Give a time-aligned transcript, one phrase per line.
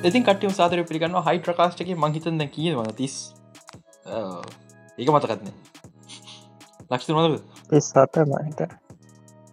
[0.00, 3.14] ඉතින් කට්ටිය සාතර පිළිගන්න හයි ප්‍රකාශ්ටක මහිතන්න කියවන තිස්.
[4.98, 5.48] ඒක මතකත්න
[6.90, 8.62] ලක්ෂ මද සත මහිත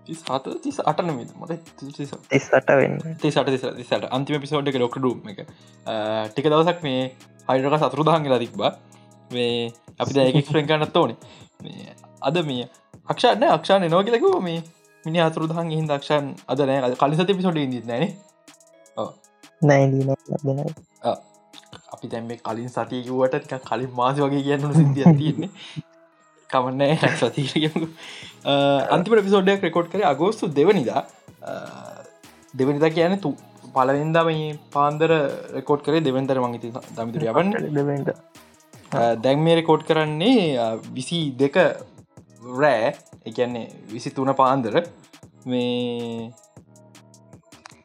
[0.07, 3.01] සත තිස් අටන මට තිස්සට වෙන්න.
[3.23, 5.41] සට සට අන්තිම පිසෝඩ් එක ලොකඩුම් එක.
[6.29, 7.01] ටික දවසක් මේ
[7.49, 8.71] හයිඩක සතුරු දහන් කියලා තික්බා
[9.31, 11.17] මේ අපි දැක ෆ්‍රෙන් ගන්නත් ඕනේ.
[12.21, 12.69] අද මේ
[13.07, 14.61] අක්ෂාන අක්ෂාන නෝ කියලකව මේ
[15.03, 16.95] මිනි අතුරු දහන් හිද දක්ෂන් අද නෑ.
[16.95, 17.81] කලි සති පිසොට ඉදි
[19.61, 21.15] නෑ
[21.93, 25.49] අපි දැම කලින් සතියකුවට කලින් මාස වගේ කියන්න සිදිය තියන්නේ.
[26.49, 27.87] කමන්න සතියකමු
[28.95, 31.03] අන්තිම පිසෝඩ්ඩයක් රෙකෝඩ් කර අගෝස්තු දෙවනිදා.
[32.59, 33.31] දෙවනිදා කියන තු
[33.75, 34.29] පලවෙන්දම
[34.75, 35.11] පාන්දර
[35.57, 38.13] රෙකෝඩ් කරේ දෙවන්තර මංගති දමිතුර යවන්න.
[39.23, 41.57] දැන් මේ රෙකෝඩ් කරන්නේ විසි දෙක
[42.61, 42.95] රෑ.
[43.29, 44.75] එකන්නේ විසි තුන පාන්දර.
[45.45, 46.31] මේ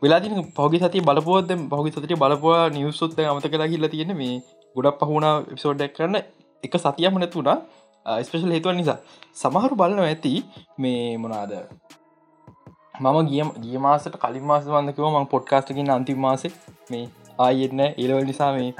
[0.03, 4.37] වෙලාදින පහගි සති බලපුුවද පහගි සතිට බලපුවා නිවසුත් අමත කලා කියල තියෙන මේ
[4.77, 6.17] ගොඩක් පහුණ පිසෝඩ්ඩක් කරන්න
[6.65, 7.59] එක සතියම නැතුුණා
[8.21, 8.99] ස්පේෂල් හේතුව නිසා.
[9.35, 10.33] සමහරු බලන ඇති
[10.79, 11.53] මේ මොනාද
[13.01, 16.49] මම ගියම ගිය මාසට කලින් මාස වන්නකව මං පොඩ්කාස්ටකින් අන්තිම මාස
[16.91, 17.05] මේ
[17.39, 18.73] ආයෙන්න ඒලවල් නිසා මේ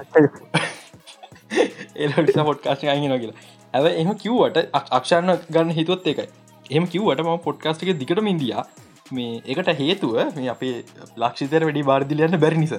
[1.99, 3.39] ඒ නිසා පොඩ්කාස්ට අගෙන කියලා.
[3.75, 4.57] ඇව එම කිව්වට
[4.91, 6.29] අක්ෂණ ගන්න හිතුවත් එකයි
[6.71, 8.65] එම කිව්වට ම පොඩ්කාස්ට එක දිකට ඉන්දයා
[9.11, 10.75] මේ එකට හේතුව මේ අපේ
[11.17, 12.75] ලක්ෂිතර වැඩි බාර්දිලයන්න බැරි නිස.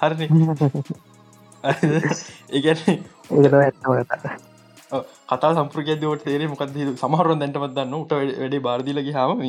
[0.00, 0.28] හරි
[2.52, 2.78] ඒගැන
[5.30, 9.42] කතා සම්ප්‍රග දවට තේරේ මොකද සමහරුවන් දැන්ටමත් දන්න උට වැඩේ බාර්දිලගේ හම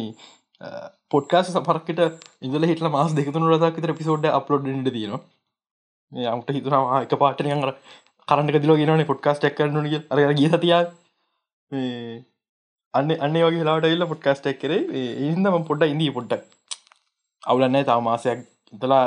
[1.09, 1.99] පොඩ්කාස් සපරක්කට
[2.41, 5.13] ඉදල හිටල මාස් දෙකතුන රදක්තර පිසෝඩ් අප්ලෝඩ් ට තියන
[6.11, 7.73] යමට හිතුනවා එක පාටනයර
[8.27, 9.77] කරන්නක දිල ගෙන පොඩ්කාස්ටක් කරන
[10.09, 10.83] අර ගිය සතියා
[12.93, 14.81] අන්න අන්න වගේ ලාට එල්ල පොඩ්කාස්ටක් කරේ.
[15.23, 16.41] ඉදම පොඩ්ඩ ඉදී පොඩ්ඩ
[17.43, 18.39] අවුලන්න තා මාසයක්
[18.73, 19.03] ඉතලා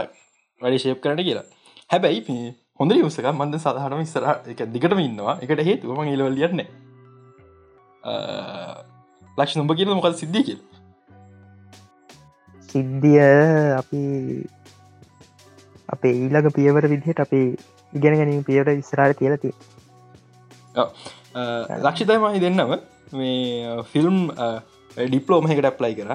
[0.61, 1.47] වැඩි ශේප් කරට කියලා.
[1.91, 2.37] හැබැයි
[2.81, 5.35] හොඳ යසක මන්ද සහනම ඉස්සර එක දිගටම ඉන්නවා.
[5.43, 6.63] එකට හේතුවම ඉලවල් යන්න
[9.39, 10.61] ලක්ෂ නොඹ කියල මොකද සිද්ධිය කියල?
[12.69, 13.21] සිද්ධිය
[13.77, 14.03] අපි
[15.89, 17.47] අපේ ඊළඟ පියවර විදිහට අපේ
[17.93, 19.51] ඉගෙන ගැනීම පියවර ඉස්රාට කියලති
[21.35, 22.73] ලක්ෂිතයමහි දෙන්නම.
[23.19, 24.17] මේ ෆිල්ම්
[24.97, 26.11] ඩිප්ලෝම එකට ඇප්ලයි කර.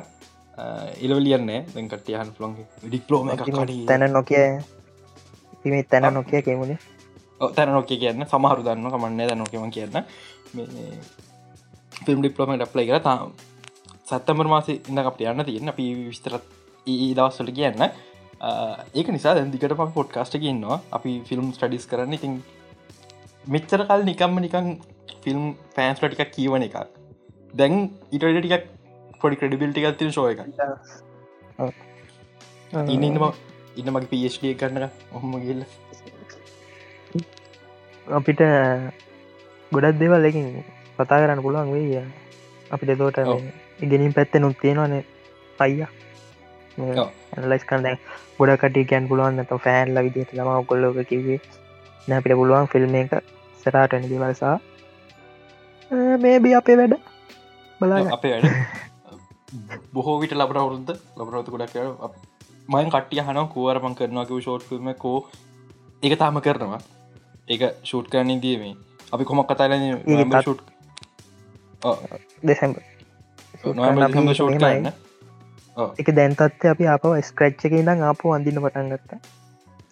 [1.06, 3.30] ඉලවලියන්න දැකටයහන් ෆලොන් ඩිප්ලෝම
[3.90, 4.46] තැන නොකිය
[5.72, 6.80] මේ තැන නොකිය කෙමුණේ
[7.56, 8.26] තැන නොකිය කියන්න.
[8.32, 9.96] සමහරු දන්න කමන්න ද නොකම කියන්න.
[12.06, 13.00] ෆිල්ම් ඩිප්ලෝමට අප්ලයි කර.
[13.08, 13.18] තා
[14.10, 15.70] සත්තමර මාස ඉන්න අපට යන්න තියන්න.
[15.74, 16.44] අපි විස්තරත්
[16.88, 17.82] ඒ දවස්සට කියන්න.
[18.98, 20.82] ඒක නිසා දැදිකට ප පොඩ්කාස්ට ඉන්නවා.
[20.98, 22.14] අපි ෆිල්ම් ස්ටඩිස් කරන්න.
[22.18, 22.34] ඉතින්
[23.54, 24.68] මෙච්චර කල් නිකම්ම නිකං
[25.24, 25.44] ෆිල්ම්
[25.76, 26.78] පෑන්ස්ල ටිකක් කියවන එකක්.
[27.54, 27.76] දැන්
[28.12, 28.66] ඉටට ටිකක්
[29.22, 30.40] පොඩි ක්‍රඩිබිල් ටිකක් තින ශෝය එක
[32.88, 33.26] ඉන්නම
[33.78, 35.62] ඉන්න මගේ පස්ඩ කරන්න ඔහොම ගල්ල
[38.08, 38.42] අපිට
[39.72, 40.48] ගොඩක් දෙවල් එකින්
[40.98, 42.04] කතා කරන්න පුළුවන් වේ
[42.72, 43.20] අපිට තෝට
[43.80, 45.04] ඉගෙනින් පැත්ත නුත් තියෙනවානේ
[45.60, 45.88] අයිය
[47.46, 47.98] ලයිස් කන්න
[48.38, 51.40] ගොඩ කට කැන් පුළුවන් ත ෆෑන්ල විදිට ම කොල්ලෝක කිවේ
[52.08, 53.14] නැපිට පුළුවන් ෆිල්ම් එක
[53.64, 54.56] සරාටන දිවල්සා
[55.92, 56.96] මේබි අපේ වැඩ.
[57.82, 58.48] බලා අපේ වැඩ.
[59.94, 61.76] බොහෝ විට ලබට අවුරුද්ද ලබරවත ගොඩක්
[62.70, 65.20] මයින් කට්ටිය හන කෝවරමං කරනවාකිව ෂෝට් ෆිල්ම් කෝ?
[66.04, 66.82] එක තාම කරනවා.
[67.48, 68.76] ඒක ෂූට් කරන්න දීමේ
[69.12, 69.74] අපි කොමක් කතාල
[70.38, 70.62] ෂුට්
[72.44, 72.78] දෙසැම්බ
[73.56, 74.92] ෂෝට් කරන්න
[75.96, 79.12] එක දැන්තත්ව අපි අප ස්ක්‍රච්ච එක ඉඳම් ආපු අඳන්න පටන් ගත්ත.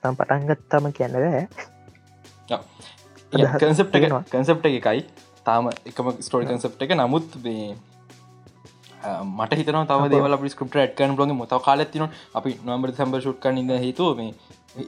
[0.03, 1.15] තම් පටන්ගත්තම කියන්නද
[3.55, 4.99] කන්සප් එක කන්සප්ට එකයි
[5.47, 6.95] තාම එකම ස්ටෝරි කන්සප් එක.
[7.01, 7.27] නමුත්
[9.37, 12.05] මට හිතන තව දේවල ස්කපට ඇටකන බ්ලොග මොතාව කාලත්තින
[12.37, 14.33] අපි නොම්බර සම්බ ෂුට්ක ඉද හේතුව මේ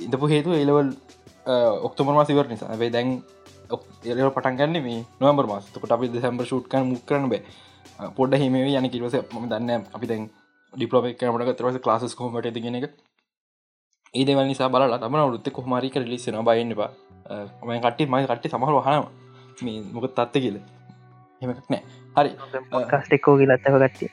[0.06, 0.90] ඉඳපු හේතු එලවල්
[1.88, 2.78] ඔක්තොමර මාසිවර නිසා.
[2.82, 3.22] වේ දැන්
[4.12, 7.44] එල පටන්ගන්න මේ නොම්බර මාස්තකට අපි දෙසම්බ ෂුට්කන මුක්කරන බේ.
[8.18, 10.26] පොඩ හිම යන කිවස ම දන්න අපි දැන්
[10.74, 12.90] ඩිපලෝප කමට තරස ලාස් කොමට තිගෙන එක.
[14.14, 16.92] ඒ දෙවල් නිසා බල තම රුත්ත කොහමරි ලිස්සෙන බයින්නවා
[17.66, 19.27] ම කට්ටි මයි කට්ටි සමහර හනම
[19.62, 20.58] මේ මොක තත්ත කියල.
[21.42, 21.84] හෙමක් නෑ.
[22.16, 22.32] හරි.
[22.86, 24.10] කස්ටෙක්කෝ කියලත්තක කට්ටිය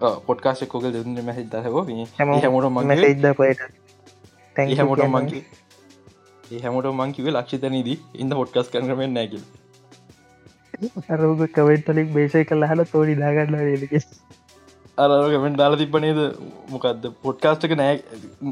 [0.00, 1.76] පොඩ්කාස්ට කෝගල් දෙන්න මැසි දහව
[2.18, 2.80] හැමෝට ම.
[3.06, 3.26] ඉද
[4.76, 5.34] හැමෝට
[6.44, 9.42] ඒ හැමෝට මංකිව ලක්ෂිතනීදී ඉන්න පොඩ්කස් කරනමෙන් නැකිල්
[11.08, 13.94] අරෝග කවෙන්ටලික් බේසය කළ හල තෝඩි දාගන්න රේලක
[14.98, 16.20] අරගමෙන් දාලා තිබනේද
[16.70, 17.96] මොකක්ද පොඩ්කාස්ටක නෑ.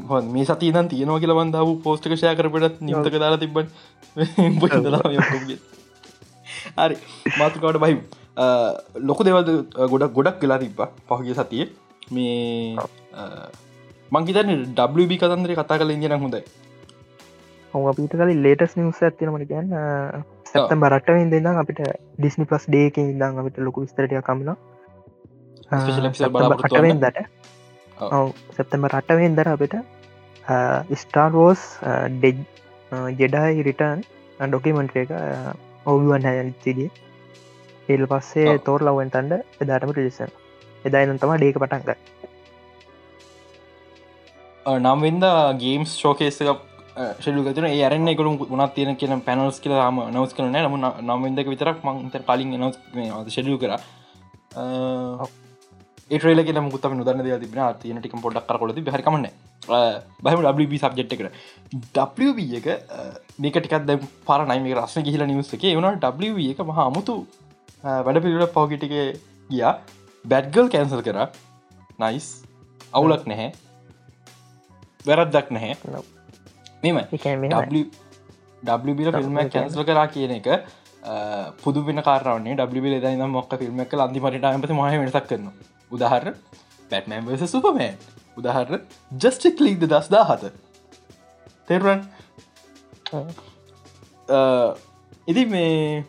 [0.09, 3.67] හො මේ සති නම් තියෙනවා කියල බන්දාව පෝස්ටක ෂය කරපට නිතක දාලා තිබන්
[6.79, 6.97] හරි.
[7.39, 8.01] මාතුකාවට බහිම්.
[9.09, 9.41] ලොකු දෙවල්
[9.93, 11.65] ගොඩක් ගොඩක් වෙලා තිබ්බ පහගේ සතිය.
[12.15, 12.75] මේ
[14.15, 14.53] මංහිතන
[14.99, 16.43] WB කතන්දර කතා කල ඉගෙන හොඳයි.
[17.73, 19.69] ඔ අපිට කලින් ලේටස් නිවස ඇතිනමට කියන්න.
[20.51, 21.79] සැත්තම් බරට්ටවෙන් දෙන්න අපිට
[22.19, 24.55] ඩිස්නි පලස් ඩේක ඉදම් අපිට ලොකු විස්තරටය කමලා
[26.67, 27.19] අටවෙන්දට
[28.57, 29.75] සැත්තම රටවෙන් දර අපිට
[31.03, 31.61] ස්ටාර්වෝස්
[32.17, 32.37] ඩෙජ්
[33.21, 34.03] ජෙඩයි රිටර්න්
[34.51, 35.13] ඩොකිමෙන්ට් එක
[35.85, 36.89] ඔවුුවන් හැතිගේ
[37.89, 40.31] ඒල් පස්සේ තෝර ලවෙන්ටන්ඩ එදාටම ටිලිසන්
[40.85, 41.89] එදායිනම් තම ඩේක පටන්ග
[44.83, 45.25] නම්වෙන්ද
[45.59, 46.51] ගේම්ස් ශෝකේසක
[47.19, 52.15] ශෙලුගතන ඒරන්න එකකරු උනත් තියෙන කියන පැනල්ස් කියලා ම නවස් කරන නම නම්වෙදක විතරක් මංත
[52.23, 52.77] කලින් නවස්
[53.29, 53.73] ශෙඩියු කර.
[56.11, 59.27] ඒටරල කියෙන මුත් නොදන්න තිබෙන තියන ටික පොඩක් කරකොලති හරිකමන්න
[59.67, 61.31] බහම WB සබ්ජෙට් එකට.
[61.95, 62.67] WB එක
[63.39, 65.65] මේක ටිකක් දැ පර නයිම රස්න ගහිලා නිවස එක.
[65.77, 67.15] වුණ WB එක මහ අමුතු
[67.83, 68.95] වැඩ පිළිට පවගිටික
[69.49, 69.73] ගියා.
[70.25, 71.19] බැඩ්ගල් කැන්සල් කර.
[71.99, 72.27] නයිස්
[72.93, 73.49] අවුලක් නැහැ.
[75.07, 76.03] වැරද්දක් නැහැ.
[76.83, 76.97] මෙම
[79.17, 80.47] ෆිල්ම් කැන්සල් කරා කියන එක
[81.63, 85.47] පුදු වෙන කාරන්නේ ඩබි ද මොක් ෆිල්ම් එක අන්තිමට අමත මහ වෙනසක් කරන
[85.91, 86.25] උදාහර
[86.91, 87.55] පැටමෑම් වස
[88.33, 88.79] සුපමෑන් උදාහර
[89.23, 90.43] ජස්ටික් ලීද දස්දා හත
[91.67, 92.01] තෙරුවන්
[95.27, 96.03] ඉදි මේ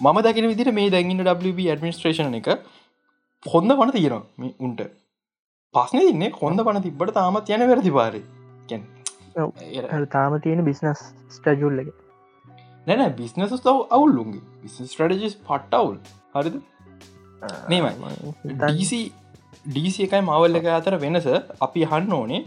[0.00, 2.48] මම දකින විදිට මේ දැගන්න WB ඇඩමිනිස්ට්‍රේෂන එක
[3.42, 4.80] හොඳ වන තියෙනවා උන්ට.
[5.74, 8.22] පස්න තින්නේ හොඳ පන තිබට තාමත් යන වැරදි පාරි.
[10.14, 11.88] තාම තියෙන බිස්නස් ස්ටජුල්ලක
[12.86, 15.96] නැන බිස්නස තව අවුල්ලුන්ගේ බිස් ස්ටඩජස් පට්ටවුල්
[16.34, 16.56] හරිද?
[17.68, 17.92] මේමයි
[19.64, 21.28] ඩීසි එකයි මවල් එක අතර වෙනස
[21.66, 22.40] අපි හන්න ඕනේ.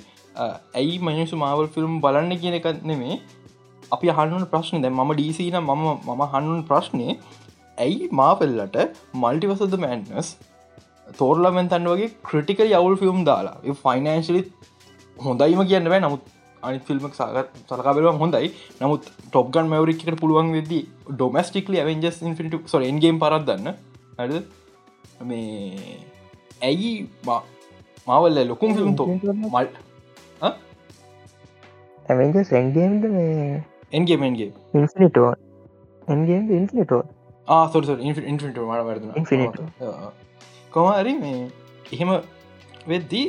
[0.75, 3.19] ඇයි මනිසු මාවල් ෆිල්ම් බලන්න කියන එක නෙමේ
[3.91, 4.81] අපි හන්නුන් ප්‍රශ්න.
[4.81, 7.07] දැ ම ඩීසින මම මම හන්නුන් ප්‍රශ්නය
[7.77, 8.77] ඇයි මාපෙල්ලට
[9.23, 10.29] මල්ටිවසද මෑන්ස්
[11.19, 14.41] තෝරලමෙන් තන් වගේ ක්‍රටිකල් යවුල් ෆිල්ම් දාලා ෆයිනන්ශලි
[15.17, 16.01] හොඳයිම කියන්න බෑ.
[16.05, 16.23] නමුත්
[16.63, 18.49] අනි ෆිල්ම් සාගත් සලකාබෙලව හොඳයි.
[18.81, 20.73] නමුත් ටොප්ගන් මවරිකට පුළුවන් වෙද
[21.11, 23.69] ඩොමස්ටික්ලි ඇවෙන්ජස් ඉන්ෆිට සො එන්ගේම් පරත්දන්න
[24.19, 24.33] ඇද
[25.29, 26.12] මේ
[26.63, 26.91] ඇයි
[28.07, 29.67] මාවල්ල ලොකුම් ෆිල්ම් තෝ මල්
[32.05, 33.63] ඇවෙන්ජ සැන්ගේම්ද මේ?
[33.91, 35.29] එන්ගේමන්ගේ ඉන්ෆිනිටෝ
[36.07, 37.01] එන්ගේ ඉන්ෆිනිටෝ
[37.47, 39.09] ආසොට ඉන්ට මට වැරදන.
[40.71, 41.39] කොමරි මේ
[41.91, 42.11] එහෙම
[42.87, 43.25] වෙද්දී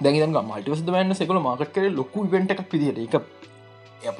[0.00, 3.14] දැග මල්ටිවස් වන්න සෙකල මාකට් කර ලොකු ඉවෙන්ට එකක් විදිට එක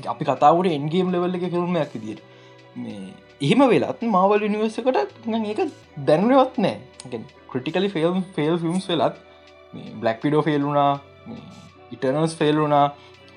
[0.06, 2.20] අපි කතාවට එන්ගේම් ලෙවල්ල එක ෆිල්ම්මයක් විදිට
[2.76, 2.98] මේ
[3.40, 4.98] එහෙම වෙලත් මාවල් නිවසකට
[5.44, 5.62] ඒක
[6.06, 6.76] දැනුවත් නෑ
[7.48, 9.18] ක්‍රටිකලි ෆෙල්ම් ෆෙල් ෆිල්ම්ස් වෙලත්
[9.96, 10.92] බ්ලක් පිඩෝ ෆෙල්ුණා
[11.92, 12.86] ඉටනස් ෆෙල්ුණා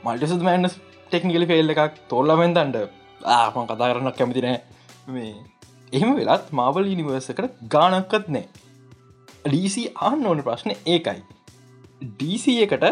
[0.04, 0.78] මල්ටිසද මෑන්ස්
[1.08, 2.78] ටෙක්නිකලි ෆෙල් එකක් තොල්ලමෙන්තන්ට
[3.34, 4.58] ආපන් කතා කරන්නක් කැමතිනෑ
[5.10, 5.34] මේ
[5.92, 8.48] එහෙම වෙලත් මාවල් ඉනිවර්සකට ගානක්කත් නෑ
[9.46, 11.20] ඩීසි ආන්න ඕන ප්‍රශ්න ඒකයි.
[12.14, 12.86] ඩීසි එකට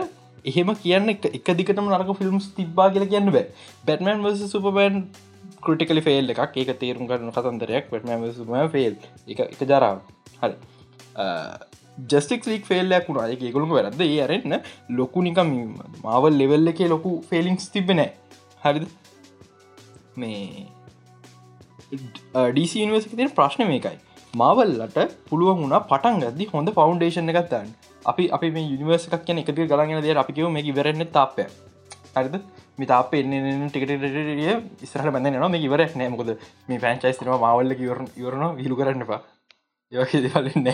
[0.45, 3.45] එහෙම කියන්න එක දිකටම නරක ෆිල්ම්ස් තිබ්බා කියල කියන්න බෑ.
[3.85, 5.01] බැටමන් වස සුපබෑන්
[5.61, 6.55] කටිකලි ෆෙල් එකක්.
[6.55, 7.91] ඒක තේරුම් කරන කතන්දරයක්.
[7.91, 8.95] වැටම සුම ෆෙල්
[9.27, 9.99] එක එක ජරාව
[10.37, 10.55] හරි
[12.05, 14.55] ජස්ටික් ලික් ෆෙල්ලයක් වුණා එක ගොළු වැරද ඒ අරන්න
[14.91, 15.51] ලොකු නිකම්
[16.03, 18.11] මාවල් ලෙවල්ල එක ලොකු ෆෙලිංස් තිබෙනෑ
[18.63, 18.87] හරිද
[20.15, 20.67] මේ
[22.49, 23.97] ඩීසිනිවසිතින ප්‍රශ්න මේකයි
[24.33, 24.97] මවල්ලට
[25.29, 27.71] පුළුවන් වුණ පටන් ගදදි හොඳ ෆෞන්ඩේෂන් එකත්තන්න
[28.05, 31.47] අපි අපි මේ යනිවර්ස එකක් කියන එකති ගලගෙන දේ අපිකව මේ ඉවරන්න තාපය
[32.15, 32.35] හරිද
[32.77, 36.33] මිතාප එන්න ටිකටිය ඉස්රහ බඳ න මේ ඉවර නෑමකොද
[36.67, 39.07] මේ පැන්චයිස්තම මවල්ල ඉවර ඉවරන විලු කරන්න
[39.97, 40.07] පා
[40.41, 40.69] යලන්න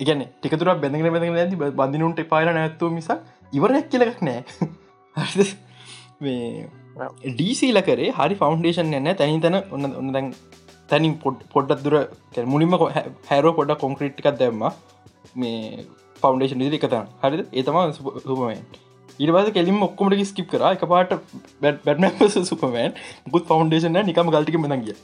[0.00, 3.18] ඉගන ටිකතුර බැඳගෙන බැඳගෙන ඇති බඳිනුන්ට පාල නැත්තු මිසක්
[3.52, 4.40] ඉවරයක් කියලක් නෑ
[7.28, 10.28] ඩීසීල කරේ හරි ෆෞන්ඩේෂන් එන්න තැනි තැන ඔන්න ඔන්න දැන්
[10.88, 12.76] තැනින් පොඩ් පොඩ්ඩක් දුර මුලින්ම
[13.26, 14.64] හැරෝ පොඩ කොන්ක්‍රීට්ිකක් දැම්ම.
[15.36, 15.86] මේ
[16.22, 18.60] ෆෞන්ඩේෂන් ඉදි එකතන් හරි ඒතම සුපමන්
[19.18, 20.62] ඉරවාද කෙලින් ඔක්කොමට ස්කිප් කර.
[20.68, 21.16] එක පාට
[21.62, 22.04] බැට්ම
[22.44, 24.96] සුපමන් ගුත් ෆෞන්ඩේෂන නිකම ගල්ටික මනගිය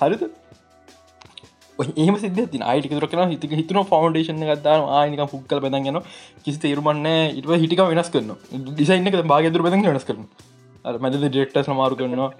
[0.00, 0.22] හරිද
[1.80, 5.98] ඒම සිද ති අයිටි දුරකන හිතික හිතුන ෆෞන්ඩේෂන ගත්තා ආනික පුක්කල බැදගෙන
[6.44, 7.06] කිසි තේරුමන්න
[7.38, 8.32] ඉට හිටික වෙනස් කරන
[8.70, 10.26] ඩිසයින්න එක බාගදුර බැද වෙනස් කරන
[10.84, 12.30] මැද ඩෙක්ටස් මාරු කරනවා.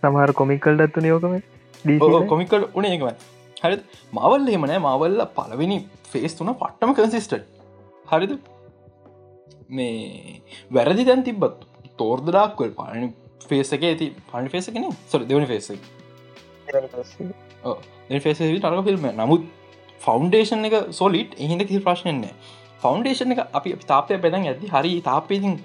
[0.00, 1.34] සමහර කොමිකල් දත්තු යෝකම
[2.32, 3.08] කොමිකල් උන එකම
[3.62, 3.76] හරි
[4.12, 5.78] මවල් එමනෑ මවල්ල පලවෙනි
[6.12, 7.36] ෆේස් තුන පට්ටම කන්සිස්ට
[8.08, 8.32] හරිද?
[9.68, 11.64] මේ වැරදි දැන් තිබත්
[11.98, 13.08] තෝර්දරාක්වල් පානි
[13.50, 15.70] ෆේස එක ඇති පනි ෆේස කෙන සොර දෙවනි ෆේස
[18.20, 19.48] ෆේස ටරක ෆිල්ම් නමුත්
[20.00, 22.34] ෆෞන්ඩේෂන් එක සොලිට් එහිද කිසි ප්‍රශ්නයන්නේ
[22.82, 25.56] ෆෞන්ඩේෂන එක අපි තාපය පැදන් ඇති හරි තාපේතින්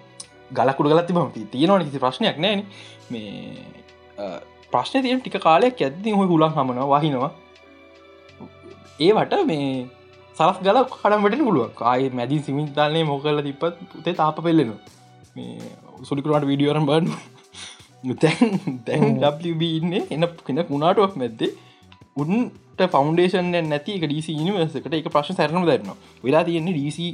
[0.51, 2.65] ගලකුඩ ගලති බමති තියෙනවන කිසි ප්‍රශ්නයක් නෑන
[3.10, 4.31] මේ
[4.74, 7.31] ප්‍රශ්න තියෙන් ටික කාලයක් ඇත්ති හො හුලන් හමන වහිනවා.
[9.00, 9.67] ඒවට මේ
[10.38, 14.75] සරස් ගල කඩමට පුළුව ආය මැදි සිමිතාලන්නේ මොකල්ල තිපත් පුතේ තාප පෙල්ලෙනු
[15.36, 15.72] මේ
[16.03, 17.08] සුලිකරට වීඩියෝරම් බන්න
[18.15, 19.20] තැන් දැන්
[19.72, 19.93] ඉන්න.
[20.10, 21.51] එන කෙන කුණාටුවක් මැද්දේ
[22.17, 27.08] උන්ට ෆෞන්ඩේෂන් නැති ඩීසි නිවර්සකට එක ප්‍රශ් සැරනම දරන්න වෙලා තියෙන්නේ ඩීසි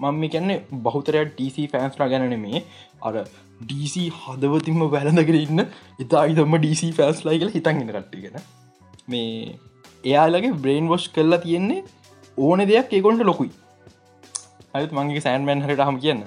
[0.00, 2.62] මම කියන්නේ බහුතරයක් ඩීසි ෆෑන්ස්ලා ගැන මේ
[3.02, 3.14] අර
[3.62, 5.64] ඩීසි හදවතින්ම වැළඳගෙන ඉන්න
[5.98, 8.38] ඉතා ඉතම ඩීසි ෆෑස් ලයි කියල හිතන්ගෙන කට්ටිගෙන
[9.08, 9.58] මේ
[10.04, 11.84] එයාලගේ බ්‍රේන් වොෂ් කරලා තියෙන්නේ
[12.38, 13.50] ඕන දෙයක් ඒකොන්ට ලොකුයි.
[14.74, 16.24] අයත් මගේ සෑන්මැන් හට හම කියන්න.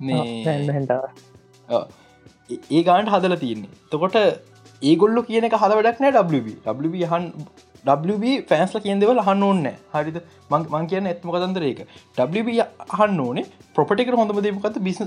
[0.00, 0.22] මේ
[2.48, 3.70] ඒ ගාන්ට හදල තියෙන්නේ.
[3.90, 4.16] තකොට
[4.82, 6.06] ඒගොල්ල කියන හද වැඩක්න
[6.80, 7.30] WB හන්
[7.84, 10.18] WB ෆෑන්ස්ල කියදව හන්න ඕන්න හරිද?
[10.50, 11.80] මං කියන්න ඇත්ම කතන්දරේක
[12.18, 12.48] WB
[12.96, 13.46] හන්න ඕනේ
[13.76, 15.00] ප්‍රපටික හොඳම දේමකත බිස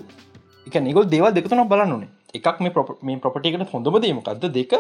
[0.68, 2.10] එක නිගොල් දේවල් දෙකතුන බලන්න ඕනේ.
[2.34, 4.74] එකක් මේ මේ ප්‍රපටිකට හොඳම දේමකක්ද දෙක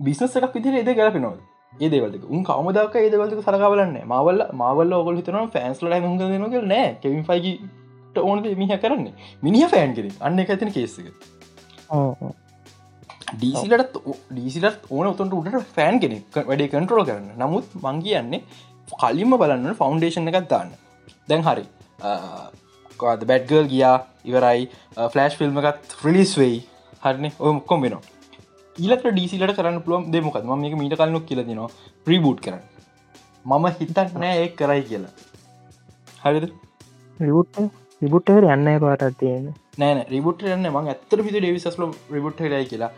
[0.00, 1.36] බිස්නස් එකක් විදිර ඒද ගැලපෙනවා
[1.74, 6.98] ඒ දේවල්ක උන් කවමදක් ඒදවලක සරකාවලන්න මවල්ල මවල්ල ඔගොල් හිතන ෆෑන්ස්ල හොඳ දෙනක නෑ.
[7.02, 9.08] කෙවින් ෆයිගට ඕන මිහ කරන්න.
[9.42, 11.10] මිනිහ ෆෑන් කෙර අන්න එක ඇතින කේසික
[13.38, 13.96] ඩීසිලට
[14.30, 17.30] ඩීසිලට ඕන උතුන්ට උට ෆෑන් කෙනෙක් වැඩේ කන්ට්‍රෝල් කරන්න.
[17.42, 18.42] නමුත් මං කියන්නේ
[19.00, 20.70] කලින්ම බලන්න ෆෞන්ඩේෂන් එකත් දාන්න.
[21.28, 21.64] දැන් හරි
[23.00, 23.96] කාද බැඩ්ගල් ගියා
[24.30, 24.68] ඉවරයි.
[25.12, 26.58] ෆලස්් ෆිල්ම් එකත් ්‍රිලිස් වෙයි.
[27.04, 27.30] හරන?
[27.44, 28.02] ඔය මුක්කොම් වෙනවා.
[28.76, 31.70] ඊලට ඩීසිලට කරන්න පුළුවන් දෙමොකත් ම මේක මීට කලනොක් කියල දෙනවා.
[32.04, 32.62] ප්‍රීබූට් කරන්න.
[33.44, 35.12] මම හිතක් නෑ ඒ කරයි කියලා.
[36.24, 36.46] හරිද?
[37.20, 37.58] රිබුට්
[38.02, 39.44] රිබුට්ට යන්න පාටත් තියෙන
[39.82, 41.84] නෑන රිබුට් යන්න ම ඇත්තර පිතු ඩේවිස්ල
[42.16, 42.90] රිබුට් රයි කියලා.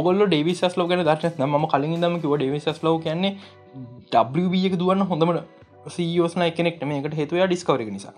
[0.00, 3.36] ඔගොල්ල ඩේවිස් ලෝ ගැන දට ම කලින් දම කිව ඩේවිස් ලෝ කියන්නේ
[4.12, 5.32] ඩක් දුවන්න හොඳම
[5.96, 8.14] සීෝස්න එකනෙක්ට මේකට හේතුව ඩිස්කවර නිසා.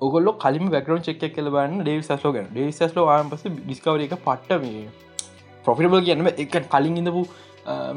[0.00, 2.48] ඔගොල්ල කලින් වැකරන් චෙක් කලබන්න ඩේවිස් ලෝ ගැන.
[2.52, 4.86] ඩේවිස් ලෝ ආපස ඩිස්කවර එක පට්ට මේ
[5.64, 7.22] ප්‍රොෆිටබල් කියන්න එක කලින් ඉඳපු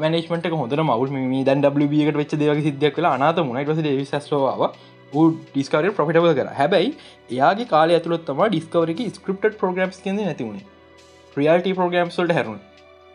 [0.02, 4.64] මනේමට හොඳ මවල් මේ දැන් වට වෙච් දෙවගේ සිද්ධක් කලා අනාත මුණයිට ඩේවිස්ලෝව
[5.12, 6.48] ඩිස්කවර ප්‍රොෆිටබල් කර.
[6.60, 6.90] හැබැයි
[7.30, 10.66] එයාගේ කාල ඇතුළොත් තම ඩිස්කවරක ස්ක්‍රප්ට ප්‍රගම්ස් කියද නැතිවුණේ
[11.34, 12.60] ප්‍රියල්ට ප්‍රගම්ස්වල්ට හැරුණ.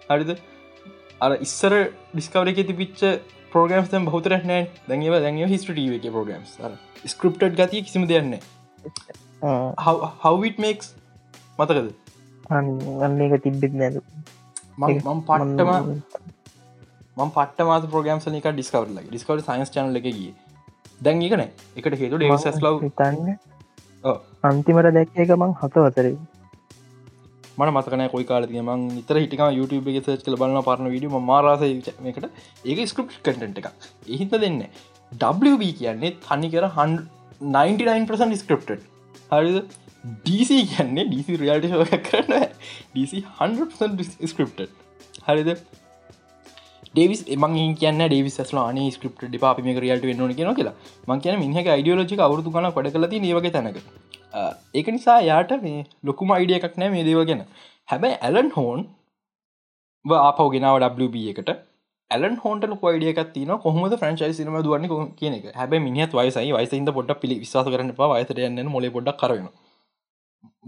[0.10, 0.32] හරිද?
[1.26, 1.74] අර ඉස්සර
[2.14, 3.02] ඩිස්කවර එක තිපිච්ච
[3.54, 6.58] ප්‍රෝගම්ස් තම් බහතර නෑ දැඟව දැඟව හිස්ටටීව එක ප්‍රෝගම්ස්
[7.14, 8.36] ස්ක්‍රප්ට ගතිය කිසිම දෙයන්න
[10.26, 10.88] හවිට මේක්ස්
[11.60, 11.88] මතකද?
[13.28, 14.02] එක තිබ්බෙත් නැද?
[14.78, 15.70] මම පට්ටම
[17.18, 20.08] මම පට මාත ප්‍රගම් නික ඩිස්කවරල ඩිස්කවට සයින්ස් චනල එක
[21.02, 23.36] දැන් ඒකන එකට හේතු ඩේවස් ලව් තන්න
[24.44, 26.10] අන්තිමට දැක්ක එක මං හත වතර
[27.58, 31.64] මන මතකන කොයි කාලතිය මං නිතර හිටික YouTube එක සච් කල බලන්න පරන විඩිය මාරස
[31.64, 32.28] එකට
[32.66, 33.72] ඒක ස්ක්‍රප් කටට එක
[34.10, 34.62] එහිත දෙන්න
[35.12, 36.70] WB කියන්නේ තනි කර
[37.42, 38.70] 99% ස්ක්‍රප්ට
[39.32, 39.58] හරිද?
[40.26, 42.46] DC කියන්නේ DC රියල්ට ශෝක කරන්න
[42.96, 44.68] DC 100 ස්ක්‍රප්ට
[45.28, 45.50] හරිද
[46.96, 50.76] ඩේවිස් එමන් කියන්න ඩේවිස් ල න ස්ක්‍රප් ඩිපා මේ රියල්ට වෙන්න කියෙන කියලා.
[51.08, 53.80] මං කියන මිනිහ අයිඩියෝලජි අවුරදු කන පඩ කලති ඒවගේ තැනක.
[54.80, 57.46] ඒක නිසා යාට මේ ලොකුම අයිඩිය එකක් නෑ මේ දේව ගැන.
[57.92, 58.80] හැබැයි ඇලන් හෝන්
[60.06, 61.52] ආපව ගෙනාව WB එකට.
[62.12, 65.46] ඇලන් හොන්ට කොයිඩිය එකක් තින කොහොමද ෆ්‍රන්චයි සිනම දුවන්න කියන එක.
[65.60, 66.52] හැබ මිනිත් වයිසයි.
[66.58, 69.48] වයිසින්ද පොඩ පිලි විශවාස කරන පා වයිසට යන්න මොල පොඩක් කරන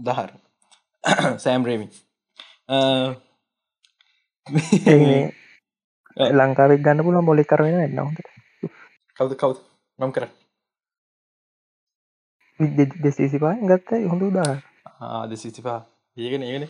[0.06, 0.30] දහර
[1.44, 1.86] සෑම්රේමි
[6.18, 8.18] ලංකාවක් ගන්න පුල මොලි කරන එන්න හොට
[9.16, 9.52] කවද කව්
[9.98, 10.26] නම් කර
[13.02, 14.50] දෙසිසිපා ගත්ත හොඳ උදා
[15.26, 15.78] දෙසිසිපා
[16.16, 16.66] ඒගෙන ඒගෙන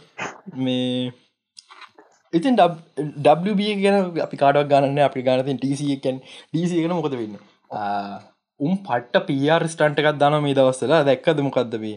[0.59, 1.12] මේ
[2.33, 2.61] ඉතින්
[3.47, 7.38] WB ගැන අපි කාඩක් ගන්න අපි ගනතින් ටසිකන් ඩීසි ගෙන මොකද වෙන්න
[8.61, 11.95] උම් පට්ට පියර් ස්ටන්ට එකක් දන මේ දවස්සලා දැක්කද මොකක්දබේ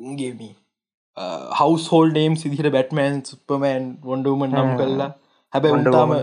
[0.00, 0.52] උන්ගේමී
[1.58, 5.10] හවස් හෝල් නේම් සිදිහට බැට්මෑන් සුපමෑන් වොන්ඩුම නම් කල්ලා
[5.52, 6.16] හැබැයි උන්තාම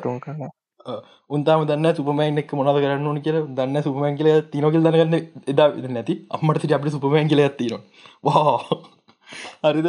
[1.29, 3.37] උන්තාම දන්න සුපමෑන් එක් මොනද කරන්න ඕන කියල.
[3.57, 5.15] දන්න සුපමෑන් කියල තිනොකල් දන්නගන්න
[5.53, 6.13] එදා නැති.
[6.29, 7.77] අම්මට සිට අපට සුපමෑන් කියල ඇතින
[8.23, 8.57] වා
[9.63, 9.87] හරිද?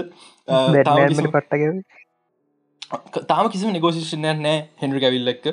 [1.34, 5.46] පට්ටක තාම කිසි නිගෝසිෂන් නෑ හෙන්ඩි ඇවිල්ලක්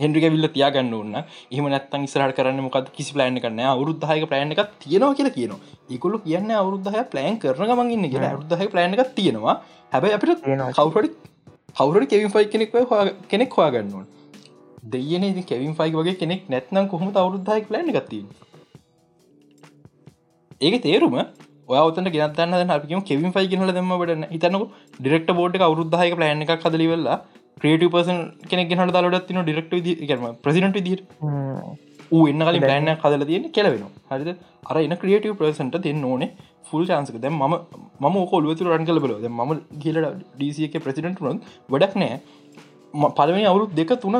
[0.00, 4.76] හෙන්ඩි ඇවිල්ල තියාගන්න ඔන්න එහම නැත්තන් ඉස්රට කරන්න මොකද කිසි ප්ලෑන් කරන්න අවරුද්ධහක ප්ලෑන් එකක්
[4.84, 5.60] තියෙනවා කියලා කියනවා.
[5.94, 8.30] ඒකුල්ල කියන්න අවරුද්ධහ ප්ලෑන් කරන ගමන්ගන්න කියලා.
[8.34, 9.56] අවරුද්ධහ ප්ලෑන් එකක් තියෙනවා.
[9.92, 10.40] හැබැයි අපිට
[10.78, 11.10] කවුරඩි
[11.76, 12.72] කවුරට කෙවින් ෆයි කෙනෙක්
[13.30, 14.06] කෙනෙක් හවාගන්නවා
[14.84, 18.24] දෙයන කෙවින් ෆයි වගේ කෙනෙක් නැත්නම් කොහොම අවරුද්ධහක් ප්ලෑන් එකත්තිී
[20.60, 21.18] ඒක තේරුම
[21.68, 24.64] ඔයවතන ගෙනත්තන්න අපිම කෙවින් ෆයි ගෙනල දෙම ට හිතනක
[25.00, 27.18] ඩිරෙක්ට බෝඩ් අවරුද්ධහක ප්ලෑන් එකක් කදලිවෙල්ලා
[27.56, 31.00] ක්‍රේට පසන් කෙනෙක් ගෙනට දලටත්තින ඩිරෙක්ට කරම ප්‍රසිඩට දිර
[32.10, 34.30] ඌ එන්න කලින් ප්ලෑන්න කදල තියෙන කෙලවෙන හරිද?
[34.64, 36.30] අර එන්න ක්‍රියටව ප්‍රසන්ට දෙන්න ඕනේ
[36.64, 37.54] ෆුල් චාන්සක දැ ම
[38.02, 42.20] ම කොල්වතු රන් කල බල ම කියලට ඩසික ප්‍රසිඩට රුන් වැඩක් නෑ
[43.12, 44.16] පලවෙනි අවුරුත් දෙක තුන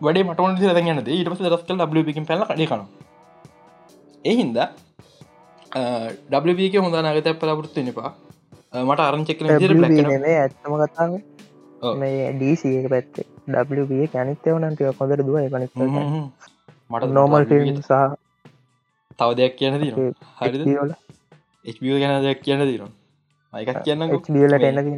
[0.00, 1.74] වැඩේ මටන ර යනද ඊට පස රස්කල්
[2.14, 2.82] ින් පැල කඩ කන
[4.24, 4.58] එහින්ද
[6.30, 8.10] ඩක හොඳ නගත පලපුරත්තු නිපා
[8.82, 11.12] මට අරංචෙක් ඇත්තම කතාව.
[11.96, 13.26] මේ ඩීසික පැත්තේ.
[13.46, 15.66] ඩ කැනිත්තව නන්තිව කොඳර දුව පනි
[16.90, 17.44] මට නෝමල්
[17.80, 17.92] සහ
[19.18, 19.92] තව දෙයක් කියන දී
[20.38, 20.62] හරිද?
[22.02, 22.92] ගැන දෙයක් කියන දීනවා
[23.54, 24.02] අයකත් කියන්න
[24.48, 24.96] ලට එන්න දී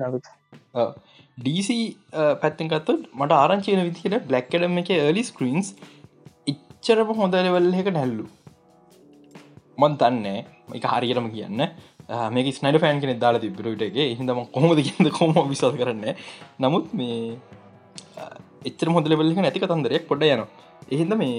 [1.41, 1.71] DC
[2.15, 5.69] uh, පැත්තෙන් කත්තු මට ආරංචයන විදිහට බ්ලක්කඩම එක ලි ස්ක්‍රීන්ස්
[6.47, 8.27] ඉච්චරම හොඳ ලෙවල් එක නැල්ලු
[9.79, 10.41] මන් තන්නේ
[10.77, 11.63] එක හරියටම කියන්න.
[12.35, 16.07] මේක ස්නයිඩ ෆෑන් කෙනෙ දාලා තිබිරටගේ හිදම කොහොමද කියද කොම විසල් කරන්න
[16.59, 17.19] නමුත් මේ
[18.17, 20.43] uh, එච්චර හොඳ ලෙවල්ල නැති කතන්දරයක් පොඩ යන
[20.89, 21.37] එහිද මේ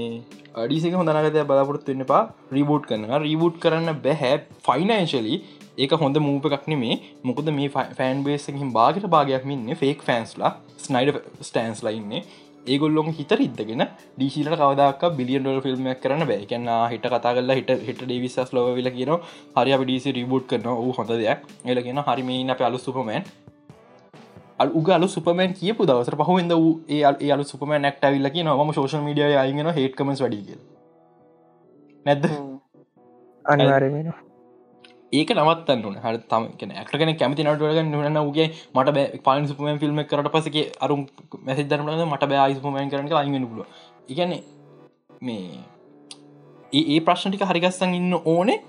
[0.48, 2.22] uh, අඩිසික හොඳනගතය බලාපොරත්තු වෙන්න පා
[2.58, 4.34] රීබෝට් කරන රීබෝට් කරන්න බැහැ
[4.68, 5.36] ෆයිනන්ශලි
[5.78, 6.96] ඒක හොඳ මූප එකක් නෙමේ.
[7.24, 12.24] මොකද මේ ෆෑන් බේසකින් බාගට භාගයක් මින්න ෆේක් ෆෑන්ස්ලා ස්නයිඩ ස්ටෑන්ස් ලයින්නේ
[12.66, 13.84] ඒගොල්ලොම හිත ඉදගෙන
[14.18, 16.46] ඩීසිලට කවදක් බිලියන් ඩොල් ෆිල්ම්මක් කරන්න බෑ.
[16.46, 19.14] කියන්න හිට කතා කල්ලා හිට හිට ඩේවිසස් ලෝව වෙල කියන
[19.56, 21.48] හරි අප ඩීසි රිබුට් කරන ූ හොඳ දෙයක්.
[21.66, 23.24] එලගෙන හරිමීන අප අලු සුපමෑන්
[24.72, 29.72] උගලු සුපමන් කියපු දවස පහුවෙද වූ ඒ අලු සුපම නැක්ට විල්ලකි නම ශෝෂ මඩිය අයිගෙන
[29.74, 30.58] හෙට්කමස් වඩිග
[32.06, 32.26] නැද්ද?
[33.46, 34.14] අනිවාරෙන
[35.14, 40.00] ඒක නවත්තන්න න හ තම ඇක්ටගෙන කැමති නටුවග නන ගේ මට බෑ පාන් සුපමන් ෆිල්ම්
[40.06, 40.98] කරට පසක අරු
[41.42, 43.66] මැසි දරන මට බෑ සුපමන් කරන අයිගෙන පුල
[44.08, 44.34] ඉගැන
[45.22, 45.62] මේ
[46.74, 48.60] ඒ ප්‍රශ්නටික හරිගස්සන් ඉන්න ඕනේ.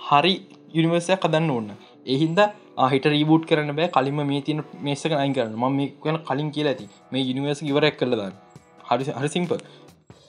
[0.00, 0.34] හරි
[0.74, 1.70] යුනිවර්සයක් කදන්න ඕන්න
[2.06, 2.38] එහින්ද
[2.78, 3.90] ආහිට රීබූට් කරන බෑ.
[3.90, 6.88] කලින්ම මේ තින මේසක අයින් කරන ම මේ කන කලින් කියලා ඇති.
[7.12, 8.34] මේ යුනිවර්ස ඉවරක් කරලදන්න
[8.88, 9.60] හරි හරි සිම්පල්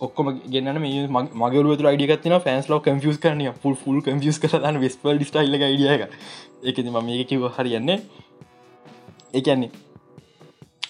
[0.01, 1.07] ඔක්කොම ගන්න මේ
[1.41, 6.03] මගලුව අඩියගත්න ෆෑන්ස් ලෝ කම්ියස් කරන පුල් ෆුල් කම්ියස් කරන්න වෙස්පල් ස්ටයිල්ල යිඩිය එක
[6.63, 7.99] එකති ම මේ කිව හරියන්නේ.
[9.33, 9.69] ඒන්නේ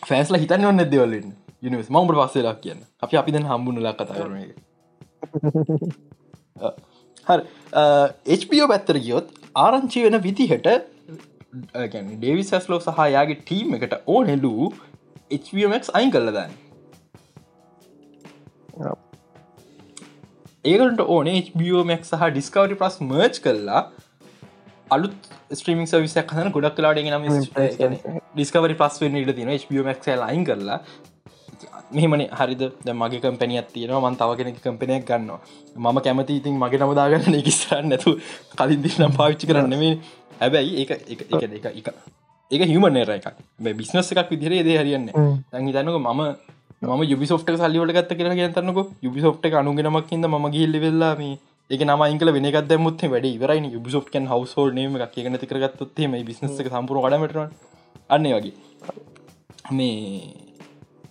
[0.07, 1.27] ෆෑන්ස්ල හිතන්න ඔන්න දෙවලින්
[1.61, 2.79] යනිවස් මම්බට පස්සේලා කියන්න.
[3.01, 4.55] අපි අපි දැන් හම්බුණ ලා කතා කරන එක
[7.27, 7.43] හරි.
[8.39, 10.67] HBO පැත්තර ගියොත් ආරංචි වෙන විදිහට
[11.51, 14.73] ඩේවි සැස්ලෝ සහයාගේ ටීම් එකට ඕනෙලූ
[15.31, 16.53] HBMX අයින් කල්ලදන්න
[20.65, 23.83] ඒකට ඕන HBOමක් සහ ඩිස්කවරි ප්‍රස් මර්ච් කරලා
[24.91, 27.25] අලුත් ස්ත්‍රීමික් සවිසයක් කන ගොඩක් කලාට නම
[28.35, 30.79] ඩිස්කවරි පස් වෙන්න ඉට තින HBOමක් ලයින් කරලා.
[31.91, 32.23] මෙහමන.
[32.39, 32.61] හරිද?
[33.01, 34.01] මගේ කම්පැනියක් තියෙනවා.
[34.05, 35.39] මන් තව කෙනෙක් කම්පනයක් ගන්නවා.
[35.75, 38.15] මම කැමති ඉතින් මගේ නමදාගන්න කිස්සරන්න නැතු
[38.55, 39.83] කලින් දිනම් පාවිච්චි කරන්නෙම
[40.41, 41.87] හැබැයි ඒ එක එක එක.
[42.51, 43.27] ඒක හිමන නේර එකක්.
[43.81, 45.07] බිස්නස එකක් විදිරේ දේ හරියන්න
[45.51, 46.21] දැහි තන්නක මම
[46.81, 51.37] ම යුබිසෝට් සල්ලිවට ගත්ත කියලා කියතන්නක යුබිසෝට් අනුගෙනමක් හිද ම ගිල්ලි වෙල්ලා මේ
[51.69, 55.13] ඒක නමයික වෙනකත් මුත් වැඩ වරයි යුබිසෝට් කන් හවසෝල් නම එකක්.
[55.13, 57.37] කියන තිකරගත්තේ මේ බිස්නස සම්පුර කඩමට
[58.09, 58.53] අන්න වගේ.
[59.71, 59.93] මේ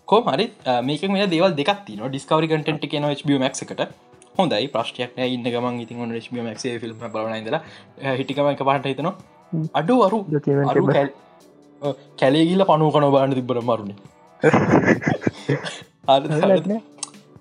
[0.04, 0.50] කෝ හරි
[0.83, 3.87] මේක මේ දේවල් දෙක් තින ඩිස්කවරි කටට කියන HBMක් එකට.
[4.35, 4.68] හොඳයි.
[4.68, 7.61] ප්‍රශ්ටයක් ඉන්න ගමන් ඉතින් ඔන්න HBMක් ෆිල්ම් බලනයිදල
[8.18, 9.14] හිටිකම එක පහට හිතනවා.
[9.74, 10.24] අඩු අරු
[12.16, 14.00] කැලේ ගිල පනු කන බාන්න තිබර මරුණ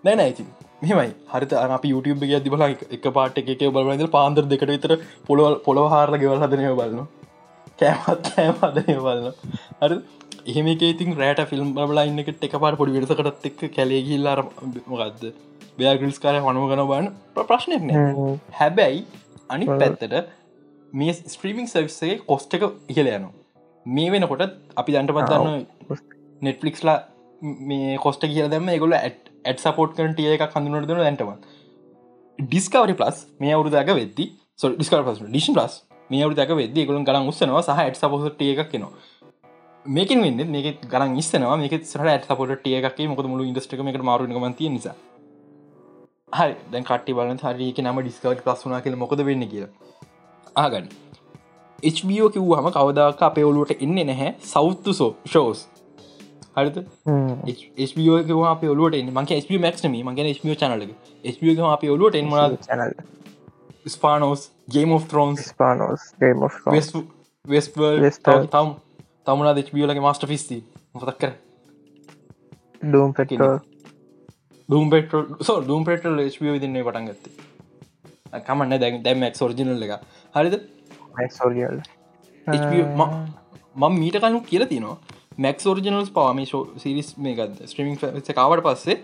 [0.05, 0.45] නෑන ඉති
[0.83, 4.93] මෙමයි හරිත අප YouTube එක දිබල එක පාට එක බලද පාන්දර දෙකට විතර
[5.27, 7.07] පොළොවල් පොළොව හාරල ගෙවල් හදනය බලන්න
[7.81, 9.33] කෑමත් කෑමදනය බලන්න
[9.83, 9.97] හරි
[10.47, 14.39] එහෙම ඉතින් රෑට ෆිල්ම් බලා ඉන්න එක පාට පොඩි වෙනසකටත් එක් කැලේගිල්ලාර
[14.91, 15.23] මොකක්ද
[15.79, 17.07] බෑගිල්ස් කාරය හනුව ගන බන්න
[17.49, 18.37] ප්‍රශ්නයක් නෑ.
[18.59, 19.01] හැබැයි
[19.49, 20.31] අනි පැත්තට
[20.93, 23.33] මේ ස්ත්‍රීමිං සවිස්සේ කොස්ට එක ඉහල යනවා.
[23.85, 24.43] මේ වෙනකොට
[24.79, 25.59] අපි දන්ට පත්දන්න
[26.41, 26.97] නෙට්ලික්ස්ලා
[27.41, 31.31] මේ කොස්ට කිය දම ගොල ඇත් සපෝට් කනට එක කඳුනට දන ඇටම
[32.39, 37.31] ඩිස්කවරි පලස් මේ අවුරුදක වෙද්දි සො ඩිස්කර පස් ඩිෂන් පලස් මේ අවුදක වෙද ගොලන් ගලන්
[37.31, 39.19] උත්සනවා සහ ඇත් සපොට එකක් නවා
[39.85, 44.27] මේකින් වෙන්න මේක ගරන් ඉස්සනවා මේක සර ඇත් සපොට එකක් මොක මුළු ඉන්දස්ටක එක මාරු
[44.27, 44.95] මතිය නිසා.
[46.31, 49.71] හරි දැන් කට්ටි බලන හරික නම ඩිස්කවට පස්සුනා කියල මොකද වෙන්න කියලා.
[50.55, 50.89] ආගන්න
[51.83, 55.59] HBO කිව්හම කවදාක අපේ ඔලුවට එන්නේ නැහැ සෞත්තු සෝ ෂෝස්
[56.55, 56.77] හරිත
[58.27, 60.83] ස්ෝ අප ඔලුවට මගේ ස්ප මක්නම මගේ ස්මිය චනල
[61.33, 62.35] ස්ප අප ඔලුවට එන්ම
[62.65, 62.93] චනල්
[63.87, 66.03] ස්පානෝස් ගේම of තරෝන්ස් ස්පානෝස්
[67.45, 68.09] වෙස්වල්
[68.47, 68.69] තම්
[69.25, 70.57] තමුණා දෙච්බියලගේ මස්ට ෆිස්ති
[70.93, 71.31] මොතක් කර
[72.83, 73.31] ඩම් පෙට
[74.69, 77.25] ඩම් පෙට සෝ ඩම් පෙටල් ස්පිය විදින්නේ පටන් ගත්ත.
[78.39, 79.93] කමන්න දැන් දැම්මක් සෝර්ජිනල් එක
[80.35, 80.55] හරිද?
[81.29, 81.79] සෝරියල්
[83.75, 84.97] මම මීට කනු කියල තිනවා
[85.39, 86.39] මැක් ෝරිජනල්ස් පාම
[86.83, 87.97] සිරිස් මේකද ස්ට්‍රීමින්
[88.39, 88.97] කාවට පස්සේ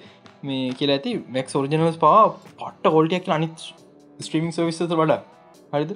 [0.43, 2.19] මේ කියල ඇති මැක් ෝරිජනල්ස් පා
[2.59, 3.57] පට්ට කොල්ටයක් අනිත්
[4.19, 5.21] ස්ට්‍රීමින් සවිස්ස වඩා.
[5.73, 5.91] හරිද?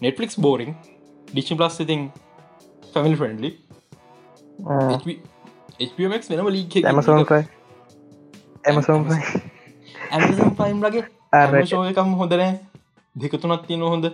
[0.00, 0.72] නෙට්ලික්ස් බෝරිං
[1.28, 2.02] ඩිචි ප්ලස් ඉතින්
[2.92, 3.50] ෆැමිල් ෆ්‍රෙන්ඩලි
[5.80, 6.74] HBMX වෙනම ලීක්
[10.12, 11.04] ඇමසෝම් පයිම් ලගේ
[11.90, 12.52] එකම් හොඳනෑ
[13.16, 14.06] දෙකතුනත් තියෙන හොඳ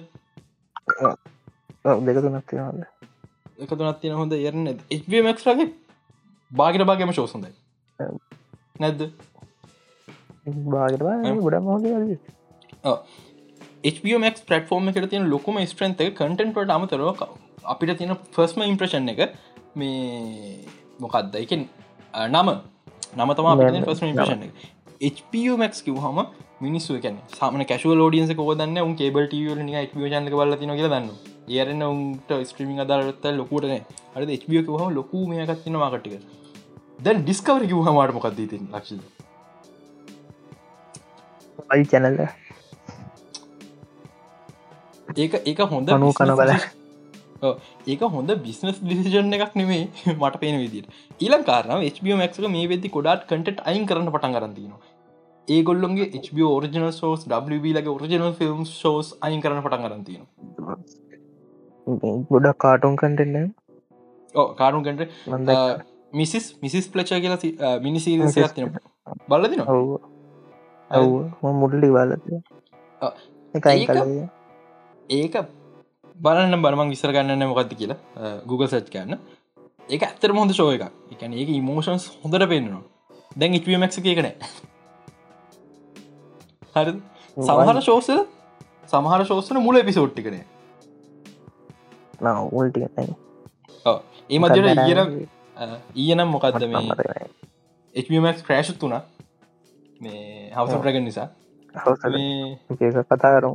[2.07, 2.85] දෙක තුනක් තියනද
[3.59, 5.69] එකතුනත් තියෙන හොඳ යරන්න එමක් ලගේ
[6.51, 7.53] බාගට බාගම ශෝසොඳයි
[8.81, 9.01] නැද්ද?
[13.85, 17.25] HBMක් පටෆෝර්ම එකට තියෙන ලොකුම ස්ට්‍රන්ත කටන්ට අමතරව
[17.65, 19.21] අපිට තියෙන ෆස්ම ඉම්ප්‍රෂන් එක
[19.75, 20.65] මේ
[21.01, 22.49] මොකක්ද එක නම.
[23.17, 23.55] නම තමා
[23.87, 24.53] ෆස්ම ඉම්ප්‍රෂන් එක.
[25.11, 26.19] HPමක් කිව හම
[26.61, 30.91] මිනිස්සු කැන සාමන කැශුව ලෝඩියන්ස කෝදන්න උන් කේබල් ටව නික ජන්ක බල තින කියල
[31.47, 33.75] දන්න ඒරන්න උන්ට ස්ට්‍රීමිං අදාරත්ත ලොකුටන
[34.15, 36.15] අද HBO හම ලොකු මේකත්තින මාකටික
[36.99, 38.93] දැන් ඩිස්කවර කිව හමාට මොකක්ද ති ලක්ෂ
[41.69, 42.23] අයි චැනල්ල
[45.17, 46.51] ඒක ඒක හොඳ අනු කන බල.
[47.87, 49.83] ඒක හොඳ බිස්නස් ඩිසිජන් එකක් නෙමේ
[50.21, 50.89] මට පේන විදිට
[51.21, 54.81] ඊලම් කාරන HBMක් මේ වෙදදි කොඩාට කටට අයින් කරන්න පටන් කරතිනවා
[55.49, 60.23] ඒගොල්ලොන්ගේ HBO ෝරිජනල් සෝස් WB ලගේ ෝරිජනල් ෆිල්ම් ෝස් අයින් කරන පටන් කරතින
[61.87, 63.53] ගොඩක් කාටුන් කටෙන්න
[64.55, 65.01] කාරුන්කට
[66.13, 68.73] මිසිස් මිසිස් ප්ලච කියලා මිනිසිරසයක් තින
[69.29, 70.01] බලදින ඔව්
[70.91, 71.09] ඔව්.
[73.55, 74.01] එකයි කල
[75.11, 75.35] ඒක
[76.17, 77.99] බලන්න බරමං විසර ගන්න මොකක්ද කියලා.
[78.47, 79.19] Google සච් කරන්න.
[79.89, 82.83] ඒක ඇත්තර හොඳ ශෝය එක එකන ඒක ඉමෝෂන්ස් හොඳට පෙන්න්නවා.
[83.37, 84.35] දැන් ඉටමක් එකනෑ
[86.77, 86.93] හරි
[87.37, 88.21] සමහර ශෝසල
[88.87, 89.81] සමහර ශෝසන මුල
[92.25, 92.81] එපිසෝට්ටිකනේ උල්ටි
[94.31, 95.01] ඒ මදට ඉගර
[95.95, 96.87] ඊයනම් මොකක්ද මේ
[97.95, 99.03] එමක් ක්‍රෑශ් තුනා
[100.01, 101.29] මේ හවස ප්‍රග නිසා
[103.11, 103.53] කතා කරු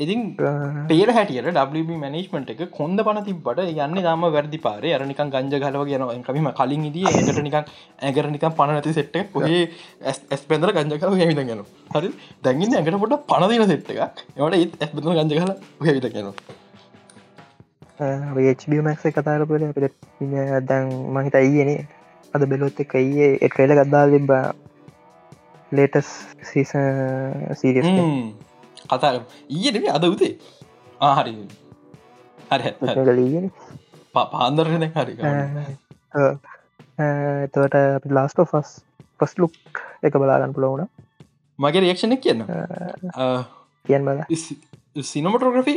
[0.00, 0.20] ඉතින්
[0.90, 4.84] පේර හැටියට WB මනේජ්මට එක කොඳ පන තිබට යන්න දාම වැරදි පාර.
[4.96, 7.58] අරනික ගංජ ගලව කියන කම කලින් දී එකට නිකන්
[8.08, 9.60] ඇගරනික පනනති සෙට්ට ඔහේ
[10.04, 11.62] ඇස් පෙදර ගංජකල හැවිත ගැන
[11.94, 12.10] හරි?
[12.42, 15.52] දැගින්න ඇකට පොට පනදින සෙට් එක එවට ඒත් ඇස් බඳ ගංජ කල
[15.86, 16.32] හැවිත ගැන
[18.00, 19.94] HBමක් කතාරපුල අපිට
[20.66, 21.80] දැන් මහිත අයියනේ
[22.34, 24.44] අද බෙලොත් එක ඒ එට්‍රේල ගත්දා තිබා
[25.72, 26.14] ලේටස්
[26.50, 26.72] සීස
[27.60, 27.84] සීරිය
[28.90, 29.12] කතා
[29.56, 30.32] ඊයනෙම අද උතේ
[31.08, 31.32] ආහරි
[32.50, 32.70] හරි.
[34.14, 34.84] පාන්දරන.
[34.96, 35.12] හරි
[37.52, 38.70] තවට ලාස්ට ෆස්
[39.20, 39.54] පස් ලුක්
[40.08, 40.84] එක බලාගන්න පුලවුණ
[41.58, 42.42] මගේ රේක්ෂණ කියන්න.
[43.86, 44.18] කියන් බල
[45.12, 45.74] සිනමටෝග්‍රෆි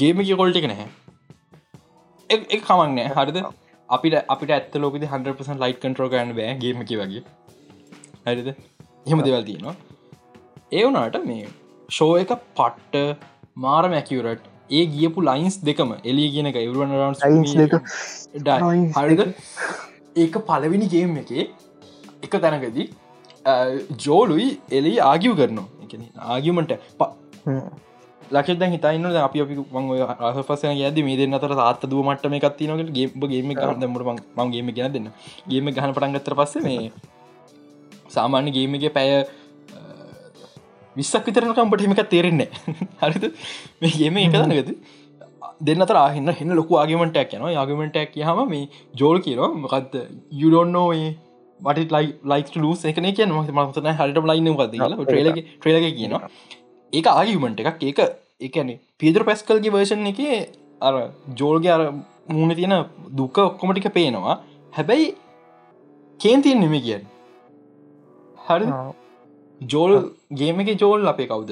[0.00, 0.88] ගේම කිය කොල්ටි නැහැ.
[2.30, 3.38] එ කමක්නෑ හරිද?
[3.88, 7.22] අපිට අපිට ඇත්ත ලෝකෙ හන්පස ලයිට කන්ට්‍රෝ ගන්න බෑ ගේමකි වගේ.
[8.26, 8.48] හරිද?
[9.06, 9.76] එහෙම දෙවල් තියෙනවා.
[10.76, 11.46] ඒ වනාට මේ
[11.88, 16.90] ෂෝ එක පට්ට මාර මැකිවරට් ඒ ගියපු ලයින්ස් දෙකම එලිය කියන එක ඉවරුවන්
[18.98, 19.22] හරිද?
[20.16, 21.32] ඒක පලවෙනි ගේම් එක
[22.22, 22.86] එක තැනකදී
[23.98, 25.66] ජෝලුයි එලි ආගිව් කරනවා.
[26.28, 26.74] ආගිමට
[28.30, 29.54] ලක්ෂ හිතන්න අපි අපි
[30.22, 34.92] ආසපසන ඇද මේ දෙන්න අතර තාත්ත දුව මට්ටම එකත්තිනකට ගේම ගේම ගන්න මට මංගේම ගෙන
[34.92, 35.08] දෙන්න.
[35.48, 36.92] ගේම ගහන පටන්ගත්තර පස්ස මේ
[38.14, 39.12] සාමාන්‍ය ගේමගේ පැය
[41.00, 42.48] විස්සක් විතරනකම්පට හිමක තේරෙන්නේ
[43.02, 43.24] හරිද?
[43.80, 44.74] මේ ගේම එක දනගද
[45.60, 49.96] දෙන්න තරහන්න හෙන්න ලොකු ආගමටක් යන ආගමටක් හම මේ ජෝල් කියනවා මකක්ද
[50.42, 51.10] යුඩොන්නෝයේ
[51.60, 56.30] මට ලයි ලයික් ලස් එකන කිය මසන හට ලයින්න ද ට්‍රේල ට්‍රේලක කියනවා.
[56.92, 57.82] ඒක ආගමට එකක්.
[57.82, 57.98] ඒක
[58.40, 60.20] එකන පිදර පැස්කල්ගේ වර්ෂන් එක
[60.80, 60.94] අර
[61.34, 61.82] ජෝල්ගේ අර
[62.28, 62.76] මූුණ තියෙන
[63.12, 64.38] දුක ඔක්කොමටික පේනවා.
[64.72, 65.14] හැබැයි
[66.20, 67.04] කේන්තියෙන් නෙම කියන්න.
[68.38, 68.66] හරි
[69.60, 71.50] ජෝල් ගේම එක ජෝල් අපේ කවුද?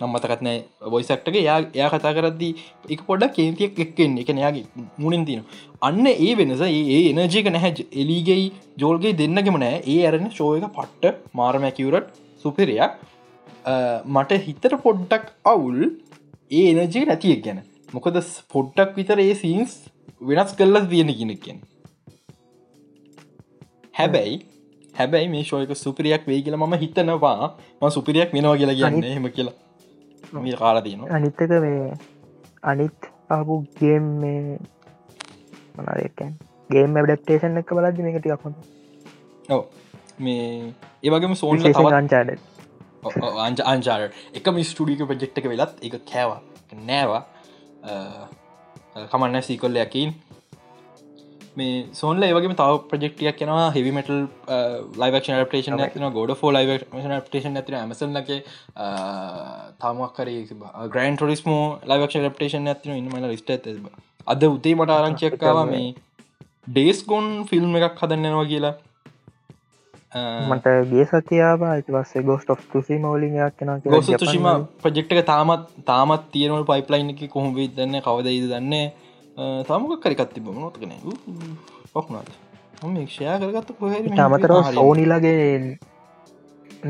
[0.00, 0.58] නම්මතකත්නෑ
[0.92, 2.52] බොයිසක්ටක යා එයා කතා කරද්දී
[2.94, 4.66] එක පොඩක් කේන්තියක් එක්කෙන් එක නයාගේ
[5.02, 5.42] මුණින් තින
[5.88, 7.86] අන්න ඒ වෙනස ඒ එනජයක නැහැ.
[8.02, 8.46] එලිගෙයි
[8.82, 9.80] ජෝල්ගේ දෙන්නගෙම නෑ.
[9.92, 12.12] ඒ අරන ශෝයක පට්ට මාරමැකිවරට්
[12.44, 12.92] සුපිරයක්
[14.16, 15.80] මට හිතට පොඩ්ඩක් අවුල්
[16.50, 17.60] ඒ එනජය නැතියක් ගැන.
[17.94, 18.16] මොකද
[18.54, 19.72] පොඩ්ඩක් විතර ඒ සීන්ස්
[20.28, 21.58] වෙනස් කල්ලස් තියෙන කෙනෙක්ෙන්
[23.94, 24.36] හැබැයි
[24.98, 27.48] හැබැයි මේ ශෝයක සුපිරියක් වේ කියලා ම හිතනවා.
[27.82, 29.56] ම සුපිරියක් වෙනවා කියලා කියන්න හෙම කියලා.
[30.32, 31.96] මේ කාලා තියෙන අනිත්තක මේ
[32.72, 34.58] අනිත් ආපු ගේම් මේ
[35.78, 36.32] මනරකන්
[36.70, 38.56] ගේම් ඩක්ටේෂන් එක බලද මේක ටික් හොඳ
[39.48, 39.62] ඔව.
[40.18, 42.30] මේ ඒවගේම සෝන් අංචාඩ
[43.46, 44.02] අංච අංචාර
[44.40, 46.40] එකම ස්ටඩික ප්‍රජෙක්්ක වෙලත් එක කෑවා.
[46.88, 47.22] නෑවා.
[49.10, 50.12] කමන්න සීකොල්ලයකින්
[51.56, 54.18] මේ සෝන්ල ඒවගේ තව ප්‍රජෙක්ටියක් කෙනවා හෙවිමටල්
[54.96, 58.40] ලයිවක්ෂන් පටේෂන් ඇතින ගොඩ ෝ ලයිවක්ෂන් පටේෂන් ඇතින ඇමසල්ලගේ
[59.78, 60.30] තාමක්කර
[60.92, 63.66] Gran Turismo live action adaptation ඇතින ඉන්නමල ලිස්ට ඇත
[64.26, 65.90] අද උතේ මට ආරංචයක්කාව මේ
[66.68, 68.74] ඩේස් ගොන් ෆිල්ම් එකක් හදන්නවා කියලා.
[70.12, 74.48] මට ගේ සතියාව පස්සේ ගෝස්ට ඔ් තුසි මවලින් යක් කෙන ගොස තුෂිම
[74.82, 78.86] ප්‍රජෙක්්ක තාමත් තාමත් තියනවල පයිප්ලයින් එක කොහොම දන්න කවදයිද දන්නේ
[79.36, 80.92] තමක කරිකත් තිබ නොතකන
[81.92, 82.28] පක්ුණාද
[83.06, 85.78] ක්ෂයා කරගත්ත කොහ තමතර සෝනිලාගේ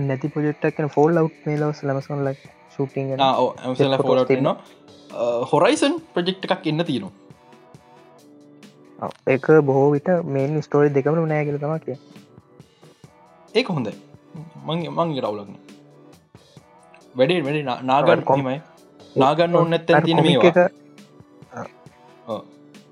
[0.03, 2.39] නැති පොජෙක්්ටක්න ෆෝල් ලව් මේලවස් ලමසන් ලක්
[2.75, 3.09] ශුටිං
[4.03, 4.49] ෆෝලටන
[5.47, 7.13] හොරයිසන් ප්‍රජෙක්් එකක් එන්න තියෙනවා.
[9.29, 11.99] එක බොහෝ විට මේන් ස්ටෝරි දෙකම නෑගල තම කිය
[13.55, 13.95] ඒක හොඳයි.
[14.67, 15.57] මං මංගේ රවුලක්න
[17.15, 18.61] වැඩේ වැඩි නාගන්න කොමයි
[19.17, 20.69] නාගන්න ඔන්න ඇත්ත තින මේවා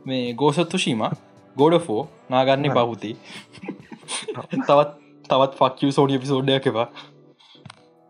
[0.07, 1.05] මේ ගෝසත්තු ශීම
[1.57, 3.13] ගෝඩෆෝ නාගන්නේ පහුති.
[4.63, 4.91] තවත්
[5.31, 6.89] තවත් ෆක්කව සෝඩිය පිසෝඩ්ඩයක් එවා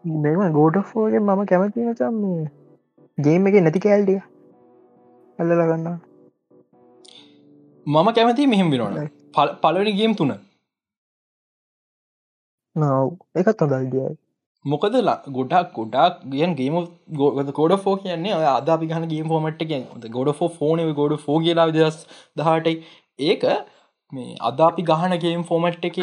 [0.04, 2.20] මෙම ගෝඩෆෝගේ මම කැමති චම්
[3.18, 4.20] ගේම එක නැති කෑල්ටිය
[5.38, 5.98] අල්ලල ගන්න
[7.86, 9.10] මම කැමති මෙහෙම වෙනවන
[9.62, 10.32] පලවනි ගේම් තුන.
[12.76, 14.14] නව එකත් හොදල්දියයි
[14.72, 14.98] මොකද
[15.30, 16.78] ගොඩක් ගොඩක් ගියන් ගේම
[17.52, 19.74] ගොද ෆෝ කියන්නේ අද අපි ගන ගේම් ෆෝමට් එක
[20.10, 21.98] ගොඩ ෆෝන ගොඩ කියලා දස්
[22.36, 22.76] දහටයි.
[23.20, 23.48] ඒක
[24.12, 25.98] මේ අද අපි ගහන ගේම් ෆෝමට් එක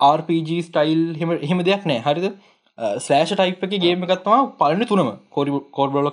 [0.00, 2.02] RPG ස්ටයිල් හෙම හෙම දෙයක් නෑ.
[2.02, 2.34] හරිද?
[2.78, 6.10] ස්ලෑෂ ටයිප් එක ගේම එකත්තම පලන තුනම කොරි කෝර්බලො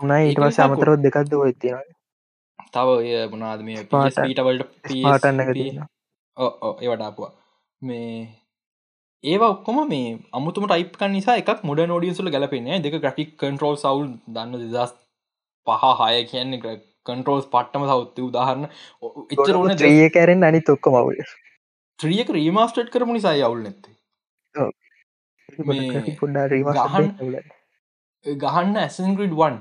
[0.00, 1.80] උනයි ඒට සමතරොත් දෙකක්ද ඔයතින
[2.70, 7.32] තව ඔය මොනාද මේ පීටවලට පාටන්න ඒවටාපුවා
[7.82, 8.10] මේ
[9.24, 14.72] ඒවා ඔක්කොම මේ අමුතුම ටයිප්ක නිසා එකක් මොඩ නෝඩියසුල ගැලපෙන්නේ දෙක ග්‍රෆික් කන්ට්‍රෝල් සවුල් දන්න
[14.72, 14.94] දෙදස්
[15.66, 18.66] පහ හය කියන්නේ කන්ට්‍රෝල්ස් පට්ටම සෞත්ති උදාහරන්න
[19.34, 21.20] එච්චර ඕන ත්‍රිය කැරෙන් අනි තොක්ක මවුල
[21.98, 23.94] ත්‍රියක රීමස්ටට් කරම නිසා යවුල් නැත්තේ.
[28.26, 29.56] ගහන්න ඇසන්ග්‍රිඩ් වන්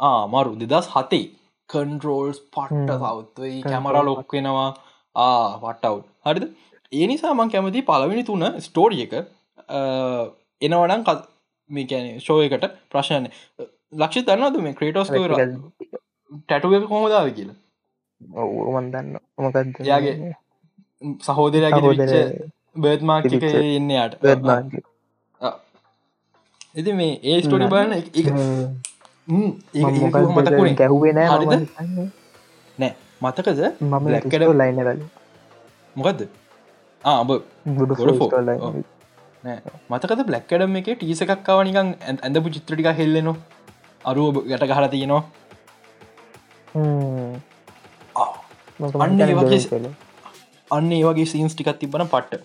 [0.00, 1.24] ආමරු දෙදස් හතේ.
[1.68, 4.70] කන්ට්‍රෝල්ස් පට්ට සෞත්වයි කැමර ලොක් වෙනවා.
[5.16, 6.44] ආ පට්ටව් හරිද
[6.92, 9.14] ඒ නිසා මං කැමති පලවෙනි තුන ස්ටෝරිය එක
[10.62, 11.20] එනවනම් කත්
[11.70, 13.30] මේ කැන ශෝයකට ප්‍රශ්නය
[13.92, 17.56] ලක්ෂි දන්නද මේ ක්‍රේටෝස් ටැටුව කොහොමදාව කියලා?
[18.20, 19.56] ඔවුමන්දන්න මොකද
[19.90, 20.14] යාගේ
[21.20, 22.20] සහෝදරයාගේ
[22.76, 24.14] බර්ත්මාර්ටික එන්න යට.
[26.74, 28.26] එති මේ ඒ ස්ටෝඩි බලන්න එක
[29.28, 31.20] මතකුණ ගැහුවෙන
[32.78, 33.60] නෑ මතකද?
[33.82, 35.06] මම ලැකට ලයින
[35.96, 36.20] මොකක්ද
[37.04, 37.30] ආබ
[39.90, 43.36] මතකද බ්ලක්කඩම එක ටීස එකක්කාව නිකන් ඇඳපු චිත්‍රටික හෙල්ලෙනවා.
[44.10, 45.22] අරුව යට ගහල තියෙනවා.
[49.04, 49.60] අන්න වගේ
[50.76, 52.42] අන්න ඒවගේ සීන්ස් ටිකත් තිබන පට්ට.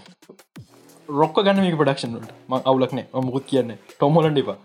[1.09, 4.59] රොක්ක ගන්න මේ පඩක්ෂන්ට ම අවුලක්න මුකුත් කියන්න ටොම්හොලන්ඩ එපා.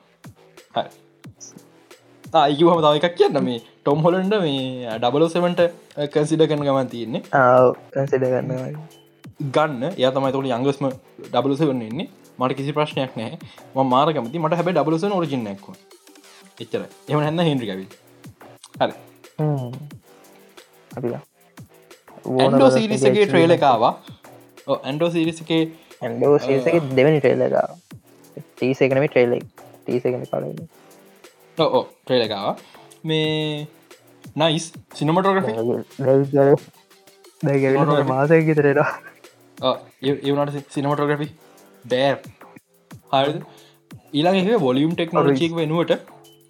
[2.42, 3.37] ආයකි හම තව එකක් කියන්න.
[3.49, 5.61] මේ ටොම් හොලන්ඩ මේ ඩබලෝ සෙමට
[6.14, 7.22] කන්සිඩ කන ගමන් තියෙන්නේ?
[7.94, 8.51] කන්සිඩ ගන්න
[9.40, 9.83] ගන්න.
[9.94, 10.88] ය තමයි තොට යංගස්ම
[11.27, 13.38] ඩබලස වන්නේ මට කිසි ප්‍රශ්නයක් නෑ
[13.75, 15.70] ම මාර කමති මට හැබ ඩබලස ෝරජිනක්ව
[16.59, 17.87] එච්චර එම හැන්න හින්ද්‍රිකවි
[18.77, 18.94] හරි.
[20.90, 21.22] අපිලා
[22.40, 23.92] ඇන්ඩෝ සිරිසගේ ට්‍රේල එකවා
[24.79, 25.62] ඇන්ඩෝ සිරිසකේ
[26.03, 27.55] ඇන්ඩෝ සේසක දෙවනි ට්‍රේල එක
[28.37, 29.44] ටීසකනම ට්‍රේලෙක්
[29.81, 30.59] ටීසකන පලන්න
[31.59, 32.55] ඕ ට්‍රේල එකවා
[33.05, 33.66] මේ
[34.37, 35.53] නයිස් සිනමටෝග්‍රෆි
[38.11, 39.06] මාසයකි තරෙට
[39.62, 41.29] ඒවනට සිනමටෝග්‍රෆි
[41.85, 42.12] බෑ
[43.12, 43.40] හරි
[44.12, 45.92] ඊලාගේ වොලියම් ටෙක්නෝලජික් වෙනුවට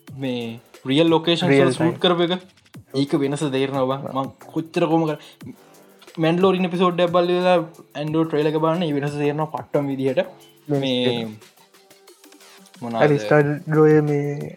[0.08, 2.32] මේ රියල් ලොකේෂන් සූට් කරප එක.
[2.94, 5.16] ඒක වෙනස දේරනවා ම කොච්චර කොම කර
[6.18, 10.20] මැන්ලෝරින පිසෝඩ් බල්ල ඇන්ඩෝ ට්‍රේලක බන්න වෙනස සේරන පට්ටම් විදිහට.
[10.68, 11.28] මේ
[12.82, 14.54] මොනාස්ටෝය මේ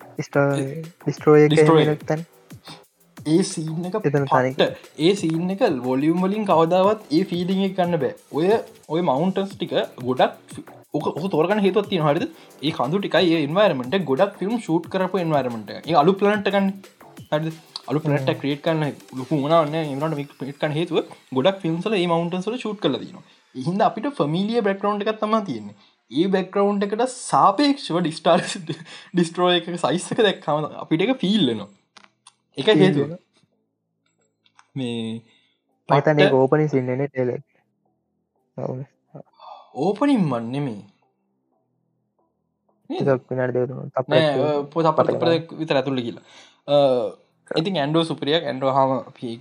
[1.12, 2.26] ස්ටෝය තැන්
[3.26, 4.68] ඒ සීන එක පට
[5.00, 8.14] ඒ සීන එක වොලියම් වලින් කවදාවත් ඒ එක කන්න බෑ.
[8.32, 8.48] ඔය
[8.88, 10.36] ඔය මවන්ටස් ටික ගොඩක්
[10.94, 12.30] ඕක තෝරගන හේතුවත් තින හරිද?
[12.62, 16.72] ඒ කඳු ටිකයි ඉන්වරමට ගොඩක් ෆිල්ම් ෂූට් කරපු ඉන්වරමට අලු පලන්ටකන්
[17.32, 17.52] හරි
[17.88, 22.98] අලු පලට ක්‍රේට් කන්න ලොකු මනන්න මට පිට්කන් හේතුව ගොඩක් ෆිල්ම්සල ඒ මවන්ටන්සල ෂූට් කල
[22.98, 23.24] දන
[23.56, 25.76] හිද අපිට ෆමිලිය බැක්රවන්් එකක් තම තියෙන්නේ.
[26.12, 28.46] ඒ බැක්රවන්් එකට සාපේක්ෂව ඩිස්ටාර්
[29.12, 31.70] ඩිස්ට්‍රෝ එක සයිස්සක දැක්කම අපිට එක ෆිල්ලනවා
[32.58, 33.10] එක හේතුව.
[34.76, 35.22] මේ
[35.90, 37.30] පතන ඕපනි සින්නන ටෙල
[39.76, 40.82] ඕපනින් මන්නෙමේ
[44.74, 46.26] පොත පට විතර ඇතුල්ල කියලා
[47.52, 48.92] ඉතින් ඇන්ඩෝ සුපරියක් ඇන්ඩෝ හම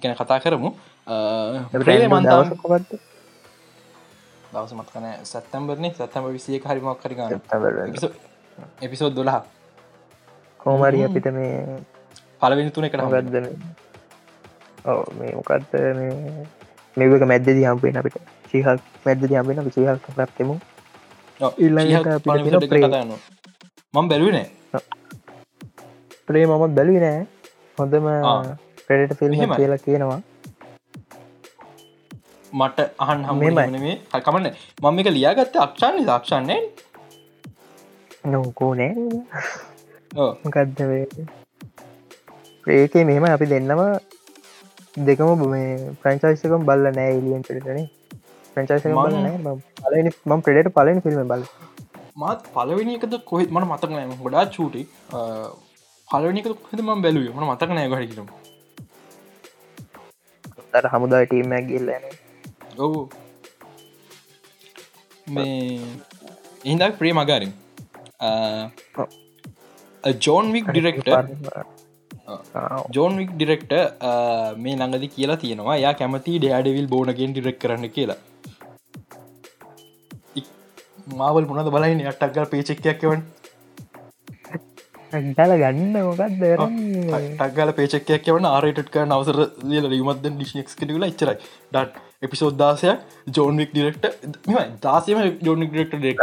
[0.01, 0.71] ගැන කතා කරමු.
[4.53, 7.13] දවස මත්කන සැත්තම්බරන සැත්තම විසිය හරිමක් කර
[8.81, 9.37] එපිසෝද් දොලහ
[10.61, 11.57] කෝමරිය අපිට මේ
[12.41, 13.47] පලවෙනි තුන එකට ගදන
[14.91, 15.73] ඔව මේ මොකක්ද
[16.97, 18.17] මේක මැද්දදී හම්පුෙන් අපිට.
[18.51, 18.67] චිහක්
[19.07, 20.55] මැද දියම්බෙන චිහල් ප්‍රප්තෙමු
[21.65, 22.87] ඊළඟට ඊළඟ අපිට පිට තියෙන ප්‍රේ.
[22.89, 23.13] කතාන්න
[23.95, 24.47] මං බැලුවනේ
[26.29, 27.21] ප්‍රේ මමත් බැලුවි නෑ.
[27.79, 28.07] හොඳම.
[28.87, 29.53] Predator film.
[29.59, 30.21] කියලා කියනවා.
[32.53, 33.21] මට අහන්.
[33.29, 33.39] හම
[34.27, 34.47] කමන්න.
[34.83, 36.61] මම එක ලියාගත්ත අක්ෂාන්නේ දක්ෂන්නේ
[38.33, 38.93] නොකෝ නෑ
[40.45, 40.79] මොකක්ද
[42.71, 43.83] ඒකේ මෙහෙම අපි දෙන්නම
[45.03, 45.69] දෙකම මේ
[46.03, 47.87] ප්‍රංචයිසකම් බල්ල නෑ ඉලියන් පිටනේ
[48.57, 49.17] ප්‍රංචයිසක බල
[50.27, 51.43] මං- ප්‍රඩට පලන ෆිල්ම් බල
[52.17, 54.83] මාත් පලවෙනි එකද කොහෙත් මට මතක නෑම ගොඩා චූටි.
[56.09, 57.25] පලවනික හෙද ම බැලුව?
[57.35, 58.29] මට මතක නෑ ගහකිරම
[60.73, 62.05] තර හමුදා ටීමක් ගිල්ලන
[62.79, 63.01] ඔවු.
[65.29, 65.81] මේ
[66.65, 67.53] ඉහිදක් ප්‍රේ මගාරින්
[70.21, 71.09] John Wick director
[72.95, 73.73] John Wick director
[74.59, 78.19] මේ ළඟදි කියලා තියෙනවා යා කැමති ඩයාඩවිල් බෝනගෙන් ඩිරෙක් කරන්න කියලා.
[81.17, 83.23] මාවල් මොනද බලයින අටක්ගල් පේචෙක්කයක් වන්
[85.11, 86.43] ගල ගන්න මොකක්ද
[87.35, 89.39] ටක්ගල පේචක්කයක් වන ආරටක නවසර
[89.71, 91.37] ලියල රීමත් ඩිශ්නෙක් කටල ච්චරයි
[91.73, 92.99] ඩත් එපිසෝද් දාසයක්
[93.37, 94.05] ජෝන්වික් ඩිරෙක්ට
[94.83, 96.21] දාසම ජෝනික් ඩෙක්ට ඩෙක්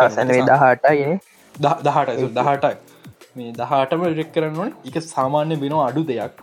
[0.51, 1.17] දහටයි
[1.55, 2.94] දහට දහටයි
[3.35, 4.71] මේ දහටම ඩෙක් කරන්න ඕන.
[4.85, 6.41] එක සාමාන්‍ය වෙනවා අඩු දෙයක්.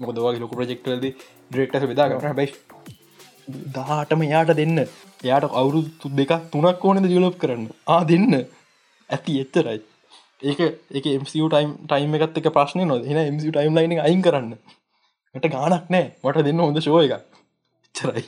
[0.00, 1.06] මොකදවගේ ලොක ප්‍රජෙක්ටලද
[1.50, 2.52] ඩෙක්ට බෙදා කරන බැයි
[3.68, 4.78] දහටම යාට දෙන්න.
[5.24, 7.64] එයාට අවුරුතු දෙක තුනක් ඕනද ජලප් කරන්න?
[7.86, 8.34] ආ දෙන්න.
[9.10, 9.80] ඇති එච්චරයි.
[10.42, 10.60] ඒක
[10.92, 13.02] එක MCU ටයිම් ටයිම් එකත් එක ප්‍රශ්නය නොද?
[13.06, 14.54] එන MCU ටයිම් ලයින අයින් කරන්න.
[15.34, 16.06] මට ගානක් නෑ.
[16.22, 17.28] මට දෙන්න හොඳ ශෝය එක
[17.94, 18.24] චරයි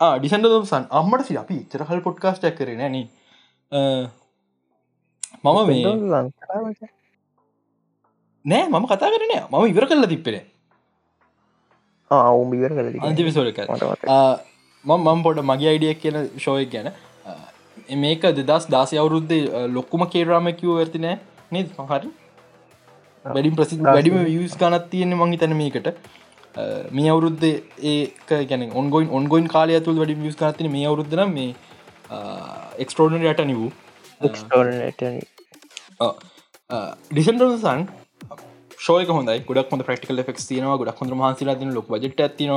[0.00, 2.96] ඩිසන්ඩ සන් අම්මට සි අපි චරහල් පොඩ්කාස්ටක් කරේ නෑන
[3.72, 5.82] මම මේ
[8.44, 10.40] නෑ මම කතා කරන මම ඉවර කල්ල තිප්පෙන
[12.10, 13.58] අවුම්බිවර කල අන්තිවිසෝලක
[14.84, 16.88] මම මම් පොට මගේ අයිඩියක් කියන ශෝය ගැන.
[17.96, 21.16] මේක දෙදස් දාසය අවුරුද්දේ ලොක්කුම කේරාම කිව් ඇතිනෑ
[21.52, 21.68] නේද?
[21.90, 22.08] හරි.
[23.24, 25.88] වැඩිම් ප්‍රසි වැඩිම වියස් ගනත් තියෙන මංහි තැන මේකට.
[26.92, 27.46] මේ අවුරුද්ධ
[27.86, 31.50] ඒක ගැන ඔන්ගොයින් ඔන්ගොයින් කාලය තුළ වැඩි වියස් ගනතින මේ අවුරුද්ධන මේ
[32.84, 33.70] එක්ස්ටෝනරි යට නිවූ
[37.10, 37.88] ඩිසන්ටසන්
[38.78, 39.40] ශෝක හොඳයි.
[39.48, 40.76] ගොඩක් ප්‍රක්ටිකල් ෆෙක් තියනවා.
[40.80, 42.52] ගොඩක් හොඳ මහන්සිලා තින ලොක බජට ඇතින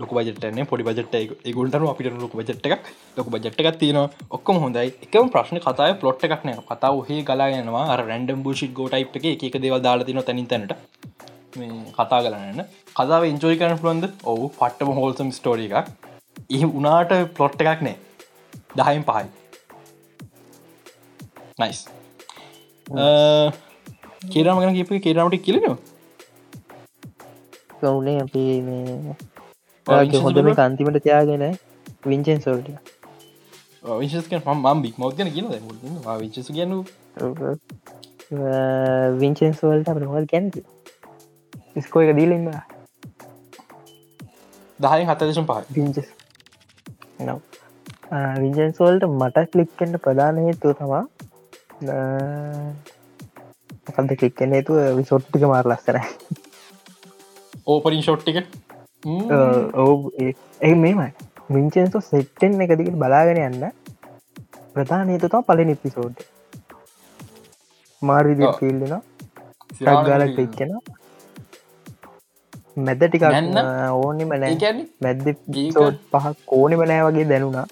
[0.00, 1.14] ලොක බජටන පොඩි බජට
[1.58, 4.00] ගොල්ටන අපිට ලොක බජට් එකක් ලොක බජට් එකක් තියන
[4.30, 4.92] ඔක්කොම හොඳයි.
[5.06, 6.66] එකම ප්‍රශ්න කතාය පොට් එකක් නෑ.
[6.70, 10.72] කතාව හේ ගලායනවා රැන්ඩම් බුෂි ගෝටයි් එක එක දේවල් දාලා තින තැනින් තැනට.
[11.58, 12.62] මේ කතා කරන්න
[12.96, 15.92] කතාව ඉන්ජෝයි කරන පුළන්ද ඔවු පට්ටම හෝල්සම් ස්ටෝරි එකක්.
[16.50, 17.96] එහි උනාට පලොට් එකක් නෑ
[18.74, 19.26] දහයිම් පහයි.
[21.58, 21.80] නයිස්
[24.32, 25.76] කේරම ගන කිප කේරමට කියලනවා
[27.80, 29.16] කවුනේ අපි මේ
[30.18, 31.44] හොඳ මේ කන්තිමට තියාගෙන
[32.06, 32.68] විංචෙන් සොල්ට
[34.02, 35.46] විශස්ක ම බික් මෞද්ගන කියන
[36.22, 36.78] විශස කියනු
[39.22, 40.60] විංචෙන් සෝල්ට අප හොල් කැනති
[41.86, 42.50] ස්කෝ එක දීලන්න
[44.80, 45.98] දහයි හතදශම් පහ විංච
[47.18, 47.51] විංජන්
[48.12, 51.04] සෝල්ට මට කලික්කෙන්ට ප්‍රධාන හේතුව තමා
[53.88, 54.76] කද කලික්කෙන් හේතුව?
[54.96, 55.98] විසොට්ටික මාර ලස්සන
[57.66, 58.38] ඕපරින් ෂොට්ටික
[59.76, 61.10] ඕ ඒ මේමයි
[61.50, 63.64] විංචන්සෝ සෙට්ටෙන් එකදිකට බලාගෙන යන්න
[64.74, 66.24] ප්‍රධාන හේතුතා පලි නිපිසෝඩ්
[68.02, 68.56] මාර්විදි ඔව්.
[68.58, 68.94] ෆිල්ලෙන
[69.70, 70.72] ටක්ගාලක් එක්කෙන
[72.78, 73.56] මැද නැන්න?
[73.96, 77.66] ඕනෙම නෑ මැද්ද පිසෝඩ් පහක් කෝනෙම නෑ වගේ දැනුණා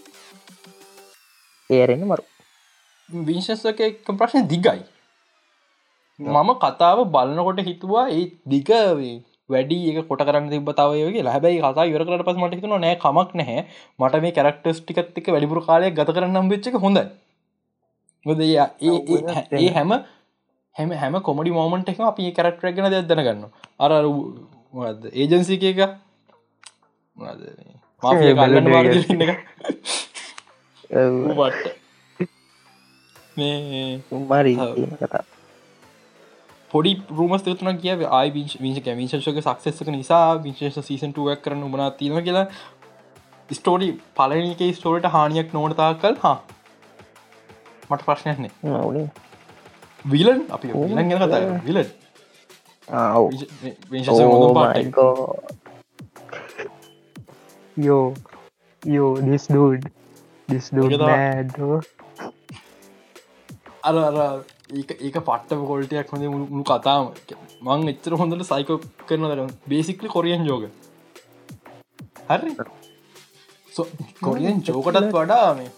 [1.79, 2.25] ඒරෙන්න මරු.
[3.09, 3.81] විංශස්ක
[4.21, 4.81] ප්‍රශ්න දිගයි.
[6.19, 8.71] මම කතාව බලන්නකොට හිතුවා ඒ දිග
[9.51, 13.67] වැඩි එක කොට කරන්න තිබතාවයගේ ලැබයි කතා ඉවර කරට පස් මට හිතුන නෑ කමක් නැහැ.
[14.01, 17.05] මට මේ කරක්ටස් ටිකත් එක වැඩිපුර කාලයක් ගත කරන්නම් වෙච්චක හොඳයි.
[18.27, 19.91] මොද ඒ හැම
[20.77, 23.45] හැම හැම කොමඩි මෝමන්ට එක අපි කරක්ටර ගෙන දෙයක් දැනගන්න
[23.85, 23.91] අර
[25.15, 25.81] ඒජන්සි එක
[30.91, 31.77] මාපිය කල්ලන්න වාර එක ඌට
[33.37, 34.81] මේ මරි ඔව්.
[34.97, 35.23] කතා
[36.71, 42.47] පොඩි රූමස් තුන කිය ආයි විංශ කැමිශක සක්සෙසක නිසා විශේෂ සීසන්ටුවක් කරන්න උමනා තියෙන කියලා.
[43.51, 46.39] ස්ටෝඩි පලනික ස්ටෝට හානියක් නෝනතා කල් හා.
[47.91, 48.53] මට ප්‍රශ්නයක්නේ
[50.05, 51.41] විලන් අපි ගැන කතා.
[51.65, 51.89] විලන්
[57.77, 58.05] යෝ
[58.83, 59.49] යෝ දිස්
[63.83, 64.17] අර අර
[64.73, 67.11] ඒක පට්ට කොල්ටයක් හොඳ මුළු කතාම
[67.63, 68.79] මං එච්චර හොඳට සයිකෝ
[69.09, 70.65] කරන දර බේසික්ලි කොරියන් යෝග
[72.31, 72.55] හරි.
[74.23, 75.71] කොරියෙන් ජෝකටත් වඩා මේ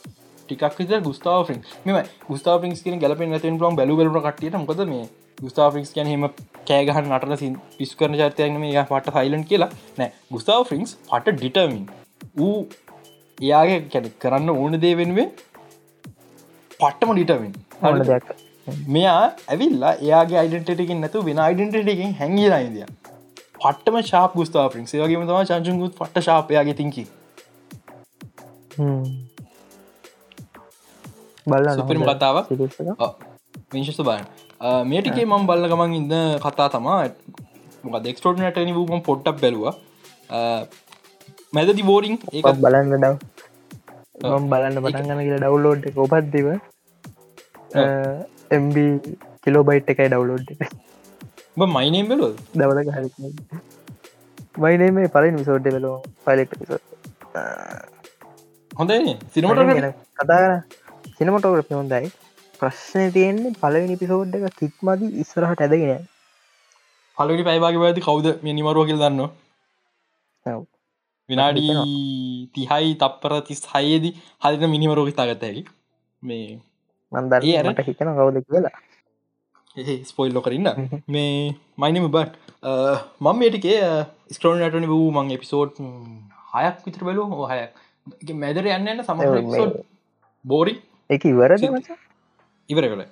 [0.49, 1.99] ටිකක් විත ගස්තාව ින් මෙම
[2.31, 5.05] ගස්තා පිින්ස් කියන ගැලපෙන් ඇතින් ලොම් බලු බලු කටියට මොකද මේ
[5.39, 6.29] ගස්තා ික්ස් කියන හෙම
[6.67, 9.71] කෑගහන් සින් පිස් කරන චර්තයන මේ පට සයිලන් කියලා.
[9.99, 10.11] නෑ.
[10.33, 11.85] ගස්තාව ෆින්ක්ස් පට ඩිටමින්
[12.37, 12.67] වූ
[13.43, 15.31] එයාගේ කැන කරන්න ඕන දේ වෙනුවෙන්
[16.81, 17.11] පට්ටම
[18.03, 18.27] දෙයක්.
[18.95, 19.23] මෙයා
[19.53, 22.85] ඇවිල්ලා එයාගේ අයිඩටකින් නැතු වෙන අයිඩටකින් හැඟි රයිදය
[23.63, 27.05] පටම ශාප ගස්තා පිින්ක් වගේ තම චංචුගුත් පට ශාපයාගේ තිංකි
[31.47, 32.37] බල්ල සුපිරිම කතාව
[33.75, 34.25] විංශස බාන
[34.91, 36.15] මේ ටිකේ මම් බල්ල ගමන් ඉන්න
[36.47, 37.01] කතා තමා.
[37.85, 39.75] මොක දෙක්ස්ටෝටනට වූම පොට්ටක් බැලවා
[41.53, 42.95] මැදදි බෝරිං ඒකත් බලන්න
[44.23, 46.49] මම් බලන්න පටන් ගන කියලා ඩව්ලෝඩ් එක ඔපත්දිව
[48.57, 48.77] එම්බ
[49.45, 50.49] කිලෝ බයිට් එකයි ඩව්ලෝඩ්
[51.77, 52.79] මයිනම් බෙලෝ දවල
[54.59, 56.61] මයිනේ මේ පලින් විසෝඩ් වෙලෝ පලෙක්ට
[58.71, 59.61] හොඳයි සිනමට
[60.19, 60.53] කතා කර.
[61.19, 62.11] සිනමටෝග්‍රපි හොඳයි.
[62.61, 66.05] ප්‍රශ්නය තියෙන්නේ පලවෙනි පිසෝඩ් එක කික්මදි ඉස්සරහට ඇදගෙන
[67.17, 68.29] පලනි පයිවාගේ ඇති කවුද?
[68.43, 69.21] මේ නිමරුවකිල් දන්න
[71.33, 71.67] විනාඩි
[72.57, 74.15] තිහයි තප්පර තිස් හයේදී
[74.45, 75.63] හරිත මිනිමරෝගි තාගතැකි
[76.23, 76.49] මේ
[77.13, 78.75] මන්දර ඒරට හිතන කවුද කියලා.
[80.11, 80.69] ස්පොයිල්ලො කරන්න
[81.15, 81.31] මේ
[81.83, 82.35] මයිනම බට
[83.25, 83.79] මං මේටිකේ
[84.37, 85.81] ස්කරෝනටන වූ මං එපිසෝඩ්
[86.55, 87.73] හයක් විතර බලු හයක්.
[88.43, 89.21] මැදර යන්න සම
[90.45, 90.75] බෝරි
[91.11, 91.99] එක ඉවරද මචා?
[92.69, 93.05] ඉවර කළ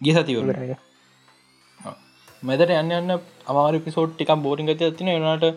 [0.00, 0.46] ගේ සතිවර
[2.42, 3.14] මෙදට යන්න යන්න
[3.50, 5.52] අමාර පිසෝට් ටිකම් බෝරිං ගත තින වනට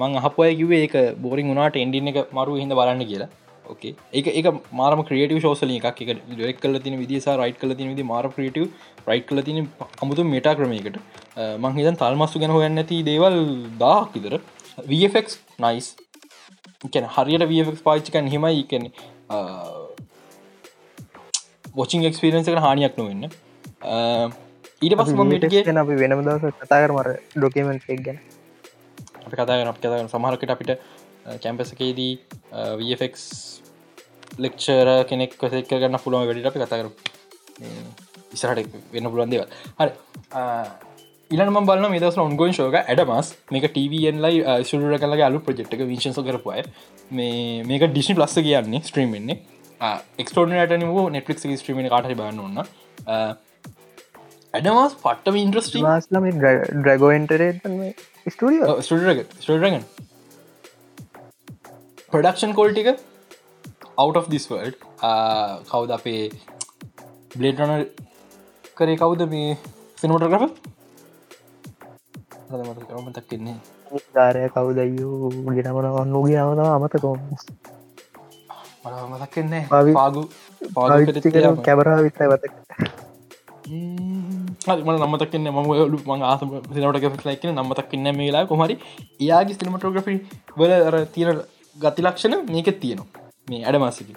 [0.00, 0.94] මං අහපුය කිවේ ඒක
[1.24, 3.30] බෝරිං වුණට එන්ඩින එක මරු හිද බලන්න කියලා.
[3.72, 4.46] ඕකේ ඒක එක
[4.80, 6.00] මාරම ක්‍රියටව ශෝසල එකක්.
[6.02, 8.64] එක ඩෙක් කල තින විදිස රයිට් කල තින විදි මාර ක්‍රියටව
[9.10, 9.68] රයිට් කල තින
[10.02, 10.98] අමුතු මෙටා ක්‍රමයකට.
[11.64, 13.38] මංහිතන් තල්මස්සු ගැන හොයන්න ඇති දේවල්
[13.84, 14.36] දාක් ඉදර
[14.90, 15.28] වෆක්
[15.64, 15.88] නයිස්
[16.94, 18.62] කැන හරියට වෆක් පාච්චිකන් හෙමයි.
[18.70, 18.84] කැන
[21.80, 23.24] වොචින් එක්ස්පිරන්ස එක හානියක් නොවෙන්න.
[24.84, 25.64] ඊට පස් මටගේ
[26.02, 28.18] වෙනම දවස කතාකර මර ඩොකමෙන්ට් එක් ගැන
[29.24, 30.72] අපි කතාගෙන අප කතාගෙන සමහරකට අපිට
[31.40, 32.12] කැම්පසකේදී
[32.78, 33.14] වෆක්
[34.38, 36.88] ලෙක්ෂර කෙනෙක් කොසෙක් ගන්න පුළුවන් වැඩිට අපි කතාකර
[38.32, 39.46] ඉසරට වෙන්න පුළුවන් දේව
[39.78, 39.90] හරි.
[41.30, 43.32] ඉලම බල දස ඔන්ගෝන් ශෝක ඇඩමස්.
[43.50, 46.62] මේක TVන් ලයි සුර කලගේ අලු ප්‍රජෙක්්ක විශස කරපුය
[47.10, 49.38] මේ මේක ඩිසි ප්ලස්ස කියන්නේ ස්ට්‍රීම්න්නේ
[50.18, 52.58] එක්ස්ටෝනට වූ නෙට්ලික් ස්ට්‍රීම කාට බන්න ඔන්න
[54.54, 57.52] ඇඩමස් පට්ටම ඉන්ට්‍රස්ටි මාස්ලම ඩ්‍රගෝන්ටරේ
[58.26, 59.82] ස්ටිය ස්ටරගන්
[62.10, 62.88] ප්‍රඩක්ෂන් කෝල්ටික
[63.98, 64.76] out of this world.
[65.64, 66.22] කවුද අපේ
[67.34, 67.72] බ්ලේටන
[68.76, 69.50] කරේ කවුද මේ
[69.98, 70.42] සිනමටග්‍රෆ
[72.98, 73.56] මතක් කෙන්නේ
[74.14, 77.18] ධාරය කවුදයූ ගෙනමන ඔන්නුගේ නවන අමතකොම
[79.10, 80.22] මතක් කෙන්නේ පාගු
[81.62, 82.54] කැබරා විතයි වතක
[83.66, 85.58] මන නමතක්න්න ම
[85.92, 88.76] ලු ම ආසම සිනට ලයිකන නම්මතක් කන්න මේලා කොමරි
[89.20, 90.16] එයාගේ සිනමටෝග්‍රෆි
[90.56, 91.40] වල තියෙන
[91.76, 93.24] ගති ලක්ෂණ මේක තියෙනවා.
[93.48, 94.08] මේ අඩමාසික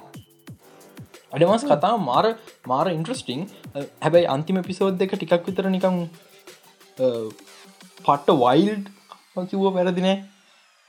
[1.34, 2.26] අඩමස් කතා මාර
[2.68, 3.42] මාර ඉන්ට්‍රස්ටිං
[4.04, 5.96] හැබැයි අන්තිම පිසෝද් දෙක ටිකක් විතර නිකම්
[6.98, 8.86] පට්ට වයිල්ඩ්
[9.46, 10.18] කිව්ව පැරදිනෑ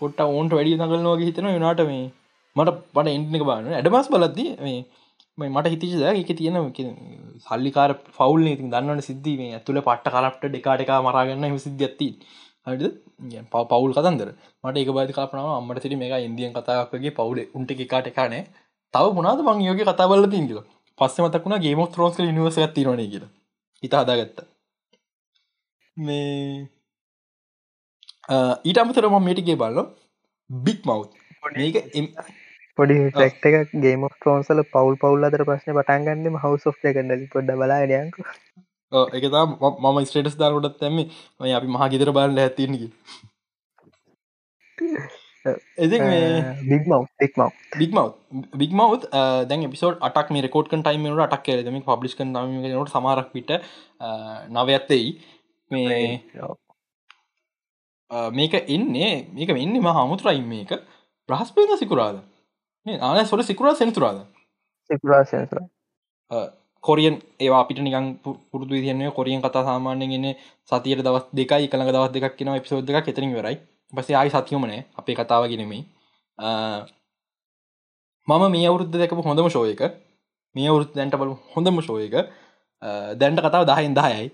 [0.00, 2.04] පොට්ට ඕන්ට වැඩි නගලනවාගේ හිතන යනාට මේ
[2.56, 4.80] මට පට එන්ටක බාන ඇඩමස් බලද්දී මේ
[5.38, 6.56] මට හිතිචද එක තියෙන
[7.46, 12.08] සල්ලිකාර ෆවල් ඉතින් දන්නවන සිද්ධීම ඇතුළ පට්ට කරප්ට ඩෙකාටක මරාගන්න හම සිද්ධ ඇති
[12.66, 12.84] හඩ
[13.52, 14.30] පවල් කතන්දර.
[14.64, 18.42] මට එක බාධ කපනාව අම්මට සිට මේ ඉන්දියන් කතාවක්ගේ පවුල උන්ට එකාට කානේ
[18.94, 20.58] තව මොනාද මං යෝග කතාබල තින්ගල
[20.98, 23.24] පස්ස මතකුණ ගේම ත්‍රෝස්ක නිවස තිරන කියල.
[23.82, 24.38] හිතා හදාගත්ත.
[25.96, 26.66] මේ
[28.68, 29.78] ඊට අමතර ම මේටිගේ බල්ල
[30.50, 31.00] බික් මව්
[31.56, 31.76] මේක
[32.78, 38.20] පොඩි ටෙක්ට එක ගේම ට්‍රෝන්සල පවල් පවල් අතර ප්‍රශ්න පටන්ගන්නම හවස් ෝ එකන්නලි පොඩ්ඩ බලායනයක
[39.12, 42.88] එකතා මම ස්ටේටස් දාරකොටත් තැම මේ අපි මහා ගෙතර බාල ඇතිනකි
[45.78, 45.98] එති
[46.64, 48.06] බික්මව එක්මව බික්මව
[48.54, 49.08] බික්මවත්
[49.48, 53.52] දැන් පිසෝඩ් අටක් මේ රකෝඩ් ටයිම අටක් කෙරෙම පබ්ලිස් නට සමාරක් පිට
[54.52, 55.10] නවඇත්තෙයි
[55.70, 55.98] මේ
[58.32, 60.70] මේක එන්නේ මේක එන්නේ මහ අමුතුරයි මේක.
[61.28, 62.16] බ්‍රහස්පේද සිකුරාද
[63.00, 64.18] ආන සොට සිකුරා සෙනතුරාද
[66.84, 70.26] කොරියන් ඒවා අපිට නිකන් පුරදු තියන්නේ කොරියන් කතා සාමාන්‍යගෙන
[70.70, 73.56] සතියට දවස් දෙකයි කළඟ දවස් දෙකක් කියෙන පිසෝද් එකක් එතරින් වෙරයි
[73.92, 75.80] පසේ ආයි සතියමනේ අපේ කතාව ගෙනෙමයි
[78.28, 79.80] මම මේ අවුරුද්ධ දැකපු හොඳම ශෝයක
[80.56, 82.14] මේ අවුරුත් දැන්ට බලු හොඳම ශෝයක
[83.16, 84.28] දැන්ට කතාව දහයින් දායයි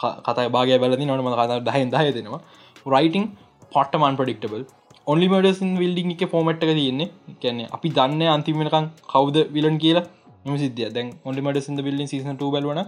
[0.00, 2.40] කතා බාග බැලදි නොනම කතා දහයින් දාය දෙෙනවා.
[2.86, 3.24] රයිටං
[3.72, 4.62] පොට්ටමන් ප්‍රඩික්ටබල්
[5.06, 7.08] ඔන්ලි මඩසින් විල්ඩිං එක ෆෝමට්ක තියන්නේ.
[7.42, 12.80] කියන්නේ අපි දන්න අන්තිමකන් කවද විලන් කියලා සිද්ධිය දැන් ඔන්ලි මඩසිද විල්ලින් සිසන බලවන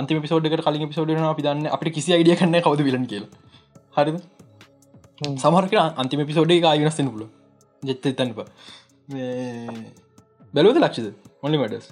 [0.00, 3.30] අන්තිම පිසෝඩ්ක කලින් පිසෝඩන අපි දන්න අපි කිසි අයිඩිය කන්න කවද විලන් කියලා.
[3.96, 4.18] හරිද?
[5.36, 7.24] සමහරක අන්තිම පිසෝඩ් එක අයිනස්සෙන පුල
[7.82, 8.38] ජෙත්ත තැන්ප
[10.54, 11.08] බැලුවද ලක්ෂද?
[11.42, 11.86] ඔොලි මඩස්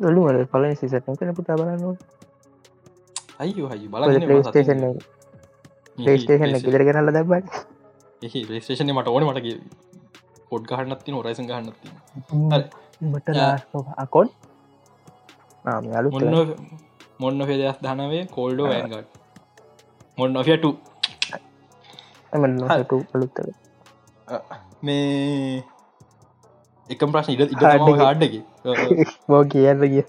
[0.00, 1.96] ඔලුමට පල සිසට කන පුතා බලන්න
[3.40, 4.02] අයි හයි බල
[5.98, 7.75] ලේස්ටේෂන් ගෙදර කරන්න දැබයි
[8.22, 9.24] එහි ලේස්ටේෂන මට ඕන.
[9.26, 9.48] මට
[10.50, 11.88] පොඩ් ගහන්නත්ති නොරයිසන් ගහන්නත්ති
[15.86, 16.08] යාලු
[17.20, 19.18] මොන්න පෙදස් ධනවේ කෝල්ඩෝ වැන්ගට
[20.18, 20.36] මොන්න
[22.32, 23.50] එමට අලුත්තල
[24.82, 25.64] මේ
[26.90, 28.40] එකම් ප්‍රශ්න ඉඩ ඉ හාඩ්ඩකි
[29.28, 30.04] බෝ කියන්න කිය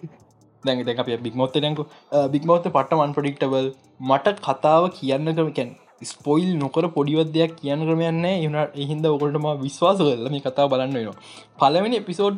[0.64, 1.84] දැ බික්මොත්ත දැකු
[2.30, 3.70] බික්මොත්ත පට්ට වන් ප්‍රඩික්ටබල්
[4.08, 10.30] මට කතාව කියන්න කරමකැන් ස්පොයිල් නොකර පොඩිවත් දෙයක් කියන්න කරමයන්න එනට එහින්ද ඔකොටම විශ්වාස කරල
[10.30, 11.18] මේ කතා බලන්න වෙනවා.
[11.60, 12.38] පලවෙනි එපිසෝඩ්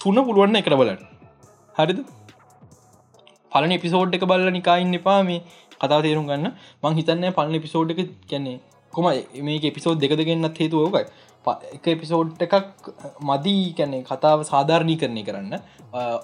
[0.00, 1.00] තුන පුළුවන්න එකට බලන්න.
[1.74, 2.04] හරිද?
[3.52, 5.40] පලන එපිසෝඩ් එක බල්ල නිකායින්න එපා මේ
[5.74, 6.52] කතා තේරුම් ගන්න.
[6.82, 8.60] මං හිතන්න පලන එපිසෝඩ් එක කියන්නේ
[8.92, 9.08] කොම
[9.42, 11.06] මේ එපිසෝඩ් දෙක දෙගන්නත් හේතු ඕකයි.
[11.72, 12.90] එක එපිසෝඩ් එකක්
[13.22, 15.56] මදී කැනෙ කතාව සාධාරණී කරණය කරන්න.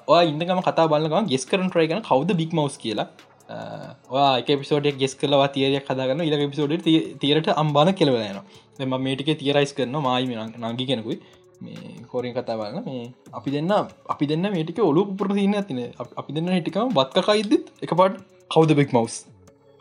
[0.08, 3.08] ඔය ඉන්නගම කතා බලගම ගෙස් කරන ට්‍රයි කන කවද බික් මවස් කියලා.
[3.48, 6.86] ඒක පිසෝඩක් ගෙස් කලවා තියරයක් කදාගන්න ඉල පිසෝඩ්
[7.22, 8.40] තීරට අම්බාන කෙලවලන
[8.80, 11.18] මෙම මේටික තියරයිස් කරන මයි නංගි කෙනකුයි.
[11.60, 13.72] මේ කෝරින් කතා බලන්න මේ අපි දෙන්න
[14.14, 15.80] අපි දෙන්න මේටික ඔලු පුර තියන්න ඇතින
[16.20, 18.18] අපි දෙන්න හිටිකම බත්කකයිදත් එක පාට
[18.50, 19.16] කවද බෙක් මවස්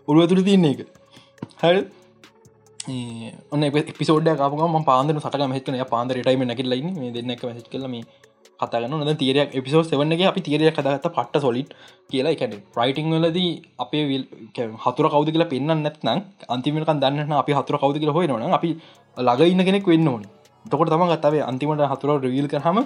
[0.08, 0.88] ඔළුව තුර තියන්නේ එක.
[1.62, 1.78] හැ
[3.54, 3.64] ඔන්න
[4.00, 7.98] පිසෝඩ කාපුම පාන්දර සට මහිතන පාන්දර ටයිම නැකිල්ලයින්න මේ දෙන්න එක මසි් කලම
[8.60, 9.12] කතාගන්න නොද?
[9.16, 11.70] තීරයක් එපිසෝ සවන්නගේ අපි තීරය කදගත්ත පට්ට සොලිට්
[12.10, 12.34] කියලා.
[12.36, 14.04] එකැන ප්‍රයිටිං වලදී අපේ
[14.86, 18.72] හතුර කවද කියලා පෙන්න්න නැත්නම් අන්තිමක දන්න අපි හතුර කවද කියලා හොයි නොන අපි
[19.18, 20.24] ළඟ ඉන්න කෙනෙක් වෙන්න ඕන.
[20.66, 22.80] තකොට තම ගත්තාවේ අන්තිමට හතුර රවිල් කරහම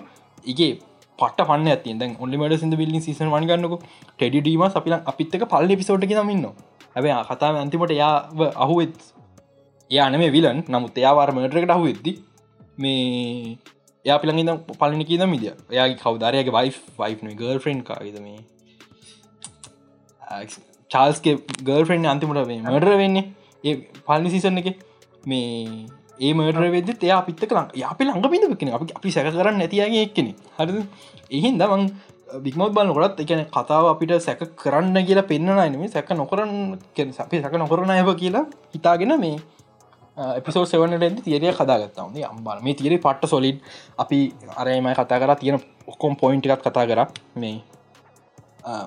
[0.46, 0.72] ඉගේ
[1.20, 3.74] පට පන්න ඇති දැ ඔන්ලිමට සිද බිල්ලි සිසන වන්ගන්නක
[4.10, 6.46] ටෙඩි ඩීම අපි අපිත්තක පල්ල පිසෝට් නමින්න
[6.96, 8.14] ඇබේ කතාව අන්තිමට යා
[8.66, 8.96] අහුවෙත්.
[9.92, 12.12] යාන මේ විලන් නමුත් එයාවාර මටරකට අහුවෙද්දි
[12.78, 13.58] මේ
[14.10, 15.54] එයා පිළඟ පලන කියද මිදිය.
[15.70, 18.40] එයාගේ කවදාරයගේ වයි් වයි් ගල් ෆ්‍රෙන්් කාවිද මේ?
[20.92, 23.26] චාල්ස්ගේ ගල් ෆ්‍රෙන්් අන්තිමට මේ මඩර වෙන්නේ.
[23.64, 24.70] ඒ පලනි සිසන්න එක
[25.26, 25.88] මේ
[26.20, 30.04] ඒ මඩර වෙද එයා පිත්ත කලා අපි ළඟ පිඳ කෙන අපි අපි සැක කරන්න නැතියගේ
[30.06, 30.84] එක්කෙනෙ හරි
[31.32, 31.84] එහින් දමන්
[32.38, 36.54] බික්මත් බල නොකරත් එකන කතාව අපිට සැක කරන්න කියලා පෙන්න්න නම සැක නොකරන්න
[37.18, 39.40] අපි සැක නොකරන ඇව කියලා හිතාගෙන මේ
[40.20, 43.58] එපිසෝ සෙවනට තිරය කදාගත්තාව අම්බල මේ තිරේ පට්ට සොලිඩ්
[44.04, 44.20] අපි
[44.62, 45.58] අරයමයි කතා කර තියෙන
[45.92, 47.02] ඔක්කොම් පොයින්ට එකත් කතා කර.
[47.42, 47.58] මේ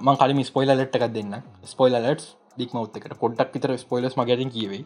[0.04, 1.32] මං කලින් ස්පොයිල ලෙට් එකක් දෙන්න
[1.72, 2.22] ස්පොයිල ලට්
[2.60, 3.16] දික් මව් එකට.
[3.22, 4.84] පොඩ්ඩක් විතර ස්පොයිලස් මගටින් කියවෙයි.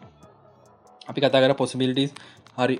[1.09, 2.13] අපි කතා කර පොසිබිලිටස්
[2.57, 2.79] හරි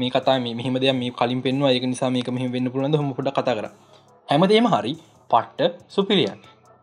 [0.00, 3.32] මේ කතා මෙහම දෙය මේ කලින් පෙන්වා ඒක නිසා මේක මෙහම වෙන්න පුළඳ හොම ොඩ
[3.38, 3.66] කතා කර.
[4.28, 4.94] හැමදේම හරි
[5.30, 6.30] පට්ට සුපිරිය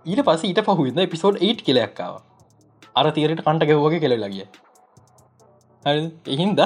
[0.06, 2.14] ඊට පස ඊට පහුවිද පිසෝඩ් 8 කෙලයක්කාව
[3.00, 4.46] අර තීරයට කන්ට ගැව්වගේ කෙල ලගිය
[5.86, 6.60] එහින්ද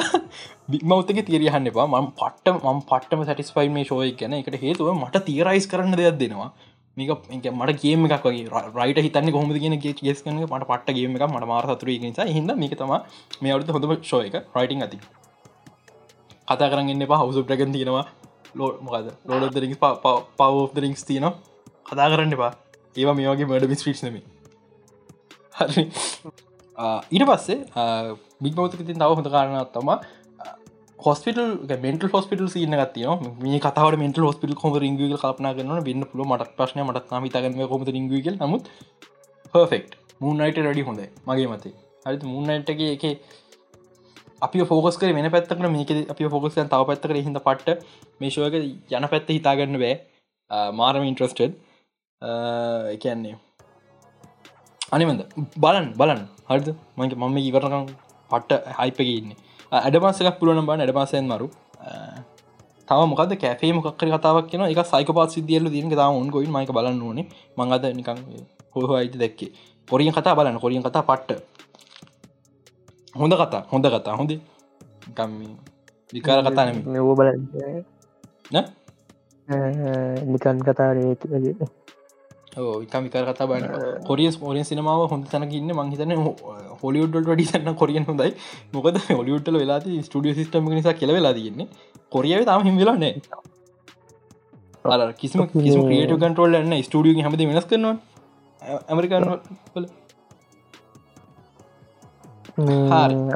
[0.72, 1.88] බික්මවතක තිරයහන්න එපා.
[1.88, 4.34] ම පට්ට ම පට්ටම සටිස්පයි මේ ශෝය ගැන.
[4.40, 6.50] එකට හේතුව මට තීරයිස් කරන්න දෙයක් දෙනවා.
[6.98, 7.12] මේක
[7.52, 8.50] මට ගේම එකක් වගේ.
[8.80, 12.28] රයිට හිතන්න කොහොම ගෙන ගෙස් කන මට පට ගේම එක මට මාර සතුර නිසා.
[12.36, 12.94] හිද මේක තම
[13.42, 14.36] මේ අවුතු හොඳම ශෝය එක.
[14.58, 15.00] රයිටිං ඇති
[16.50, 17.20] කතා කරන්න එපා.
[17.24, 18.06] හවස ප්‍රගන් තියෙනවා.
[18.60, 19.76] ලෝ මොකද ලෝඩ දරින්
[20.40, 20.54] පව
[20.84, 21.34] රිින්ස් තියනවා.
[21.90, 22.54] කතා කරන්න එපා.
[23.00, 24.18] ඒවා මේ වගේ මඩ මිස්ට්‍රීට් නම
[25.60, 25.84] හරි.
[27.16, 27.60] ඊට පස්සේ
[28.42, 29.90] බික්මවතක තින් තව හොඳ කාරණත් තම
[31.00, 33.08] හොස්පිටල් මෙන්ට හොස්පිටල් සින්න ගතිය
[33.44, 37.86] මේ කතාවට මෙන්ට හොස්පිල් කොම රිංගල කල්පනා කරන බන්න පුල මට ප්‍රශ්න මට මහිතගම කොම
[37.90, 38.70] රිංගල් නමුත්
[39.54, 41.74] පර්ෆෙක්් මුන්නයිට රඩි හොඳ මගේ මතේ.
[42.06, 43.04] හරි මුන්නයිටගේ එක
[44.46, 47.86] අපි ෆෝකස් කර වෙන පැත්තකන මේක අපි ෆෝකස් තව පැත්තක හිද පට්ට
[48.22, 48.56] මේශෝක
[48.98, 49.96] යන පැත්ත හිතාගන්න බෑ
[50.80, 51.54] මාරම ඉන්ට්‍රස්ටඩ්
[52.96, 53.36] එකන්නේ
[54.96, 55.22] අනිමද
[55.64, 56.68] බලන් බලන් හරිද?
[56.98, 57.86] මගේ මම ඉවරකම්
[58.30, 59.30] පට්ට හයිපක ඉන්න.
[59.72, 61.48] ඇඩමසක පුළුවන බා ඇඩමසයෙන් මරු.
[62.88, 67.20] තම මොකද කැේ මොක්කර කතාවක් කියෙන එක සයිකපත් සිදියල්ල දීන තාම උන්ගොයින් මයික බලන්න ඕන.
[67.58, 68.20] මංගද නිකං
[68.74, 69.52] හොහ අයිති දැක්කේ.
[69.88, 70.60] කොරියෙන් කතා බලන්න.
[70.64, 71.40] කොරියෙන් කතා පට්ට.
[73.22, 73.64] හොඳ කතා.
[73.72, 74.16] හොඳ කතා.
[74.20, 74.32] හොඳ
[75.18, 75.34] ගම්
[76.14, 76.66] විකාර කතා
[77.20, 77.30] බල
[80.32, 81.12] නිකන් කතාරේ
[82.56, 83.66] විකම විකර කතා බන
[84.08, 86.14] කොරියස් ෝරියන් සිනමාව හොඳ තැනකින්න මංහිතන
[86.84, 88.32] හොලිුඩ්ඩ ඩිසන්න කොරියන් හොඳයි.
[88.74, 91.68] මොකද හොලිුට්ල වෙලාති ස්ටඩිය සිස්ටම නිසා කෙල වෙලා තියන්නේ.
[92.12, 93.14] කොරියාව තම හිමිලාන්නේ
[95.20, 97.96] කිසිම කිසි ක්‍රියට කන්ටරෝල් න්න ස්ටඩිය හමද වෙනස් කරනවා.
[98.90, 99.24] ඇමරිකාන.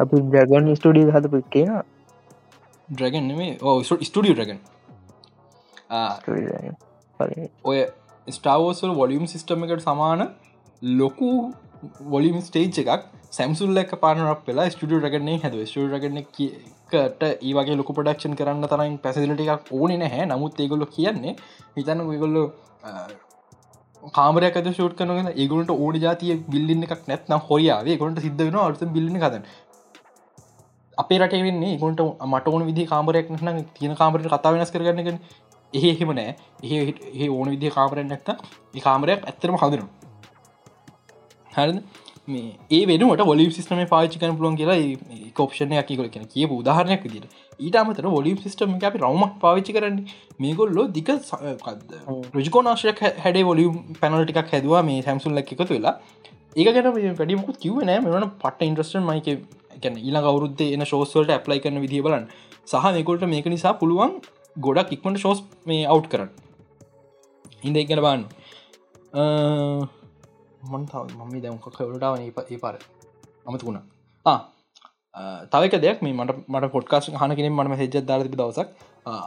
[0.01, 1.71] අපි ජගන් ස්ටඩිය හතපු කියන
[2.89, 4.59] ඩ්‍රගන් නෙමේ ඕ ස්ටඩිය ඩ්‍රගන්
[7.63, 7.79] ඔය
[8.29, 10.25] ස්ටාවෝසල් වොලියම් සිිස්ටම එකට සමාන
[10.81, 11.31] ලොකු
[12.07, 17.91] වොලිම් ස්ටේජ් එකක් සැම්සුල් එක් පානක් වෙලා ස්ටිය රගන්නේ හැද ස්ටිය රගන කට ඒවගේ ලොක
[17.91, 20.25] පඩක්ෂන් කරන්න තරයින් පැසිලිට එකක් ඕන නැහැ.
[20.25, 21.35] නමුත් ඒගොල්ල කියන්නේ
[21.75, 22.43] හිතන්න ගොල්ලො
[24.13, 29.19] කාමරයක් ෂෝට් කනගෙන ඒගලට ඕඩ ජාතිය බිල්ලින්න එකක් නැත්න හොරියාවේ ගොට සිද්ධ වෙන අර්ත බිල්ලි
[29.25, 29.41] කද
[30.97, 35.19] අපේ රට වෙන්නේ ගොට මට ඕන විදි කාමරයක් න තියෙන කාමරට කතා වෙනස් කරගන්නගෙන
[35.73, 36.35] එහෙ හෙම නෑ.
[36.63, 38.29] ඒ ඕන විදි කාමරයක් නැත්ත
[38.87, 39.89] කාමරයක් ඇත්තරම හදනවා.
[41.55, 41.81] හරි
[42.27, 44.79] මේ ඒ වෙනට ොලිම් සිස්ටම පාචිකන පුලන් කියලා
[45.39, 47.27] කොප්ෂණය කිකල කියෙන කිය උදාහරණයක් දිට
[47.59, 49.97] ඊට අමතර ොලිම් සිස්ටම අපි රවමක් පාවිච්චි කරන්න.
[50.39, 51.09] මේගොල්ලෝ දික
[52.39, 55.95] රජකෝනාශයක් හැඩේ ොලියම් පැනලටික් හැදවා මේ හැම්සුල් ලක් එකතු වෙලා.
[56.55, 56.87] ඒක ගැන
[57.19, 59.27] වැඩිමුකුත් කිවනෑ මෙවන පට ඉන්ට්‍රස්ටන් මයික
[59.87, 62.25] ඊලා අවුරුද්ද එන ශෝස්වලට ඇප්ලයි කරන විදිහ බලන්
[62.71, 64.13] සහ මේකොල්ට මේක නිසා පුළුවන්
[64.59, 66.29] ගොඩක් ඉක්මට ශෝස් මේ අවට් කරන්න.
[67.63, 68.23] හිද ඉගෙන බාන්න
[70.63, 70.83] මන්
[71.19, 72.75] මම දැමක කවලටාවන ඒ පාර.
[73.47, 73.83] අමතුකුණා
[75.51, 78.67] තවක දෙයක් මේ මට මට පොට්කාස් හන කෙන මට හෙජ දාරති දවසක්.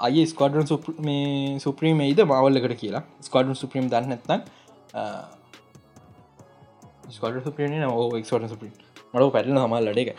[0.06, 0.66] අය ස්කඩන්
[1.06, 3.04] මේ සුප්‍රීම යිද මවල්ලකට කියලා.
[3.20, 4.40] ස්කඩන් සුප්‍රීම් දන්න නැත්නම්
[7.14, 8.74] ස්කඩ සුප්‍රීම ඕ එක්ට සුප්‍රීම්
[9.12, 10.10] මට පැටන හමල් ලඩක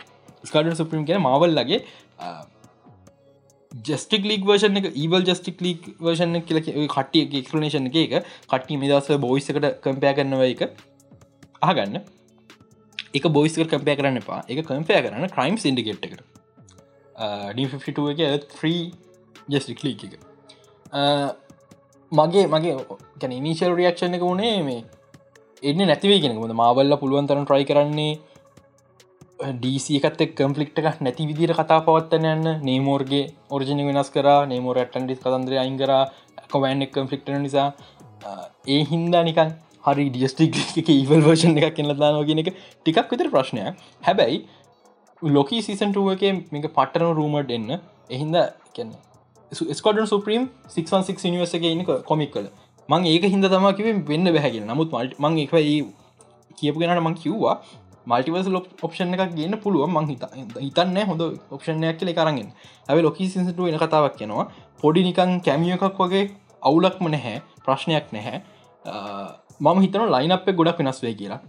[0.44, 1.80] ස්කඩන් සුප්‍රීම් කියෙන මවල්ලගේ
[3.88, 6.60] ජස්ටික් ලීක් වර්ෂන එක ඒවල් ජස්ටික් ලීක් වර්ෂන කියල
[6.94, 8.18] කටිය එක්ලනේෂන් එක
[8.50, 10.62] කට්ටි මිදස බෝයිසකට කම්පය කරනව එක
[11.62, 12.00] අහගන්න.
[13.14, 14.40] එක බොයිස්ක කම්පය කරන්න එපා.
[14.48, 16.22] එක කම්පය කරන්න ක්‍රයිම් සිින්ඩිගෙට් එකට.
[17.56, 17.60] ඩ
[18.34, 18.82] එක ්‍රී
[19.48, 20.18] ජස්ටික් ලීක් එක.
[22.12, 22.74] මගේ මගේ
[23.20, 24.84] ගැන ඉනිශල් රියක්ෂණ එක වුණේ මේ
[25.62, 28.18] එන්න නැතිවේ කෙනෙකුද මාවල්ල පුළුවන් තරන ට්‍රයි කරන්නේ
[29.40, 32.48] ඩීසිකත් කම්පලික්ට එක නැති විදිර කතා පවත්තන යන්න.
[32.62, 35.92] නේමෝර්ගේ ඔරිජිනි වෙනස් කර නේමෝර ඇටන්ඩිස් කතන්දර අයින් කර
[36.50, 37.68] කොවෑන්ක් කම්පලික්ට නිසා.
[38.66, 39.54] ඒ හින්දා නිකන්
[39.86, 43.74] හරි ඩියස්ටික් එක ඉවල් වර්ෂන් එකක් කෙල දාන ගෙන එක ටිකක් විතර ප්‍රශ්නයක්.
[44.02, 44.44] හැබැයි
[45.22, 46.22] ලොකී සීසන්ටුව එක
[46.52, 47.80] මේක පටන රූමට එන්න.
[48.10, 48.36] එහින්ද
[48.74, 48.94] කියන්න
[49.52, 52.48] ස්කොඩන් සුප්‍රීම් 616 නිවස එක ඉන්න කොමික් කල
[52.88, 55.52] මං ඒක හිද තමකිව වෙන්න බැහැගෙන නමුත් මල්ට මං එක
[56.58, 57.54] කියපු ගෙනට මං කිව්වා
[58.06, 60.24] මල්ටිවස් ලොප් ඔප්ෂන් එකක් ගන්න පුළුව මං හිත
[60.60, 62.48] හිතන්න හොඳ ඔප්ෂණයක් කියල කරගෙන
[62.88, 64.46] ඇව ලොකී සිසට එන කතාවක් කියෙනවා
[64.82, 66.24] පොඩි නිකන් කැමිය එකක් වගේ
[66.62, 67.42] අවුලක්ම නැහැ.
[67.64, 68.40] ප්‍රශ්නයක් නැහැ.
[69.60, 71.40] මම හිතන ලයිනප ගොඩක් වෙනස් වේ කියලා.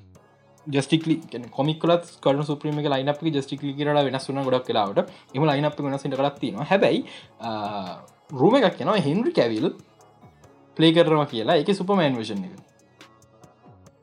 [0.67, 1.15] ජස්ටිකලි
[1.57, 7.03] කොමිකලත් කර සුප්‍රීම ලයිනප ජස්ටිකලි කරලා වෙනස් වන ගොඩක් කලාවට එම ලයිනප වෙනසිට කරත්තින හැබැයි
[8.41, 9.67] රූම එකක් යනවා හෙන්රි කැවිල්
[10.77, 11.59] ප්ලේ කරනවා කියලා.
[11.61, 12.55] එක සුපමෑන් වේෂන් එක.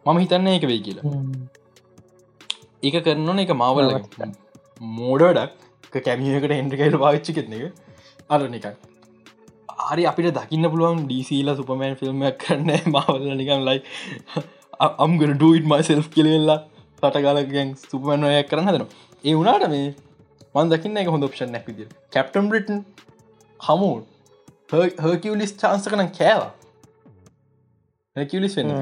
[0.06, 1.04] මම හිතන්න එක වෙයි කියලා.
[2.82, 3.90] ඒක කරන එක මාවල
[4.96, 7.72] මෝඩඩක් කැමියකට හෙන්ඩිකයිල් පාවිච්චි කෙන එක.
[8.28, 8.66] අර නිකක්
[9.82, 13.82] හරි අපිට දකින්න පුළුවන් ඩීසීල සුපමෑන් ෆිල්ම් කරන්න මවල්ල නිකම් ලයි
[14.98, 16.58] අම්ගන ඩීට මයිසෙල් කියලවෙල්ලා
[17.02, 18.88] පටගලගෙන් සුපමනයක් කරන්න හදන
[19.24, 19.86] ඒ වුණට මේ
[20.54, 22.82] මන් දකින්න එක හොඳ ප්ෂන් නැතිද කැප්ටම් බ්‍රිටන්
[23.60, 24.02] හමුන්
[24.72, 26.52] හකිවලිස් චාන්ස කන කෑවා.
[28.16, 28.72] හැකිවලිස් වෙන්න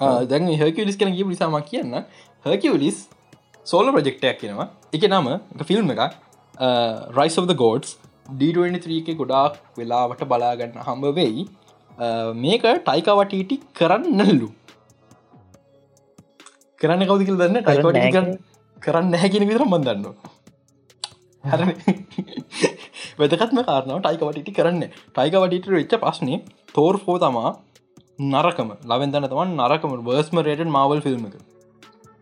[0.00, 1.94] දැන් හකිවලිස් කන ගිය නිසාම කියන්න.
[2.44, 2.96] හකිවලිස්
[3.66, 5.28] සෝල ප්‍රජෙක්ටයක් කියෙනවා එක නම
[5.68, 6.00] ෆිල්ම් එක
[7.18, 7.96] rise of the gods
[8.40, 11.46] D23 එක ගොඩාක් වෙලාවට බලාගන්න හම්බ වෙයි.
[12.44, 14.48] මේක ටයිකවටටි කරන්නල්ලු
[16.80, 18.32] කරන්න කවදිකල් දන්න ටයිකට
[18.82, 20.06] කරන්න හැකිෙන විතර මන්දන්න
[21.44, 21.74] හැ
[23.20, 24.82] වැදකත්ම කාරනාව ටයිකවටටි කරන්න.
[25.14, 26.38] ටයිකවටට වෙච්ච පස්නේ
[26.74, 27.50] තෝර් ෆෝ තමා
[28.18, 28.70] නරකම.
[28.86, 29.92] ලවෙන්දන්න තමන් නරකම.
[30.08, 31.36] බර්ස්ම රේටන් මවල් ෆිල්ම් එක.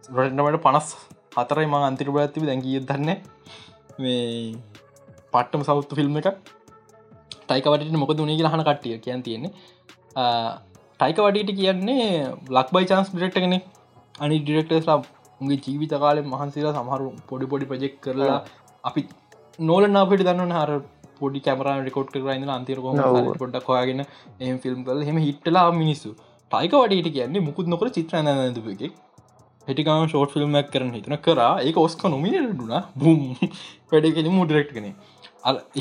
[0.09, 0.88] රටනට පනස්
[1.36, 3.11] හතරයි මං අන්තිර ඇතිව දැඟී දන්න.
[3.99, 4.57] මේ
[5.32, 6.28] පට්ටම සෞත්තු ෆිල්ම් එක.
[7.47, 9.53] ටයිකවට මොක දුනේ කියලා හන කට්ටිය කියන් තියෙන්නේ.
[11.01, 12.07] ටයිකවඩට කියන්නේ
[12.57, 13.59] ලක් බයි චන්ස් ඩිරෙක්ට කෙනෙ
[14.20, 14.99] අනි ඩිරෙක්ටස්ලා
[15.40, 18.40] උගේ ජීවිත කාලෙ මහන්සේලා සමහරු පොඩි පොඩි ප්‍රජෙක් කරලා
[18.84, 19.01] අපි
[19.68, 20.72] නෝල නාපට දන්න හර
[21.22, 22.82] පොඩි කැමර රෙකෝඩ් කරන්න අන්තිර
[23.42, 24.04] පොඩ්ඩක් හොයාගෙන
[24.40, 26.12] එම ෆිල්ම් කල හෙම හිටලා මිනිස්සු.
[26.52, 28.30] ටයිකවඩට කියන්නේ මුකුත් නොකර චිත්‍ර ඇඳ
[29.68, 31.40] හෙටිකාම ෂෝට් ෆිල්ම්මක් කරන හිතන කර.
[31.68, 33.20] ඒක ඔස්ක නොමිනටුන බුම්.
[33.90, 34.94] වැඩ මු ඩිරෙක්් කනේ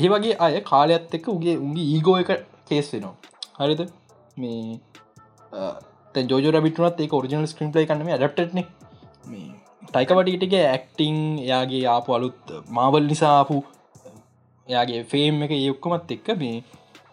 [0.02, 2.30] ඒ වගේ අය කාලයක්ත් එක්ක උගේ උගේ ඊගෝ එක
[2.68, 3.14] කේස් වෙනවා.
[3.60, 3.82] හරිද?
[4.36, 4.78] මේ
[6.30, 8.58] ජෝජ රබිටනත් ඒ ඔරිජනල් ස්ක්‍රීම් ලයි කන්නම ඩක්ටන
[9.32, 9.50] මේ
[9.90, 11.20] ටයිකවටටගේ ඇක්ටිං
[11.50, 13.56] යාගේ ආපු අලුත් මාවල් නිසාපු
[14.68, 16.56] එයාගේ ෆේම් එක ඒක්කොමත් එක්ක මේ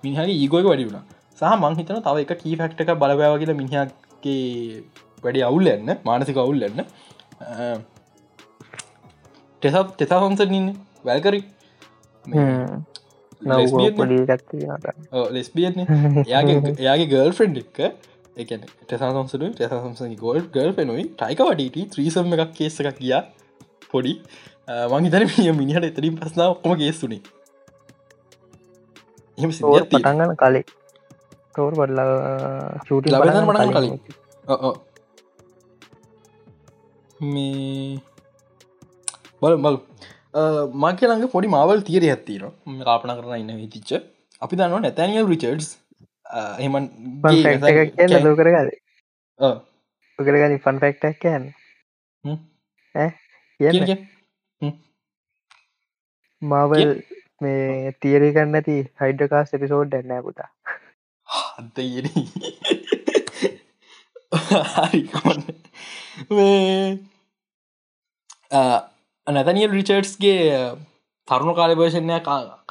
[0.04, 1.06] මිනිහගේ ඒගෝක වැඩි වුණ.
[1.38, 4.84] සහ මංහිතන තව එක කී ෆක්ට එක බලබෑව කියලා මිනිහගේ
[5.24, 6.84] වැඩි අවුල්ලන්න මානසික අවුල්ලන්න
[9.62, 10.70] ටෙසප් තෙසා හොන්සනන්න
[11.06, 11.41] වැල්කරි
[15.32, 15.82] ලෙස්බියන
[16.24, 17.80] එයාගේ එයාගේ ගර්ල් ෆ්‍රෙන්ඩ් එක්ක
[18.38, 23.24] එකන ටෙසාසම්සු ටෙසාසම්සගේ ගෝල් ගල් පෙනුයි ටයික වඩට ත්‍රීසම් එකක් කේස එකක් කියා
[23.91, 24.14] පොඩි.
[24.89, 27.22] මංහිතන මිය මිනිහට එතරින් පස්නා ඔක්කොම ගේස්තුනේ
[29.39, 30.63] පටන්ගන්න කලේ.
[31.55, 33.23] තෝර බඩලා චූටි ලබ
[33.73, 33.95] කලින්
[37.19, 37.99] මේ
[39.41, 39.77] බල බල
[40.81, 42.45] මක ළඟ පොඩි මවල් තියර ඇත්තින
[42.83, 43.91] කාපන කරන ඉන්න විතිච්ච
[44.41, 45.69] අපි දන්නවා නැතැනියල් රිචඩ්ස්
[46.59, 46.85] එහමන්
[48.39, 48.69] කරගද
[50.19, 51.45] කරගනි ෆන් ෆෙක්ටක් කියන්න
[56.41, 56.93] මාවල්
[57.41, 60.49] මේ තීරී කන්න ඇති හයිඩකාස් එපිසෝඩ් ඩැන්නෑ පුතා.
[61.59, 62.05] අත්තයිර
[64.77, 65.45] හරිකමන්න
[69.27, 70.41] නැතනියල් රිචර්ඩ්ස්ගේ
[71.27, 72.17] තරුණු කාලභෂණය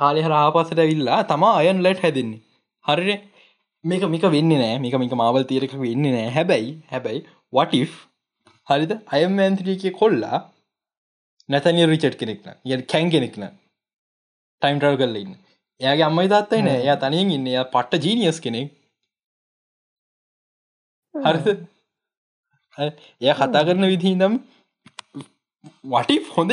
[0.03, 2.41] කාලය හරාපසට විල්ලා තමා අයන් ලෙට් හැදන්නේ.
[2.85, 3.11] හරිර
[3.85, 4.77] මේක මික වෙන්න නෑ.
[4.85, 6.29] මේක මික මවල් තීරක වෙන්න නෑ.
[6.37, 7.21] හැබැයි හැබැයි
[7.53, 7.83] වටි
[8.69, 8.93] හරිද?
[9.17, 10.39] අයම් ඇන්ත්‍රියක කොල්ලා
[11.49, 13.45] නැතනිය රිචට් කෙනෙක්න ය කැන් කෙනෙක්න
[14.63, 15.33] ටයිම් ටර් කරල ඉන්න.
[15.81, 16.81] එයාගේ අම්මයි දත්තයි නෑ.
[16.85, 17.47] එයා තනියෙන් ඉන්න.
[17.55, 18.71] එයා පට්ට ජීනියස් කෙනෙක්.
[21.15, 21.49] හරිද?
[22.79, 24.35] එය කතා කරන විදිහි නම්
[25.95, 26.53] වටි හොඳ?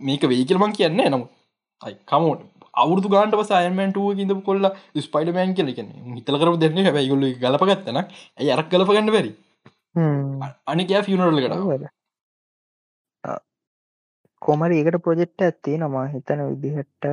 [0.00, 1.24] මේක වෙයි කියලමං කියන්න නම්
[2.10, 2.42] කමෝට
[2.82, 4.68] අවුරදු ගාන්ට පස අයමන්ටුව ඉඳ කොල්ල
[5.06, 5.88] ස්පයිඩමෑන් කියලකන
[6.18, 9.32] හිතල කර දෙන්න හැබයි ගොල්ල ගලපගත්තන ඇයි අරක් කලපගන්න බැරි?
[10.72, 11.90] අනික ෆිනරල කඩ
[14.42, 17.08] කොමරි ඒකට ප්‍රජෙක්්ට ඇත්තේ නමා හිතන විදිහට.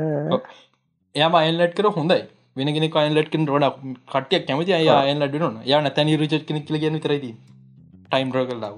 [1.16, 2.22] එයා අයල්ලට් කර හොඳයි.
[2.58, 3.68] වෙනගෙන කයිල්ලට්කින් රොඩ
[4.08, 4.74] කටිය කැමති.
[4.74, 7.30] අය අයල්ලට න ය නැතැනි රිච් කෙනෙක් කියල තරයිද
[8.06, 8.76] ටයිම් රගල් ලාව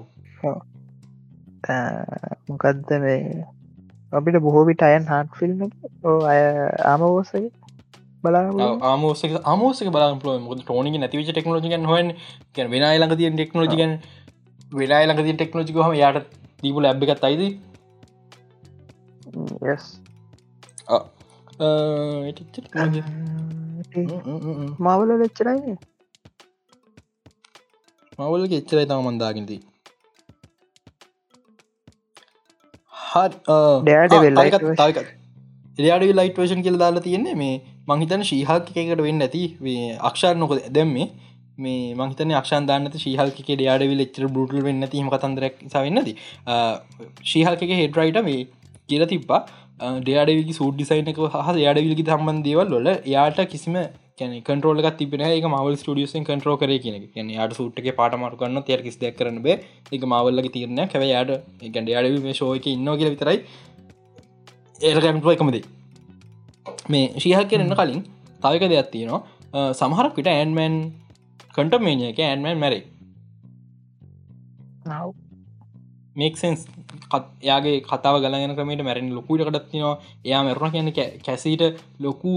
[2.48, 3.46] මොකක්ද මේ?
[4.12, 5.60] අපිට බොහෝවිට අයන් හාට ෆිල්ම්
[6.26, 6.40] අය
[6.86, 7.50] ආමවෝසගේ
[8.24, 12.12] ආමෝසක ආමෝසක බලාපල මුද ටෝනි නැතිවිච ටෙක්නෝජිකන් හොන්
[12.66, 13.94] වෙන ළඟ තිය ටෙක්නෝජිකන්
[14.72, 16.28] වෙලා ළඟ තිය ටෙක්නෝජික හම යාට
[16.62, 17.24] දීපුල ඇබ් එකත්
[22.76, 22.96] අයිද
[24.78, 25.74] මවල ලෙච්චරයි
[28.18, 29.60] මවල්ගේ එච්චරයි තම මන්දාගින්දී
[35.78, 37.54] එයාඩ ලයිට වේෂන් කියල දාලා තියෙන්නේ මේ
[37.88, 39.42] මංහිතන ශීහල්ක එකට වෙන්න ඇති
[40.02, 41.06] අක්ෂාර නොක දැම්මේ
[41.58, 46.08] මේ මහිතන අක්ෂන් දාන්නත ශීහල්ක ඩයාඩවි ලෙච්චර බෘටල් වෙන්න තිීම කතන්දරක් සවෙන්නද
[47.30, 48.42] ශීහල්ක හෙඩරයිට මේ
[48.88, 49.40] කියල තිබ්බා.
[50.06, 53.76] ඩයාඩවිකි සූඩ් ඩිසයිනක හහ යාඩවිලි සම්බන්ධේවල් ලොල යාට කිසිම
[54.18, 58.78] කැන කටරෝල තිබෙන එක මවල් ටියසින් කටරෝ කර කියන කියන යාට සුට්ක පාටමර කන්න තිය
[58.86, 59.56] කිස් දෙක් කරන බේ.
[59.94, 61.32] එක මවල්ලක තිරන කැව යාට
[61.76, 63.38] ගැඩ යාඩ ශෝයක ඉන්න කියල විතරයි.
[64.88, 65.56] ඒකැම්පල එකමද
[66.92, 68.02] මේ ශීහල් කරන්න කලින්
[68.44, 69.22] තවක දෙයක් තියෙනවා.
[69.80, 70.76] සමහරක් විට ඇන්මන්
[71.56, 72.82] කටමේනිය එක ඇන්මන් මැරේ
[76.16, 76.66] මේක්සන්ස්
[77.42, 79.94] යාගේ කතාව ගලගෙන ක්‍රමට මැරෙන් ලොකුට කටත්තිනවා
[80.24, 80.92] එයා මැරුණ කියන්න
[81.22, 81.62] කැසීට
[82.00, 82.34] ලොකු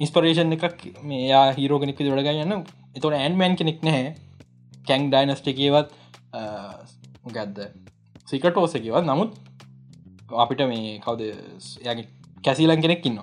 [0.00, 2.56] ඉන්ස්පරේෂන් එකක් මේයා හිරෝගෙනෙක් දොඩග යන්න
[2.96, 4.14] එතොට ඇන්මෑන් කෙනෙක් නැහැ.
[4.86, 5.92] කැං ඩයිනස්ටකේවත්
[7.28, 7.68] ගත්ද
[8.28, 9.36] සිකටෝසකිවත් නමුත්
[10.36, 11.30] අපිට මේ කවද
[11.84, 12.08] යගේ
[12.44, 13.20] කැසිලන් කෙනෙක් ඉන්න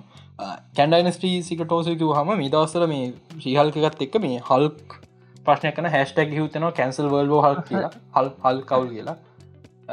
[0.76, 3.06] කැන්ඩයිනස්ටී සිකටෝසකව හම මේ දවස්සල මේ
[3.38, 4.98] ශීහල්කගත් එක්ක මේ හල්ක්
[5.48, 9.16] ප්‍රශ්නය කන හැස්ටක් හිවතනවා කැන්සල් වල්ෝ හල් කියලා හල් හල් කවුල් කියලා.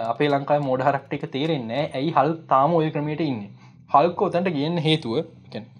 [0.05, 3.41] අපේ ලංකායි මෝඩ හරක්ට එක තේරෙන්නේ ඇයි හල් තාම ඔය ක්‍රමයට ඉන්න?
[3.91, 5.15] හල්ක ඔතන්ට ගෙන් හේතුව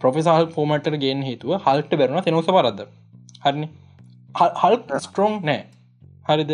[0.01, 2.85] පොෆෙසාල් ෆෝමටර ගෙන් හේතුව හල්ට බැරුණ තෙනොස පරද
[3.45, 3.67] හරි
[4.61, 5.61] හල් ස්ට්‍රෝන් නෑ.
[6.29, 6.53] හරිද?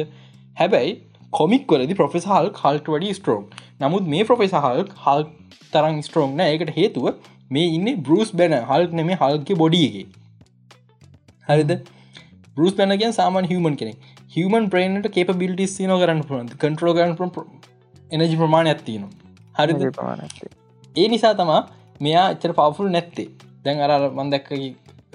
[0.57, 0.95] හැබැයි
[1.33, 3.45] කොමික් වලදි පොෆෙස හල් හල්ට වඩි ස්ට්‍රෝන්
[3.83, 5.27] නමුත් මේ පොෆෙස හල් හල්
[5.73, 6.57] තරං ස්ට්‍රෝන් නෑ.
[6.57, 7.05] එකට හේතුව
[7.51, 10.05] මේ ඉන්න බරුස් බැන හල්ක් නෙමේ හල්ක බොඩියගේ
[11.47, 11.71] හරිද
[12.57, 13.93] බරුස් බැනගෙන් සාමන් හිවමන් කෙනෙ
[14.35, 17.13] හිවමන් ප්‍රේන්ට කේප බිල්ටි න කරන්න පුළන්ද කටරෝ කරන
[18.11, 19.05] එනජි ප්‍රමාණ ඇත්තින
[19.55, 19.83] හරිද?
[20.95, 21.61] ඒ නිසා තමා
[21.99, 23.27] මෙයා එච්චර පවෆුල් නැත්තේ.
[23.65, 24.49] දැන් අර මන්දැක්ක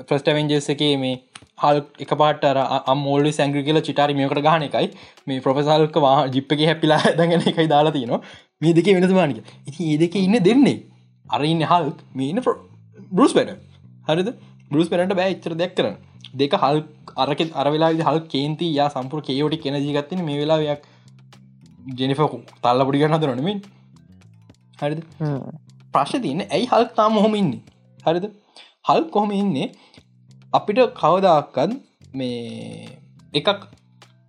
[0.08, 1.14] ප්‍රස්ටවෙන්ජස් එකේ මේ
[1.62, 2.58] හල් එක පාටර
[2.94, 4.90] අම්මෝල්ලි සැංග්‍රි කියල චිටාරි මේකට ගහන එකයි.
[5.26, 8.20] මේ ප්‍රොෆෙසල්ක වා ජිප්පගේ හැපිලා දැගෙන එකයි දාලා තියනවා.
[8.62, 10.76] මේ දෙක වෙනසමානික ඉති ඒ දෙක ඉන්න දෙන්නේ
[11.30, 12.44] අරඉන්න හල් මේන
[13.12, 13.56] බරුස් වැඩ
[14.08, 14.36] හරිද?
[14.70, 15.96] බරුස් පෙනට බෑ එච්චර දෙයක් කරන
[16.34, 16.82] දෙක හල්
[17.16, 20.82] අරක අරවෙලා හල් කේන්ති යා සම්පුර කේෝටි කෙන ජීගත්තින මේ වෙලායක්
[22.00, 22.20] ජෙනිෆ
[22.62, 23.62] තල්ල පුඩි ගන්න දරනමින්
[24.82, 25.00] හරිද?
[25.94, 27.52] ප්‍රශ්න තියන්න ඇයි හල් තාම හොම ඉන්න?
[28.06, 28.26] හරිද?
[28.88, 29.72] හල් කොහොම ඉන්නේ?
[30.52, 31.76] අපිට කවදාක්කත්
[32.14, 32.88] මේ
[33.34, 33.66] එකක්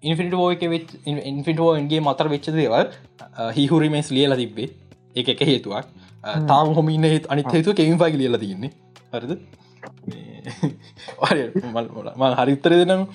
[0.04, 0.98] ඉන්ෆිට ෝක වෙච්
[1.32, 2.92] ඉන්ෆිටෝන්ගේ මතර වෙච්ච දේවල්
[3.58, 4.70] හිහුරිමස් ලියල තිබ්බේ.
[5.16, 5.88] එක එක හේතුවක්.
[6.48, 8.72] තාම හොමින්න අනිත් හේතු කෙමින් පයි ලියල තින්නේ
[9.14, 9.34] හරිද
[12.18, 13.08] මල් හරිත්තර දෙනම්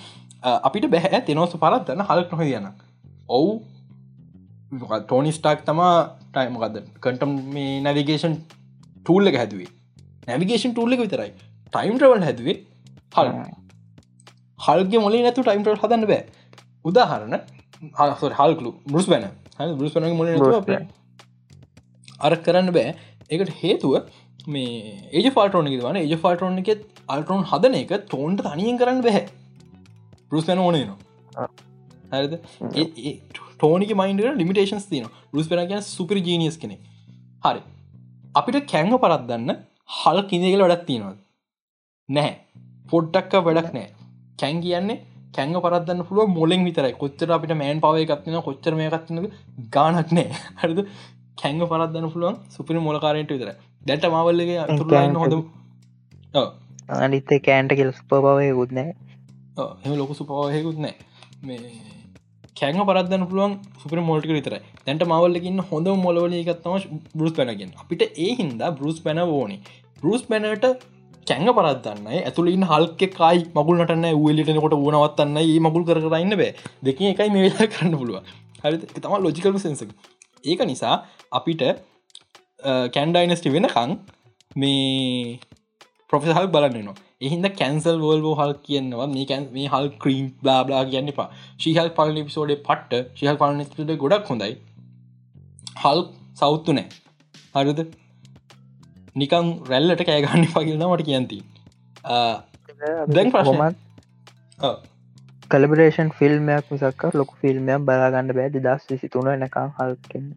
[0.42, 1.20] අපිට බැහැ.
[1.28, 2.66] තිනෝස පරත්දන්න හලක් නොහ යන
[3.28, 3.52] ඔවු.
[4.72, 5.94] ටෝනි ස්ටාක් තමා
[6.34, 8.36] ටයිමකද කටම් මේ නැවිගේෂන්
[9.06, 9.70] ටූල්ල එක හැදුවේ.
[10.28, 11.32] නැවිගේෂන් ටූල්ල එක විතරයි.
[11.72, 12.56] ටයිම් ටවල් හැදුවේ
[13.16, 13.28] හල්.
[14.58, 16.22] හල්ගේ මොලි නැතු ටයිම් ටල් හදන්න බෑ.
[16.84, 17.36] උදාහරණ
[18.40, 19.30] හල්කලු බෘස් බැන
[19.78, 20.28] බෘස් පන මොල
[22.20, 22.94] අර කරන්න බෑ.
[23.30, 23.94] එකට හේතුව
[24.46, 26.82] මේ ඒජ ෆල්ටෝන වන ඒජ ෆල්ටෝන් එකෙත්
[27.14, 29.24] අල්ටරෝන් හදන එක තෝන්ට තනියෙන් කරන්න බැහැ.
[30.30, 31.48] බෘස් පැන ඕනේ නවා
[32.12, 32.34] හරිද?
[33.58, 36.76] ටෝනික මයින්ඩ ලිමිටේන්ස් තින රුස් පෙන කියන සුපර ජීනියස් කෙනෙ
[37.44, 37.62] හරි.
[38.34, 39.56] අපිට කැංග පරත්දන්න
[39.98, 41.18] හල් කිඳගල වැඩක් තියෙනවද?
[42.08, 42.34] නැහැ.
[42.90, 43.88] පොඩ්ඩක්ක වැඩක් නෑ
[44.40, 45.00] කැන් කියන්නේ
[45.36, 46.94] කැංග පරත්දන්න පුළුව මොලෙන් විතරයි.
[47.02, 49.26] කොච්චර අපිට මෑන් පව එකත්න කොච්චර මේ එකත්න
[49.76, 50.28] ගානක් නෑ
[50.62, 50.80] හරිද?
[51.42, 53.52] කැංග පරත්දන්න පුළුවන් සුපිරි මොලකාරයට විතර
[53.86, 55.34] දැට මවල්ලගේ අතුරන්න හොඳ
[56.98, 58.92] අනිත්තේ කෑන්ට කෙල් ස්පභාවයකුත් නෑ
[59.84, 60.94] එම ලොකු සුපවාහයකුත් නෑ
[61.42, 61.58] මේ
[62.54, 64.54] කෑංග පරත්දන්න පුළුවන් සුපර මොල්ටික විතර
[64.86, 66.74] දැන්ට මවල්ලකින්න හොඳ මොලවල එකත්තම
[67.14, 69.56] බෘස් පැනගෙන් අපිට ඒ හින්දා බෘස් පැන ඕනි.
[70.02, 70.66] බෘස් පැනට
[71.26, 76.50] කැංග පරත්දන්න ඇතුලින් හල්ක කයි මගුල් නටන්න ූලිටනකොට ඕනවත්තන්න ඒ මගුල් කරන්න බෑ.
[76.82, 78.18] දෙක එකයි මේ වෙලා කරන්න පුළුව
[78.62, 79.82] හරි තම ලොජිකල් සෙන්ස
[80.44, 80.94] ඒක නිසා
[81.32, 81.62] අපිට
[82.90, 83.96] කැන්ඩයිනස්ටි වෙනකං
[84.56, 85.38] මේ
[86.10, 91.28] පොෆෙහල් බලන්නවා එහින්ද කැන්සල් වල්ෝ හල් කියන්නවා මේ කැන් මේ හල් ක්‍රීම් බ්ලාබ්ලා කියන්න එපා.
[91.58, 94.54] ශිහල් පල පිසෝඩේ පට්ට ශිහල් පලනට ගොඩක් හොඳයි.
[95.78, 96.06] හල්
[96.36, 96.88] සෞත්තු නෑ.
[97.56, 97.82] හරිද?
[99.16, 101.38] නිකං රැල්ලට කෑගන්න පකිල්න මට කියන්ති
[103.10, 103.76] දැන් ප්‍රශ්මත්
[105.50, 110.30] කලබරේෂන් ෆිල්ම්මයක් මිසක්ක ලොකු ෆිල්ම්මයක් බලාගන්න බෑද දස් විසි තුන එනකම් හල්කන්න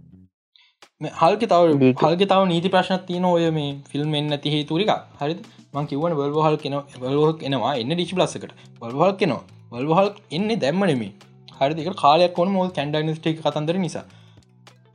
[1.14, 5.36] හල්ක තව හල්ක තව නීති ප්‍රශ්නත් තියන ඔය මේ ෆිල්ම් එන්න ඇති හේතුරික හරි
[5.74, 8.52] මං කිවන වල්වහල් කෙන වල්හක් එනවා එන්න ඩිචි ලස්සකට
[8.82, 11.12] වල්වහල් කෙනවා වල්වහල් එන්න දැම්මනෙමේ
[11.58, 14.06] හරික කාලයක් කොන මොල් කැන්ඩයිනස්ටේ කතන්දර නිසා.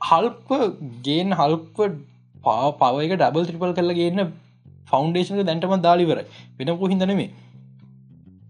[0.01, 0.49] හල්ප
[1.03, 1.77] ගේන් හල්ප
[2.43, 4.33] පා පවක ඩබල් ත්‍රිපල් කරලා ගන්න
[4.87, 6.19] ෆෞන්ඩේෂන දැන්ටම දාලිවර
[6.59, 7.29] වෙනපු හිදනෙමේ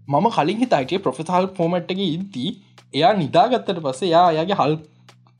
[0.08, 2.50] මම කලින් හිතාගේ ප්‍රොෆෙසහල් ෆෝමට්ක ඉද්දී
[2.94, 4.58] එයා නිදාගත්තට පස්සේ යා යාගේ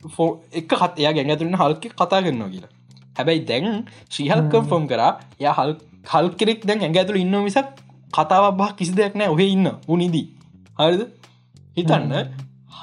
[0.05, 2.71] හල් එක කත් එයා ගැඟ ඇතුරන්න හල්ක කතා කරනවා කියලා.
[3.15, 3.67] හැබැයි දැන්
[4.09, 5.73] ශ්‍රීහල්කම් ෆෝම් කරා ය හල්
[6.05, 7.83] හල් කෙෙක් දැන් ඇඟ ඇතුළ ඉන්න මිසක්
[8.13, 10.25] කතාවක් බා කිසි දෙයක් නෑ ඔහෙ ඉන්න උනිදී
[10.79, 11.03] හරිද?
[11.77, 12.13] හිතන්න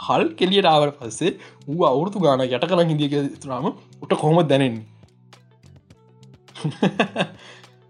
[0.01, 1.33] හල් කෙලියට ආවට පස්සේ
[1.69, 3.71] ඌ අවුරතු ගාන යට කරන්න හිදිය තුරාම
[4.03, 4.87] උට කොහොම දැනෙන්නේ?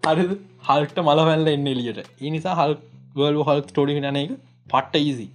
[0.03, 0.25] හරි
[0.69, 2.75] හල්ට මල වැල්ල එන්න එලියට ඒ නිසා හල්
[3.17, 4.33] වල් හල් ටෝඩි නන එක
[4.67, 5.27] පට්ට ඊසි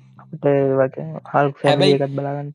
[1.32, 2.52] හල් හැබැයිත් බලාගන්න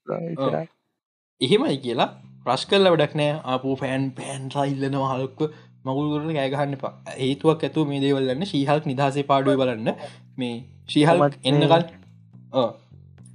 [1.40, 2.08] එහෙමයි කියලා
[2.44, 3.32] ප්‍රශ් කල්ල වැඩක් නෑ.
[3.54, 5.40] අපපු පෑන් පෑන්රා ඉල්ලනවා හල්ක
[5.86, 6.74] මගුල්ගරන ගෑගහන්න
[7.26, 9.90] ඒතුවක් ඇතු මේ දේවල්ලන්න ශීහල්ක් නිදහසේ පාඩුව බලන්න.
[10.38, 10.54] මේ
[10.94, 11.84] ශීහල් එන්නකල්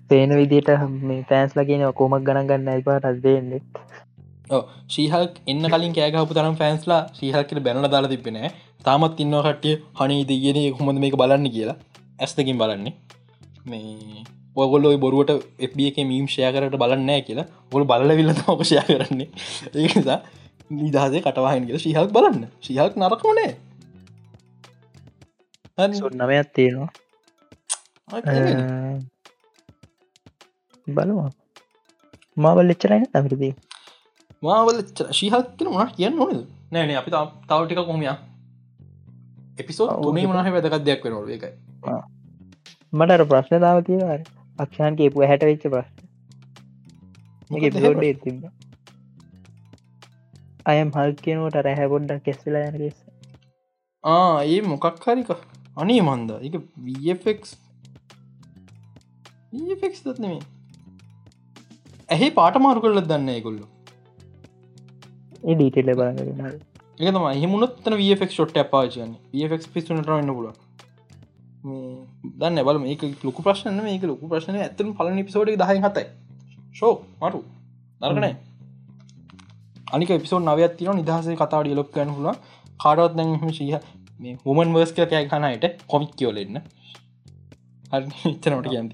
[0.09, 0.69] පේන විදිට
[1.09, 3.61] මේ පෑන්ස් ලගෙන කොමක් ගණන් ගන්න ඇයිපා රස්දෙන්නේ
[4.95, 8.39] ශීහල් එන්න කලින් කෑගහපු තරම් ෆෑන්ස්ලා ශීහල්කට බැනල දාලා තිබෙන
[8.85, 11.49] තාමත් ඉන්න කට්ටිය හනි දගෙන හොමද මේක බලන්න?
[11.49, 11.77] කියලා.
[12.19, 12.93] ඇස්තකින් බලන්නේ.
[13.65, 14.23] මේ
[14.55, 17.47] ඔගොල්ලො බොරුවට එබ එක මීම් ෂය කරට බලන්නෑ කියලා.
[17.71, 19.29] ගොල බලල විල්ල ඔපෂය කරන්නේ.
[19.75, 20.19] ඒනිසා
[20.73, 22.43] නිදහසේ කටවාහන් කියලා ශිහල්ක් බලන්න.
[22.61, 23.51] ශිහල්ක් නරකමනේ
[25.77, 26.89] නමයක් තියෙනවා.
[30.87, 31.29] බලවා
[32.37, 33.53] මාවල් එච්චරයින තමිරදී
[34.43, 34.79] මාවල
[35.11, 36.39] ශීහල්කන මනට කියන්න නොනද
[36.71, 38.11] නෑන අපි තවටික කොමිය
[39.57, 41.51] එපිසෝ තුනේ මනහ වැදකක් දෙයක් වෙනො එකයි
[42.93, 44.01] මටර ප්‍රශ්න තාව තිය
[44.59, 46.05] අක්ෂාන් කියපු හැට වෙච්ච ප්‍රශ්න.
[48.21, 48.45] තිබ
[50.65, 52.97] අයම් හල් කියනවට රැහැ පොඩ්ඩක් කෙස්සලා යන කෙස
[54.03, 55.29] ආ ඒ මොකක් හරික
[55.77, 57.47] අනේ මන්ද එක වෆෙක්
[59.77, 60.41] ෆෙක් දත්නෙමේ
[62.09, 63.65] ඇහි පාට මාරු කරලත් දන්න ගොල්ලු
[65.49, 66.59] ඩීටෙල්ල බලන්න
[66.99, 69.11] ඒතම හිමුණුත්තන වෆෙක් ෂොට් පාචන
[69.45, 70.47] ෆෙක් පිස්ටනට න්න පුල
[72.35, 76.05] දන්න බල මේක ලොකු ප්‍රශ්න මේක ලොකු ප්‍රශ්න ඇතම පලන පිසෝඩ් දහයි හතයි.
[76.73, 77.39] ශෝ මරු.
[78.01, 78.35] දරගනයි
[79.87, 82.27] අනික පිසෝ නවයක් තින නිදහසේ කතාවට ලොක් කන හුල
[82.79, 83.79] කාඩවත් දැ ශීහ
[84.45, 86.57] හොමන් වර්ස්ක කෑ කනයට කොමික් කියෝලෙන්න
[88.65, 88.89] කියන්න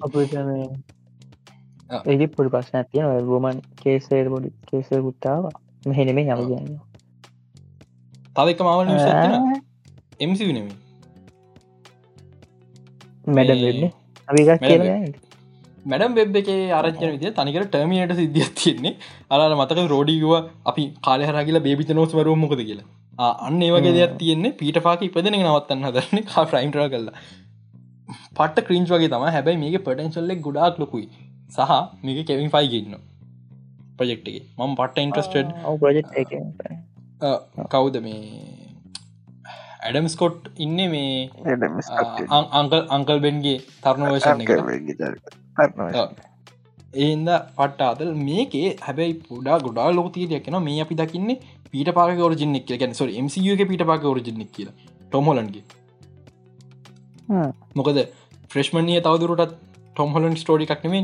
[2.05, 5.53] ඒදි පුඩි පස්සන ඇතිය ගෝමන් කේසේ බොඩි කේසේ පුත්තාවා
[5.87, 6.79] මෙහෙනෙමේ යම කියන්න.
[8.35, 8.87] තව එක මවල
[10.19, 10.90] එමසි නෙමේ
[13.37, 13.83] මැඩ වෙන්න
[14.29, 14.83] අපික් කියල
[15.85, 18.95] මැඩම් වෙබ් එක ආරච්චන විදිය තනිකර ටර්මියට සිද්ධියක් තියෙන්නේ.
[19.33, 20.33] අලාල මතක රෝඩිගුව
[20.71, 22.87] අපි කාලහරගල බේබිත නෝස්වරුව මොකද කියලා.
[23.47, 24.57] අන්න ඒවගේ දෙයක් තියෙන්නේ.
[24.59, 27.15] පීට පාක ඉපදන නවත්තන්න හදරන්නේ කා ්‍රයිම්ටර කරලා.
[28.37, 31.07] පට ක්‍රීන්ච් වගේ තම හැබැයි මේක පටන්ශල්ලෙක් ගොඩාක් ලොකුයි.
[31.55, 31.71] සහ
[32.05, 33.01] මේක කෙවින් ෆයි ගන්න
[33.97, 35.49] ප්‍රජෙක්්ගේ මම පට්ට ඉන්ට්‍රස්ටඩ්
[35.81, 36.07] ප්‍රජෙක්්
[37.73, 38.21] කවුද මේ
[39.81, 41.29] ඇඩම් ස්කොට් ඉන්න මේ
[42.59, 44.41] අංකල් අංකල් බෙන්ගේ තරුණ වර්ෂණ
[46.99, 51.37] ඒන්ද පට්ට අදල් මේකේ හැබැයි පුඩා ගොඩා ලෝතිය කියන මේ අපි දකින්නේ
[51.71, 54.69] පීට පාක ෝරජිනෙක් ගැන සො මසිගේ පිට පාක ෝරජිනෙක් කියල.
[55.09, 55.63] ටොමොලන්ගේ
[57.75, 57.99] මොකද
[58.49, 59.53] ෆ්‍රෙශ්මණය තවදුරටත්
[59.95, 61.03] ටොම්හොලන් ස්ටෝඩි එකක්නෙමේ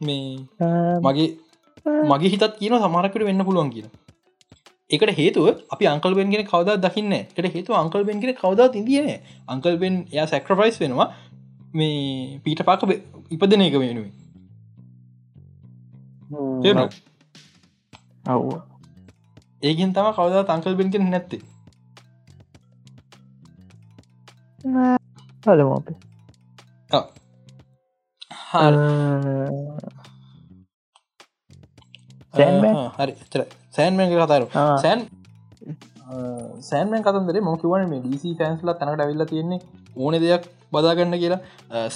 [0.00, 0.22] මේ
[1.04, 1.28] මගේ
[2.06, 3.88] මගේ හිතත් කියන සමාරකට වෙන්න පුළුවන් කියන
[4.90, 9.10] එකට හේතුව අපි අංකල්බෙන්ගෙන කවද දකින්න එට හේතු අංකල්බෙන්ගෙන කවද තිදින
[9.48, 11.08] අංකල්බෙන් ය සැක්‍රෆයිස් වෙනවා
[11.74, 12.82] මේ පීට පාක
[13.30, 14.12] ඉපදන එක වෙනුවේ
[18.28, 18.42] ඔව්
[19.62, 21.42] ඒගෙන් තම කවද අංකල්බෙන්ගෙන් නැත්තේ.
[25.44, 25.96] හලම අපේ.
[33.30, 33.44] හරි
[33.74, 34.46] සෑන්මෙන් කතාරු
[34.84, 35.00] සෑන්
[36.68, 39.60] සෑන්මෙන් කතන්දරේ මොකිවන මේ ඩීසි ෆෑන්ස්ල තැනට ඇවිල්ල තියෙන්නේ
[40.04, 40.44] ඕන දෙයක්
[40.74, 41.40] බදාගන්න කියලා.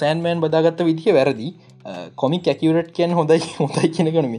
[0.01, 1.49] සෑන්මෑන් බදාගත්ත විදිහ වැරදි.
[2.21, 4.35] කොමික් ඇකිවරට් කියන් හොඳයි හොඳයි කියෙන කනම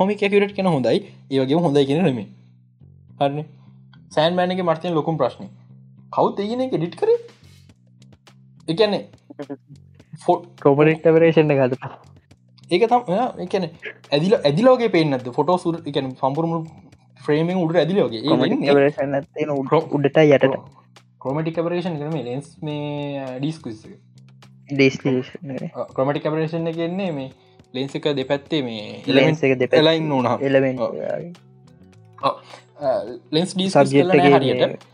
[0.00, 0.98] කොමික් ඇකිවරට් කියෙන හොඳයි
[1.34, 2.20] ඒවගේ හොඳයි කියෙන නම
[3.20, 3.38] හරන?
[4.16, 5.48] සෑන්මෑනක මර්තයෙන් ලොකුම් ප්‍රශ්නය
[6.16, 7.10] කවුත් ඒගෙන එක ඩිට් කර?
[8.68, 9.02] එකන්නේ
[10.64, 11.74] කොමරෙක්ටවරේෂණ ගත
[12.72, 13.02] ඒක තම්
[13.44, 13.64] එකන
[14.10, 16.58] ඇදිල ඇදිලෝගේ පේනද ෆොටෝ සුර එක සම්පුරමු
[17.20, 18.20] ෆ්‍රේමිං උඩ ඇදිලෝගේ
[19.96, 20.46] උඩට යට
[21.18, 23.80] කොමටි කපරේෂන් කරම ලෙන්ස් මේ ඩිස්කුස්
[24.70, 24.96] ඩේස්
[25.96, 27.30] කොමටි කපරේෂන් එකන්නේ මේ
[27.74, 30.76] ලෙන්ස එක දෙපැත්තේ මේ ලෙන්ස එක දෙපැලයින් ඕන එලවෙන්
[33.30, 34.86] ලෙන්ස් ඩී සබ්ජෙට් හරියට.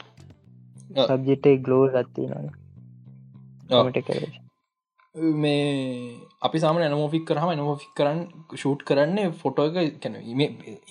[1.05, 2.51] සබ්ජෙට් ගලෝ ගත්ති න
[5.37, 8.21] මේ අපි සාම නමෝෆික් කරහම නමෝෆික් කරන්න
[8.55, 10.17] ෂූට් කරන්නේ ෆොටෝ එක කැන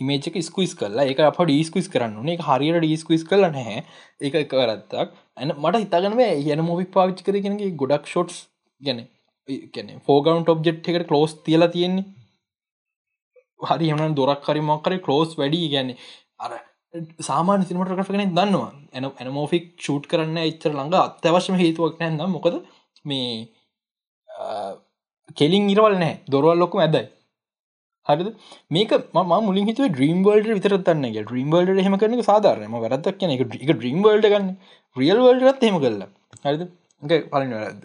[0.01, 1.05] ඉමේජක ස්කුයිස් කරලා.
[1.11, 3.83] එක අප ඩීස්කුයිස් කරන්න එක හරියට ඩීස්කුයිස් කරල නැහැ.
[4.21, 6.21] ඒක එක කරත්තක් ඇන මට හිතාගනව
[6.53, 8.37] යන මෝෆික් පාවිච් කර කෙනගේ ගොඩක් ෂොට්ස්
[8.81, 8.99] ගැන
[9.73, 12.05] කැන ෆෝගවන්් ඔබ්ජෙට් එකට කලෝස් තියලා තියෙන්නේ.
[13.59, 15.93] හරි එමන දොරක් හරිමක්කර කලෝස් වැඩි ගැන
[16.39, 16.57] අර
[17.29, 18.71] සාමාන සිනමට කගෙන දන්නවා.
[18.95, 20.97] ඇන ඇනමෝෆික් ෂූට් කරන්න එච්චර ළඟ.
[21.05, 22.59] අත්‍යවශ්‍යම හේතුවක් නැන්න මොකද
[23.05, 23.47] මේ
[25.35, 27.05] කෙලින් ඉරවල් නෑ දොරවල් ලොකු ඇදයි.
[28.07, 28.29] හරිද?
[28.71, 33.43] මේක ම මුලින් හිතුව ්‍රීම් වල්ඩ විතරත්න්නගේ ්‍රීම් වල්ඩ හෙම කරන සාධාරනම වැරත්තක් කියන එක
[33.63, 34.53] එක ්‍රීම් වල්ඩ ගන්න
[34.95, 36.09] රියල් වල්ඩත් හෙම කරලා
[36.45, 36.69] හරිද?
[37.01, 37.83] පලින් වැරද්ද.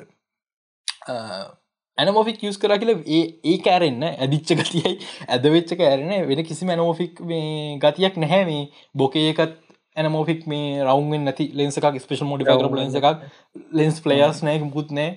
[1.98, 4.94] ඇනමෝෆික් යස් කර කියල ඒ කෑරෙන්න්න ඇදිච්ච ගතියයි.
[5.28, 8.70] ඇදවෙච්ච කෑරෙන වෙන කිසි මැනෝෆික් මේ ගතියක් නැහැ මේ.
[8.94, 9.58] බොකේකත්
[9.96, 13.26] ඇනමෝෆික් මේ රවන්ෙන් නැති ලෙන්සක ස්පේෂ මොඩි කර ලෙන්ස එකක්.
[13.72, 15.10] ලෙන්ස් පලයස් නෑ පුත් නෑ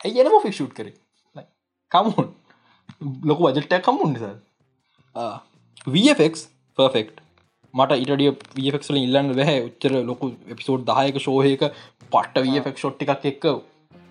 [0.00, 0.92] ඇයි එනමෝෆික් ෂුට් කර
[1.94, 2.30] කමුන්
[3.24, 4.34] ලොකු වජට්ටයක් කමුන් නිසා.
[5.86, 6.40] වෆෙක්
[6.78, 7.12] පර්ෆෙක්්
[7.74, 8.30] මට ඉටිය
[8.66, 11.62] වෆෙක්ල ඉල්ලන්න වැහැ උච්චර ලොකු එපිසෝඩ් දායක ශෝහයක
[12.12, 13.44] පට්ට වෆෙක් ෂොට් එකක් එක්ක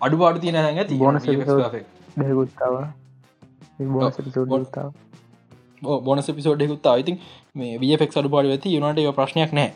[0.00, 0.98] අඩු පාඩ තියන ඇති.
[0.98, 1.20] බොන
[6.08, 7.16] බොනස පිසෝඩ්ෙකුත් අයිතින්
[7.54, 9.70] මේ වෆෙක් අඩු පාඩ ඇති යුනට ප්‍රශ්නයක් නෑ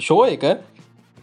[0.00, 0.44] ෂෝ එක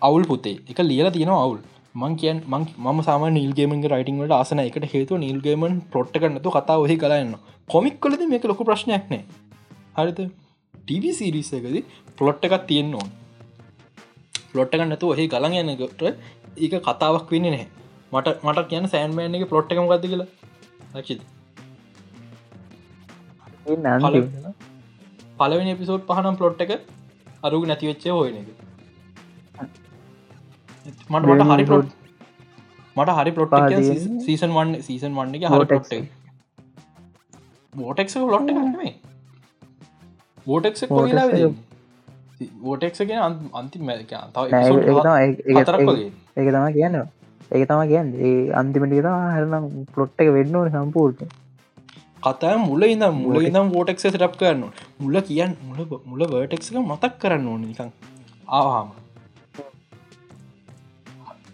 [0.02, 0.58] අවුල් පුතේ.
[0.72, 1.60] එක ලියලා තියෙනවා අවුල්
[2.00, 2.38] මං කියන්
[2.86, 7.34] ම සාම නිල්ගේමන් රයිටිංවට ආසන එකට හේතු නිල්ගේමන් පොට්ට කරනතු කතා ඔහි කරන්න
[7.70, 9.24] කොමික් කලද මේක ලොක ප්‍රශ්නයක්නෑ
[9.98, 10.20] හරිත
[10.74, 11.76] ටව සිරිස එකද
[12.18, 13.10] පොලොට්ට එකක් තියෙන් ඕන්.
[14.52, 16.02] පලොට්ට ගන්නතු ඔහි ගලන් යන්නකට
[16.58, 17.68] ඒක කතාවක් වෙන්න නැහැ.
[18.14, 20.30] මට මට කියන්න සෑන්මෑන් එක පලොට් එකම ගත කියලා.
[20.94, 21.22] ලක්ෂිත
[25.40, 26.72] පලවෙනි එපිසෝඩ් පහනම් පලොට් එක
[27.44, 28.59] අරුග නැතිවෙච්චේ හොයන එක
[31.10, 31.90] මට මට හරි පලොට්
[32.96, 33.56] මට හරි පලොට්
[34.26, 35.94] සීසන් වන් සීසන් වන්න එක හරි පොට්
[37.74, 38.94] බෝටෙක් ලොට් නේ
[40.48, 41.28] බෝටෙක් කොලා
[42.60, 42.94] බෝටෙක්
[43.54, 44.08] අන්තිම ඒක
[46.48, 46.96] තම කියන්න.
[47.52, 48.10] ඒක තම කියන්න.
[48.22, 51.38] ඒ අන්තිමටි හරනම් පලොට් එක වෙන්න ඕන සම්පූර්ණ
[52.24, 54.64] කතා මුල ඉඳම් මුල ඉදම් ෝටෙක් සටප් කරන්න
[55.00, 57.92] මුල කියන්න මුල මුල වර්ටෙක් එක මතක් කරන්න ඕන නිකං
[58.52, 58.90] ආහාම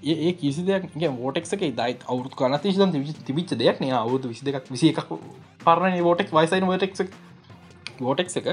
[0.06, 0.86] ඒ කිසි දෙයක්
[1.20, 3.92] ෝටෙක් එක දයි අවුත් කන ශ තිබිච දෙයක් න.
[3.92, 5.14] අවුදු විසි දෙකක් විසි එකක්
[5.66, 6.94] පරණ ෝටෙක් වයිසයි ෝටෙක්
[8.02, 8.48] ෝටෙක් එක?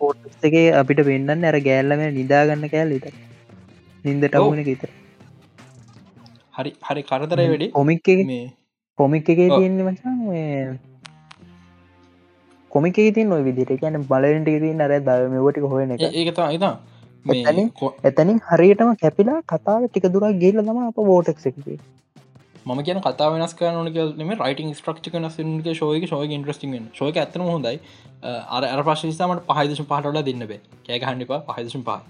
[0.00, 3.06] පෝට්ගේ අපිට වෙන්නන්න ඇර ගෑල්ලම නිදාගන්න කෑල් ඉත
[4.04, 4.82] නින්දට අවුන ගීත
[6.58, 7.68] හරි හරි කරදරයි වැඩි.
[7.74, 8.52] ඔමික් මේ
[8.98, 9.48] කොමික් එකේ.
[9.48, 10.78] තියෙන්නේ මචන්
[12.70, 16.00] කොමික තින් නොයි විදිට කියන බලට තින් අර දව මෙවට හොයන එක.
[16.00, 16.74] ඒ- ඒක තා ඉතා
[17.24, 18.38] එතනින්?
[18.50, 21.78] හරියටම කැපිලා කතාව ටික දුරක් ගේල තම අප බෝටක් එකේ
[22.66, 23.76] මම කියන කතා වෙනස් කරන
[24.20, 27.80] ම රයිටන් ස්ට්‍රක්ෂ නසගේ ශෝයක ශෝය ඉන්ට්‍රස්ටිං ශෝක ඇතන හොඳයි.
[28.50, 30.60] අර අර ප්‍රශ්නිසාමට පහදශ පහටල දෙන්න බේ.
[30.86, 32.00] කෑක හන්ඩිපා පහදශම් පහ.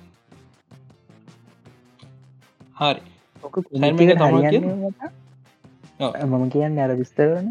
[2.80, 3.00] හරි.
[6.26, 7.48] මම කියන්න අර විස්තරන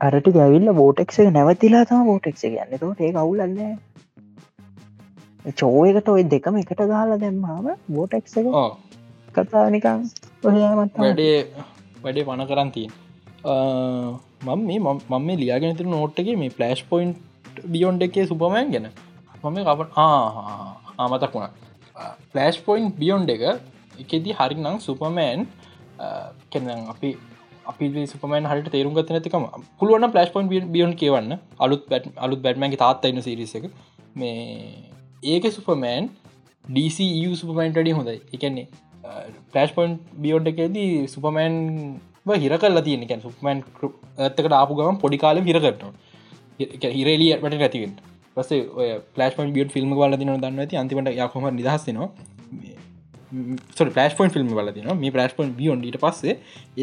[0.00, 2.78] අරට ගැවිල්ල බෝටෙක් එක නැවතිලා තම බෝටෙක් එක යන්න.
[2.78, 3.00] තෝට
[5.44, 8.46] අවුලන්න චෝයකට ඔය දෙකම එකට ගහලා දැම්මාම බෝටෙක් එක
[9.36, 10.08] කතා නිකං
[10.44, 11.46] ඔහමත් වැඩේ
[12.04, 12.92] වැඩේ පන කරන් තියෙන්.
[14.46, 17.14] මම මේ මම මේ ලියාගෙන තිර නෝට්ගේ මේ පලස්් පොයින්්
[17.72, 18.88] බියොන්් එකේ සුපමෑන් ගැන.
[19.42, 19.90] මම කපට
[20.98, 21.52] ආමතක් වුණා.
[22.32, 23.42] පලස්් පොයින්් බියොන්් එක
[23.98, 25.46] එකෙදි හරිනම් සුපමෑන්
[26.50, 27.16] කෙනම් අපි
[27.70, 29.44] අපි සුපමන් හට තේරුම් ගත නැතිකම
[29.78, 31.38] පුළුවන පලස් පොයින් බියොන් කියවන්න.
[31.64, 33.70] අලුත් බැට් අලුත් බැට්මන්ගේ තාත්ත ඉන්න සිරිස එක.
[34.20, 34.93] මේ
[35.32, 36.08] ඒක සුපමෑන්
[36.64, 36.98] DC
[37.40, 38.18] සුපමන්ටඩි හොඳයි.
[38.34, 38.66] එකන්නේ
[39.52, 39.92] පලස් පොයින්්
[40.24, 41.54] බියෝඩ් එකේදී සුපමෑන්
[42.44, 43.62] හිර කල්ලා තියෙන කැන් සුපමන්
[44.26, 45.92] ඇත්තකට ආපු ගම පොඩි කාල හිර කරනවා.
[46.98, 47.92] හිරේලිය ඇට නැතිවෙන්
[48.36, 48.50] පස
[49.16, 52.08] පලස් පොන් බියඩ් ෆිල්ම් වල දින දන්න ඇති අන්තිමට යකොම නිදහස්සනවා
[53.96, 56.34] පලස් පොන් ෆිල්ම් වල තින මේ පලස් පොන් බියොන් ට පස්සේ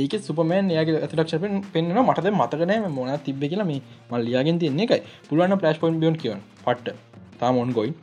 [0.02, 1.42] ඒක සුපමන් යාගේ ඇතලක්ෂ
[1.74, 3.82] පෙන්න්න මටද මතකනෑ මොන තිබ කියලා මේ
[4.12, 5.02] මල්ලියගෙන් තියන්නේ එකයි.
[5.28, 6.98] පුළුවන් පලස් පොන් බියන් කියවන් පට්ට.
[7.40, 7.94] තා මොන් ගොයි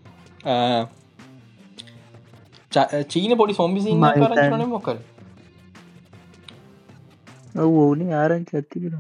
[3.09, 4.97] චීන පොඩි සොම්බිසි කරන මොකර
[7.57, 8.97] ඕන ආරංච ඇතිකෙන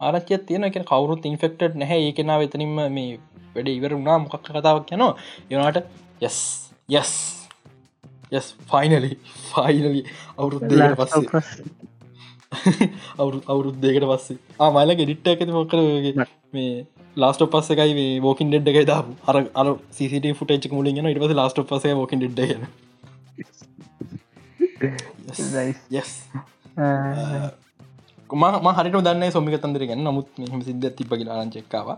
[0.00, 3.08] ආරච්චය තියෙන එක කවරුත් ඉන්ෆෙක්ටඩ් නැහැ ඒකෙනා වෙතනින්ම මේ
[3.54, 5.14] වැඩ ඉවර වුණා මොකක් කතාවක් යනවා
[5.50, 5.78] යනාට
[6.22, 6.38] යස්
[6.92, 7.12] යස්
[8.32, 9.12] යස් ෆයිනලි
[9.48, 10.02] ෆයිනලි
[10.36, 11.26] අවුරුද්දකට පස්සේ
[13.18, 16.74] අවුරු අවුරුද්දකට පස්සේ ආමල ගෙඩිට්ට ඇති මොකරගේ මේ
[17.16, 19.12] ලාස්ට පස්ස එකයි මේ ෝකින් ඩෙඩ් එකයි දාපු.
[19.28, 22.18] අර අර සිට ෆුට ක් මුලින් ඉට පස ලාස්ට පස ෝකින්
[26.00, 26.10] යස්
[28.30, 31.88] ම හරිට දන්න සොමික තන්දර ගන්න නමුත් මෙහම සිද්ධ තිබගේ ආරංචෙක්කාව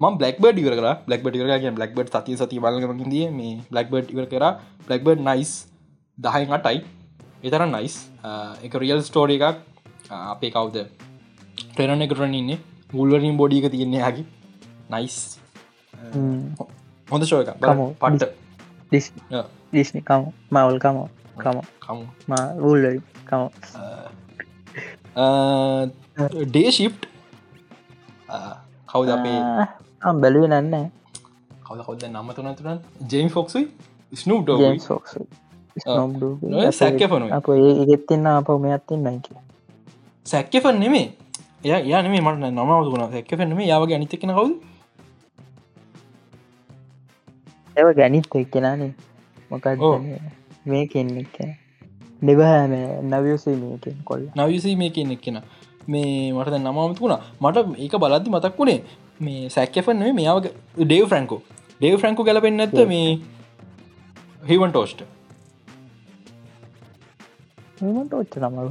[0.00, 0.74] ම බ්ලක්බඩ ඉවර
[1.08, 4.44] බ්ලක්බඩ ඉවර බ්ලක්බඩ සති සති බලගමකින්දිය මේ බ්ලක්බඩ් ඉවර කර.
[4.88, 5.52] බ්ලක්බඩ් නයිස්
[6.18, 6.78] දහයි අටයි.
[7.46, 7.94] එතර නයිස්
[8.64, 9.56] එක රියල් ස්ටෝඩ එකක්.
[10.32, 10.76] අපේ කවුද?
[11.74, 12.50] ටෙරන එකටරන ඉන්න
[12.90, 14.24] ගුල්වරින් බොඩික තියන්නේ හැකි
[14.90, 15.16] නයිස්
[17.08, 17.90] හොඳ ෂෝ එක කමෝ.
[18.00, 18.32] පට්ට.
[19.72, 20.22] දිස්නි කම.
[20.78, 20.98] කම.
[21.42, 21.58] කම.
[23.28, 23.46] කමු.
[26.46, 27.06] ඩේ ශිප්
[28.88, 29.40] කවුද අපේ?
[30.22, 30.90] බැලුව නන්න.
[31.66, 32.78] කවද කවද නම්ම තුනතුරන්
[33.10, 33.64] ජෙම් ෆොක්සයි
[34.86, 37.30] සෝක්ස් ඔය සැක්කෙපනුයි.
[37.32, 39.26] අප මෙයත්තින් නයික
[40.26, 41.06] සැක්කෙෆන් නෙමේ
[41.64, 44.44] එය යනේ මට නමවතුන සැක්කෙෆෙන්ම යාවගේ අනිතකෙන කවු
[47.76, 48.90] ඒව ගැනිත් එක්කෙනනේ
[49.50, 50.02] මොකක් ඔව්.
[50.66, 50.86] මේ?
[50.86, 51.36] කෙන්නෙක්
[52.22, 54.28] දෙබහෑම නවියසේ මේකෙන් කොල්ල.
[54.34, 55.40] නවසී මේ කියන එක්කෙන.
[55.86, 57.22] මේ මට නමමතු වුණා.
[57.40, 58.80] මට ඒක බලද්දි මතක් වුණේ
[59.20, 60.38] මේ සැක්කෙෆන් නේ මෙයාව
[60.76, 61.40] ඩේව් ෆ්‍රංකෝ
[61.80, 63.18] ඩේව් ෆ්‍රංකෝ ගැලපෙන් ඇත්ත මේ
[64.42, 65.04] හිවන් ටෝස්ට
[68.14, 68.68] ඔච්ච නමල්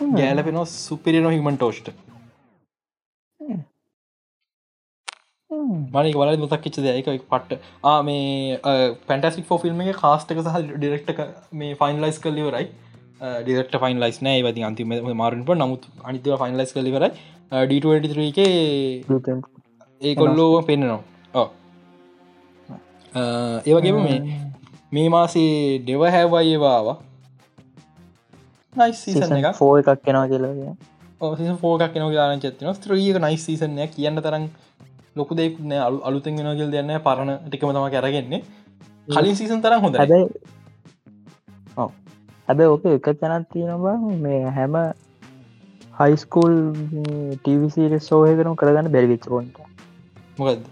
[0.00, 1.88] ගෑලපෙන සුපිරිනො හිමන් ටෝස්ට.
[5.50, 7.08] මනක වල මතක් කිච්ච දෙයක.
[7.32, 7.60] පට්ට.
[7.84, 8.58] ආ මේ
[9.08, 11.10] පැන්ටසික් ෆෝ ෆිල්ම් එක කාස්ටක සහ ඩිරෙක්ට
[11.62, 12.66] මේ ෆයින්ලයිස් කල්ලිවරයි
[13.44, 14.42] ඩිරෙක්ට ෆයින් ලයිස් නෑ.
[14.46, 17.12] වති අන්තිම මාරන්ට නමුත් අනිතව ෆයින්ලයිස් කලිවරයි
[17.50, 18.38] ඩ23 එක
[20.00, 21.02] ඒකොල්ලෝ පෙන්න්නනවා
[21.34, 21.48] ඕ
[23.66, 24.18] ඒවගේම මේ
[24.96, 25.52] මේ මාසේ
[25.86, 26.56] ඩෙව හැවයි
[28.78, 30.74] ඒවාවා නයි සීසන් එක ෆෝ එකක් කෙනවා කියලා
[31.20, 34.44] ඕ ෆෝකක් න ාන චත්න ස්ත්‍රීක නයි සීසනය කියන්න තරම්
[35.16, 35.80] ලොකු දෙක් නෑ.
[35.80, 38.42] අලු අලුතෙන් ගෙනගල් දෙන්න පරණ ටිකම තම කරගෙන්නේ
[39.08, 40.28] කලින් සීසන් තරම් හොඳ හැබැයි.
[42.48, 44.80] හැබැයි ඕක එක තැනත් තියෙනවා මේ හැම
[45.94, 46.54] හයිස්කූල්
[47.36, 49.56] ටීවිසිට සෝහකරම් කරගන්න බැරිවිච් ොන්ට
[50.38, 50.68] මොකද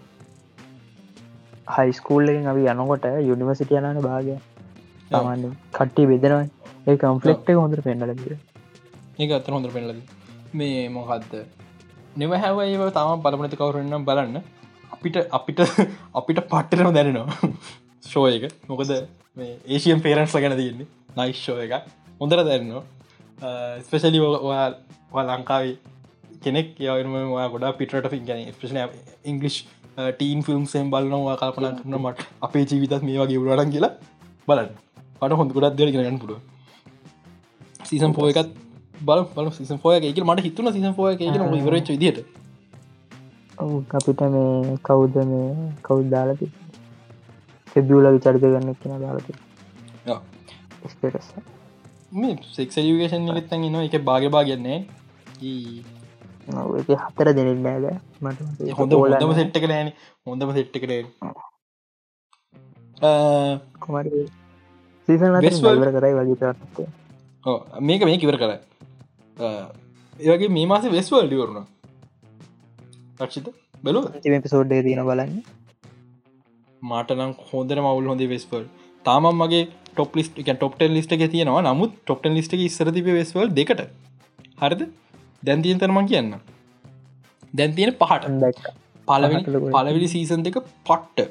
[1.68, 4.36] හයිස්කූල්ලෙන් අපි යනකොට යුනිවසිට යනන භාගය
[5.10, 6.46] සාමාන්‍ය කට්ටි බෙදෙනවා.
[6.86, 8.12] ඒ කම්පලෙක්් හොඳර පෙන්ඩල
[9.16, 10.00] ඒක අතර හොඳ පෙන්ලද
[10.52, 11.32] මේ මොකක්ද
[12.16, 14.42] නෙව හැව ඒව තම බලපනති කවරුන්නම් බලන්න.
[14.92, 15.60] අපිට අපිට
[16.18, 17.36] අපිට පට්ටරම දැනෙනවා.
[18.10, 18.44] ශෝ එක.
[18.68, 18.92] මොකද
[19.68, 20.88] ඒසියම් පේරන්ස් ගැන තියන්නේ.
[21.16, 21.88] නයිශ්ෂෝ එක
[22.20, 22.84] හොඳර දැන්නවා.
[23.86, 24.68] ස්පෙශලි ඔයා
[25.30, 25.76] ලංකාවේ
[26.42, 26.74] කෙනෙක්.
[26.78, 27.16] යවම
[27.52, 28.80] ගොඩා පිටට ින් ගැන ස්පේෂන
[29.24, 29.62] ඉංගලිෂ්
[29.96, 33.94] ටීන් ෆිල්ම් සෙම් බලනවා කල්පනා කරන මට අපේ ජීවිතත් මේ වගේ උරටන් කියලා
[34.48, 34.85] බලන්න
[35.20, 36.40] පට හොඳ ගොඩක් දෙර ගෙනගන්න පුඩුව
[37.82, 38.50] සීසම් පෝ එකත්
[39.00, 42.18] බල බල සිසන් ෝය එක මට හිතුන සිසන් ෝය එක විදිට
[43.58, 45.50] ඔව් අපිට මේ කවුද මේ
[45.82, 46.46] කවුද් දාලති
[47.68, 49.32] සෙබියල විචරිත ගන්න කියන දාලති
[52.12, 53.96] මේ සෙක්ෂ යුගේෂන් නිගත්තන් නවා එක.
[54.02, 54.78] බාග බාගන්නේ
[55.42, 57.84] ඒක හතර දෙනෙක් නෑද
[58.22, 59.92] මට හොඳ හොඳම සෙට්ට කරන
[60.26, 61.02] හොඳම සෙට්ට කරේ
[63.80, 64.26] කොමරි
[67.88, 68.52] මේක මේ කිවර කර.
[70.20, 71.66] ඒවගේ මේ මාස වෙස්වල් ලිවරුණ
[73.20, 73.46] රක්ෂිත
[73.84, 74.02] බැලු
[74.46, 75.36] පිසෝඩ්ඩේ තියෙන බලන්න.
[76.82, 78.64] මාටනම් හොදර මවල් හොඳ වෙස්වල්
[79.04, 79.62] තාමම් මගේ
[79.92, 81.62] ටොප් ලිස්ට එක ටොප්ට ලිස්ට එක තියෙනවා.
[81.68, 83.80] නමුත් ටොප්ට ලිස්ට එක ඉස්සරතිබ වෙස්වල් දෙකට.
[84.62, 84.82] හරිද?
[85.46, 86.34] දැන්තියෙන් තරමන් කියන්න
[87.54, 88.24] දැන් තියෙන පහට.
[89.08, 89.42] පලවෙනි
[89.74, 90.58] පලවිලි සීසන් දෙක
[90.88, 91.30] පට්ට.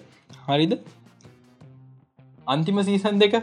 [0.50, 0.74] හරිද?
[2.48, 3.36] අන්තිම සීසන් දෙක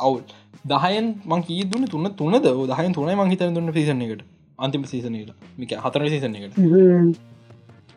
[0.00, 0.22] අවුල්.
[0.66, 2.48] දහයන් මං කී දුන්න තුන්න තුනද?
[2.70, 4.24] දහයන් තුනයි මංහිත දුන්න පිසන එකට.
[4.58, 6.58] අන්තිම සීසනයට මික හතර සීසන එකට.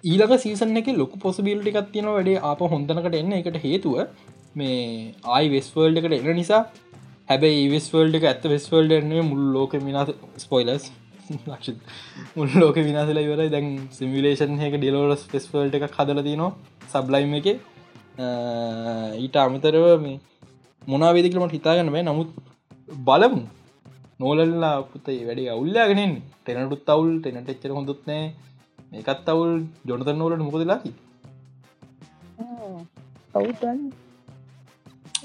[0.04, 3.34] ඊලක සීසන එක ලොක පොසබිල්ටි එකක් තියෙන වැඩේ අප හොඳනකට එන්න.
[3.34, 3.98] එකට හේතුව
[4.56, 4.80] මේ
[5.26, 6.64] ආයි වෙස්වල්ඩ එකට එන නිසා
[7.30, 10.92] හැබැයි වෙස්වල්ඩ එක ඇත්ත වෙස්වල්ඩ එන්නේ මුල් ලෝක මිනාස ස්පොයිලස්
[12.36, 16.52] මුල් ලෝක විනාසල ඉවර දැන් සිමිලේෂන් එක ඩිලෝලස් ෆෙස්වල්ට එක හදල තිනවා
[16.94, 17.48] සබ්ලයිම් එක.
[19.20, 20.20] ඊට අමතරව මේ
[20.88, 22.06] මොනාවේදිකලමට හිතාගන්න බෑ.
[22.10, 22.30] නමුත්
[23.08, 23.42] බලමු.
[24.20, 26.14] නෝලල්ලා පුතේ වැඩි අවුල්ලාගෙනෙන්
[26.46, 28.26] ටෙනටුත් අවුල් ටෙනට එච්චර හොඳුත් නෑ.
[28.92, 29.52] මේකත් අවුල්.
[29.90, 30.92] ජොනත නෝලට මොකදලාකි
[33.34, 33.80] කවුතන්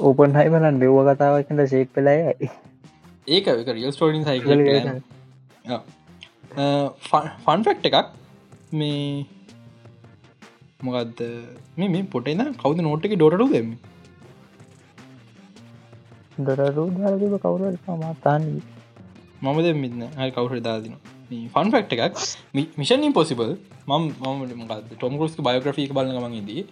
[0.09, 2.51] ඕපන් හයිමලන් බෙව්ව කතාවකට ශේක් පෙලායි
[3.29, 4.51] ඒක එක රියල් ස්ටෝඩින් සයිකල
[7.45, 7.97] ෆන් ෆෙක්් එකක්.
[8.73, 9.27] මේ
[10.87, 11.21] මොකක්ද
[11.79, 13.69] මේ මේ පොටෙන කවද නෝට් එක ඩොටු දෙම
[16.39, 17.61] දොරරු දාලතිබ කවුර
[18.03, 18.43] මාතාන්න
[19.43, 20.97] මම දෙමින්න හරි කවුර දාදින
[21.55, 22.17] ෆන් ෆෙක්් එකක්.
[22.81, 23.51] මිෂන් ඉම්පොසිබල්
[23.91, 26.63] මම මම ටොම්කරස්ක බයෝග්‍රෆික බලන්න මගේදී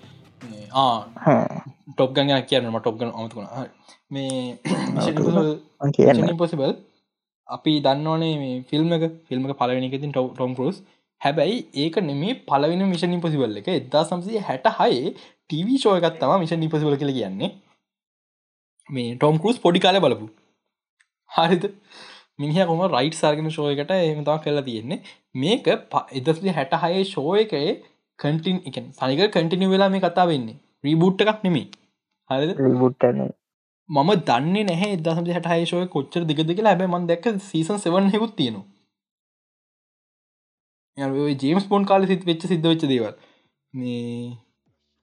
[1.94, 3.48] ටොප් ගන්න කියන්නම ටොප් ගන අමතුුණ
[4.10, 4.58] මේ
[5.96, 6.36] කියන්න.
[6.42, 6.72] පොසිබල්
[7.48, 9.04] අපි දන්නවනේ මේ ෆිල්ම් එක.
[9.28, 10.76] ෆිල්ම් පලවෙනිකතින් ටොම් කරස්
[11.20, 13.68] හැබැයි ඒක නෙමේ පලවෙන මිෂන් ඉපසිබල් එක.
[13.80, 15.14] එදා සම්සේ හැට හයේ
[15.50, 17.50] ටව ෂෝයකත් තම මිෂන් ඉපසිබල කළ කියන්නේ
[18.90, 20.26] මේ ටොම් කරුස් පොඩි කාල බලපු.
[21.30, 21.64] හරිත
[22.38, 25.00] මිනිහ කොම රයිට් සර්ගෙන ෂෝයකට එමතා කරලා තියෙන්නේ.
[25.34, 25.66] මේක
[26.18, 27.72] එදස්ලි හැට හයේ ෂෝයකයේ
[28.18, 31.66] කටින් එක සනික කටිනි වෙලා මේ කතා වෙන්නේ රීබුට් එකක් නෙමේ
[32.30, 32.50] හරිද?
[32.82, 33.26] බුට්ටන
[33.88, 36.72] මම දන්න නැහැ දසම හට හයශෝය කොච්චර දිගද කියලා.
[36.72, 38.64] හැබ මන් දැක් සීසන් සවන් හෙකුත් තියෙනවා.
[41.42, 43.14] ජේම්ස් බොන් කාල සිත් වෙච්ච සිද්ධ වෙච්ච දේවල්.
[43.74, 44.38] මේ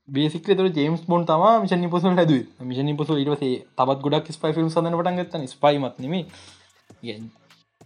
[0.07, 4.69] බේසික තුර ජේම්ස් බොන් තම මිෂන් පොසල් හැද මිෂන් පොසල් ඉටසේ තබත් ගොඩක් ස්පයි ිල්ම්
[4.69, 6.14] සඳන පටන්ගත්ත ස්පයිමත්නම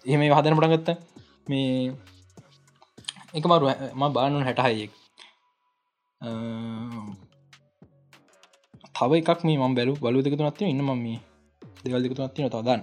[0.05, 0.89] එහෙම හදන පටන්ගත්ත
[1.47, 1.93] මේ
[3.33, 4.91] එක මරු ම බානුන් හැටහයෙක්
[8.95, 11.19] තව එකක් මේ ම බැලු බලු දෙක තුනත්ති ඉන්න ම මේ
[11.83, 12.81] දෙවල් දෙක තුනත්තින තදන්න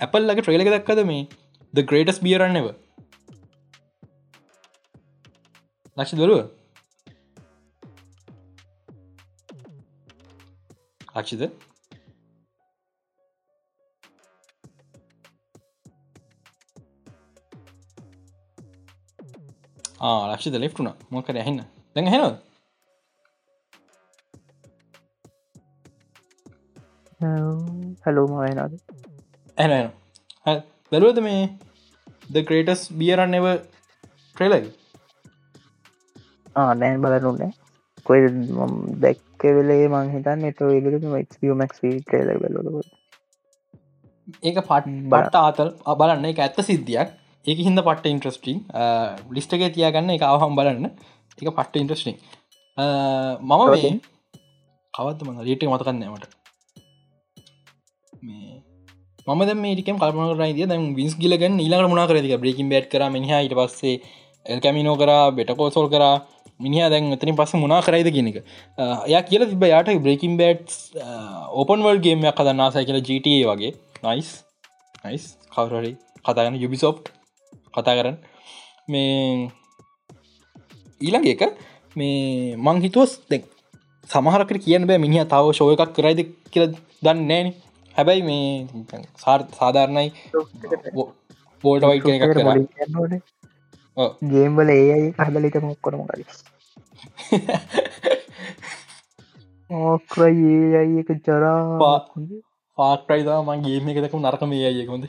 [0.00, 1.28] ඇපල්ලගේ ට්‍රේලක දක්කද මේ
[1.74, 2.66] ද ග්‍රේටස් බියරන්නෙව
[5.96, 6.55] ලක්ෂ දරුව
[11.16, 11.42] ලක්ෂිද
[20.26, 21.60] ලක්ෂිත ලෙෆ්ටුන මොකර ඇහෙන්න
[21.94, 22.26] දැඟ හෙනව
[28.02, 28.74] හැලෝ මයනාද
[29.58, 29.72] ඇන
[30.92, 31.44] බැලුවද මේ
[32.30, 33.46] ද ක්‍රේටස් බියරන්න එව
[34.36, 34.68] ට්‍රේලයි
[36.56, 37.54] නෑන් බලනුන්න
[38.06, 38.28] කොයි
[39.00, 40.60] දැක්ක වෙලේ මං හිතන් එට
[41.34, 41.72] ක්මක්
[42.02, 42.80] ටේල බලො
[44.42, 46.24] ඒක පට් බට ආතල් බලන්න.
[46.24, 47.12] එක ඇත්ත සිද්ධියක්.
[47.46, 48.58] ඒක හිද පට්ට ඉන්ට්‍රස්ටිං
[49.30, 50.90] ලිස්ටක තියාගන්න එක අවහම් බලන්න.
[51.38, 52.16] එක පට්ට ඉන්ට්‍රස්ටිං
[52.78, 53.92] මම මේ
[54.94, 56.26] කවත්ත ම රීට මතකන්නමට
[59.26, 63.54] මම මේකම කල්පන කරයිද දැන් විස් ගිලගන්න ඊලාට මුණ කරතික බ්‍රේකින් බට් කර මිනිහ ඊට
[63.54, 63.96] පස්සේ
[64.46, 66.04] එල්කැමිනෝ කර බෙටකෝසෝල් කර
[66.60, 70.68] මිනිහ දැන් එතනින් පස්ස මුණනා කරයිද කියනක එය කියල තිබ යාට බ්‍රේකින් බට්
[71.60, 73.72] ඕපන් වල් ගේමයක් කදන්නාසයි කියල ජට වගේ.
[74.04, 74.30] නයිස්
[75.04, 75.24] නයිස්
[75.54, 75.92] කවරරි
[76.24, 76.96] කතාගන්න යුබිසෝප්
[77.74, 78.16] කතා කරන්න.
[78.88, 79.50] මේ
[81.00, 81.42] ඊළඟ එක
[81.96, 83.42] මේ මං හිතුවස් දෙ
[84.08, 86.20] සමහරකට කියන්න බෑ මිනිහ තාව ශෝය එකක් කරයිද
[86.52, 86.66] කියල
[87.04, 87.48] දන්න නෑන
[87.96, 88.46] හැබැයි මේ
[89.58, 90.08] සාධාරණයි.
[91.64, 92.40] බෝල්ට වයිට එකක් කර
[93.96, 96.22] ගේම්බල ඒ අයි හදලිත මොක්කොනම කල
[99.70, 101.60] ඕක්‍ර ඒ අයි එක ජරා
[102.78, 105.08] පාක්ටයිදා මං ගේම එක දකම නරකම ඒ අයකොද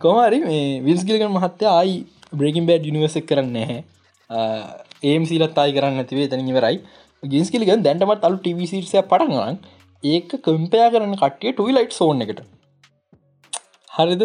[0.00, 1.94] කොමරි මේ විල්ස්ගිලගන් මහත්තය ආයි
[2.32, 3.80] බ්‍රේකින් බෑඩ් යනිවර්සක් කරන්න නැහැ.
[5.04, 6.82] ඒම් සිලත් අයි කරන්න ඇතිවේ තැන ඉවරයි.
[7.22, 9.56] ගින්ස්කිලිගන් දැන්ටමත් අලු ටිවිසිර්සය පටගලන්
[10.04, 12.40] ඒක කම්පයා කරන කට්ටිය ටුයි ලයිට් සෝන් එකට
[13.96, 14.22] හරිද?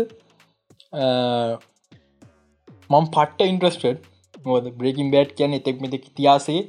[2.92, 4.00] මං පට්ට ඉන්ට්‍රස්ටඩ්
[4.46, 6.62] මොද බ්‍රේකින් බෑඩ් කියන එතෙක් මෙත ඉතියාසේ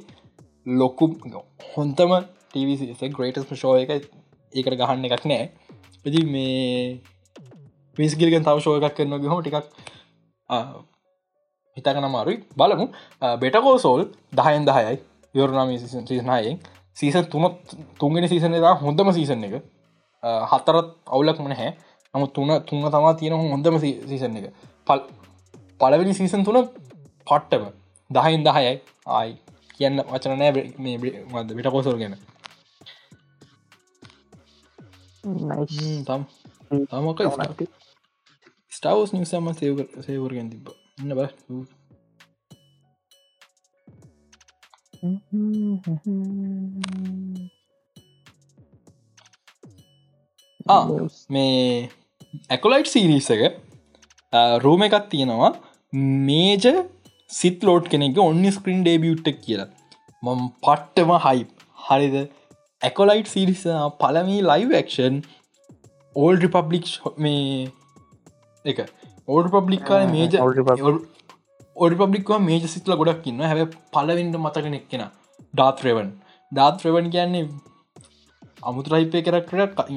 [0.75, 1.09] ලොකු
[1.71, 2.13] හොන්තම
[2.51, 5.49] ටවිස ග්‍රේටස් ශෝ එක ඒකට ගහන්න එකක් නෑ.
[6.05, 7.01] ඇති මේ
[7.97, 9.57] පිස්ගිල්ගෙන් තව ශෝය එකක් කරන්න ගහම ටිකක්
[11.77, 12.87] හිතකන මාරුයි බලමු.
[13.37, 14.97] බෙටකෝ සෝල් දහයෙන් දහයයි.
[15.35, 16.59] යෝරනාම සීසනයෙන්
[16.97, 19.55] සීසන් තුනත් තුන්ගෙන සීසන දා හොඳම සීසන් එක.
[20.51, 21.71] හතරත් අවුලක්ම නැහැ.
[22.13, 24.53] නමු තුන තුන්න තමා තියෙන හොඳම සීසන් එක.
[24.87, 24.99] පල්
[25.81, 26.69] පලවෙනි සීසන් තුන
[27.27, 27.63] පට්ටම.
[28.09, 28.81] දහයින් දහයයි.
[29.07, 29.37] ආයි.
[29.75, 30.51] කියන්න වචන නෑ
[31.33, 32.15] මද බිටකෝසල් ගැන.
[36.03, 36.23] තම්
[36.87, 37.19] තමක
[38.71, 40.69] ස්ටවස් නිසාම සේව සේවරගෙන් තිබ
[40.99, 41.19] ඉන්න බ.
[51.29, 51.89] මේ
[52.33, 53.43] ඇකොලයිට් සීරීස එක
[54.63, 55.51] රූම එකක් තියෙනවා.
[56.27, 56.65] මේජ
[57.29, 59.69] සිත් ලෝඩ් කෙනෙක ඔන්න ස්ක්‍රීන් ඩේබියුට්ටක් කියලා.
[60.23, 61.45] මම පට්ටම හයි
[61.85, 62.17] හරිද?
[62.81, 63.63] ඇකොලයිට් සිරිස
[64.01, 65.23] පළමී ලයිවක්ෂන්
[66.15, 66.87] ඕල් රිපබ්ලික්
[67.17, 67.67] මේ
[68.65, 68.79] එක.
[69.27, 70.33] ඕඩ පබ්ලික්කාන මේජ
[71.75, 75.05] ඔඩ පබ්ලික්වා මේජ සිත්ල ගොඩක් ඉන්න හැබ පලවෙන්ට මතකෙන එක්කෙන
[75.53, 76.09] ඩාත්‍රවන්
[76.51, 77.45] ඩාත්‍රවන් කියන්නේ
[78.63, 79.87] අමුතුරයිපය කරක්ට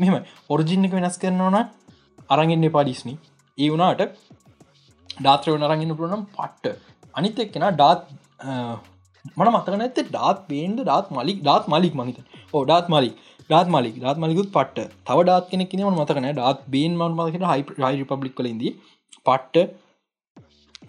[0.00, 0.14] මෙම
[0.54, 1.56] ඔරිජින්න එක වෙනස් කරනවන
[2.34, 3.14] අරගෙන්න්න පාඩිස්නි
[3.58, 4.02] ඒ වුණට
[5.18, 6.78] ඩාත්‍රවන අරගෙන පුරනම් පට්ට.
[7.14, 8.00] අනිත එක්කෙන ඩාත්
[9.38, 12.18] මන මතකන ඇත ඩාත් පේන්ද ඩාත් මලික් ඩාත් මලික් මහිත
[12.54, 13.14] ඕ ඩාත් මලික්.
[13.48, 13.94] ඩාත් මලික්.
[14.00, 14.88] ඩාත් මලිකුත් පට්ට.
[15.06, 17.44] තව ඩාත් කෙනෙක් න මතකන ඩාත් බේන් මන් මතකට
[17.82, 18.64] හයි රිපබ්ලික් කලින්ද
[19.26, 19.56] පට්ට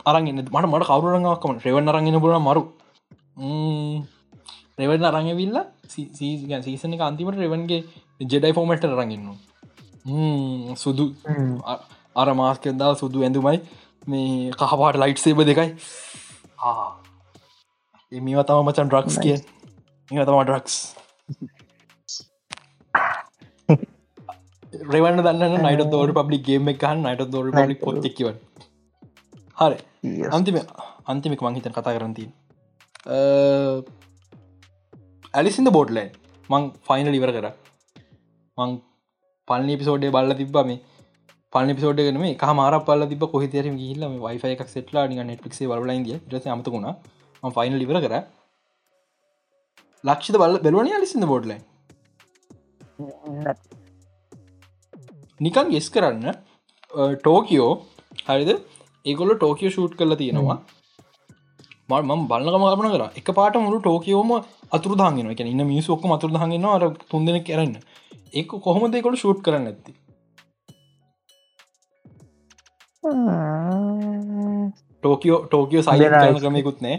[0.09, 2.63] අරගෙන මට මට කවරුරඟක්කම රෙවන් අරගෙන පුරන මරු.
[4.79, 5.57] රෙවන අරඟවිල්ල
[5.89, 7.81] සීසන එක අන්තිමට රෙවන්ගේ
[8.22, 9.27] ජෙඩයි ෆෝමට රඟන්න
[10.84, 11.06] සුදු.
[12.22, 13.60] අර මාස්කෙන්දා සුදු ඇඳුමයි.
[14.11, 15.69] මේ කහපාට ලයිට් සේබ දෙකයි
[18.11, 19.38] එමිව තම මචන් ඩ්‍රක්ස් කිය
[20.11, 20.76] තම ඩ්‍රක්ස්
[24.93, 28.27] රෙවන්න දන්න නයිට දෝර පබ්ලික් ගේම එකහන් නයිට දෝර පබ්ලික් පොත්තෙක්කිව
[29.57, 29.77] හරි.
[30.35, 30.57] අන්තිම
[31.14, 32.30] අන්තිමක් මංහිතන් කතා කරන්තිී
[35.34, 36.07] ඇලිසිද බෝට්ලන්
[36.49, 37.48] මං ෆයිනල් ඉවර කර
[38.61, 38.73] මං
[39.47, 40.79] පල්නි පිසෝඩේ බල්ල තිබ්බ මේ.
[41.53, 46.07] පලනි පිසෝඩ කන මේ මාර පල තිබ කොහිතර ගිල්ල වයිෆය එකක් සෙටලා නික නෙට්ලික්ේ වලයින්ද
[46.43, 46.88] ස අමතකුණ
[47.43, 48.15] ම ෆයිනල් ඉවර කර.
[50.03, 51.57] ලක්ෂිත බල බැලවන ඇලිසිද බෝඩ්ලයි
[55.39, 56.25] නිකන් ගෙස් කරන්න
[57.21, 57.71] ටෝකියෝ
[58.27, 58.49] හරිද?
[59.05, 60.57] ඒගොල්ල ටෝකියෝ ෂූට් කරලා තියෙනවා.
[61.89, 63.03] ම බලගම කපන කර.
[63.19, 64.31] එක පාට මුළු ටෝකියෝම
[64.75, 67.73] අතුර දාගෙන එක ඉන්න මිස් ොක්ක අතුර දාගෙන අර තුන්දෙන කරන්න
[68.34, 69.94] ඒ කොහොම දෙකොට ෂූට් කරන්න ඇති
[75.03, 76.98] ටෝකියෝ ටෝකියෝ සයි කරන ක්‍රමයකුත් නෑ.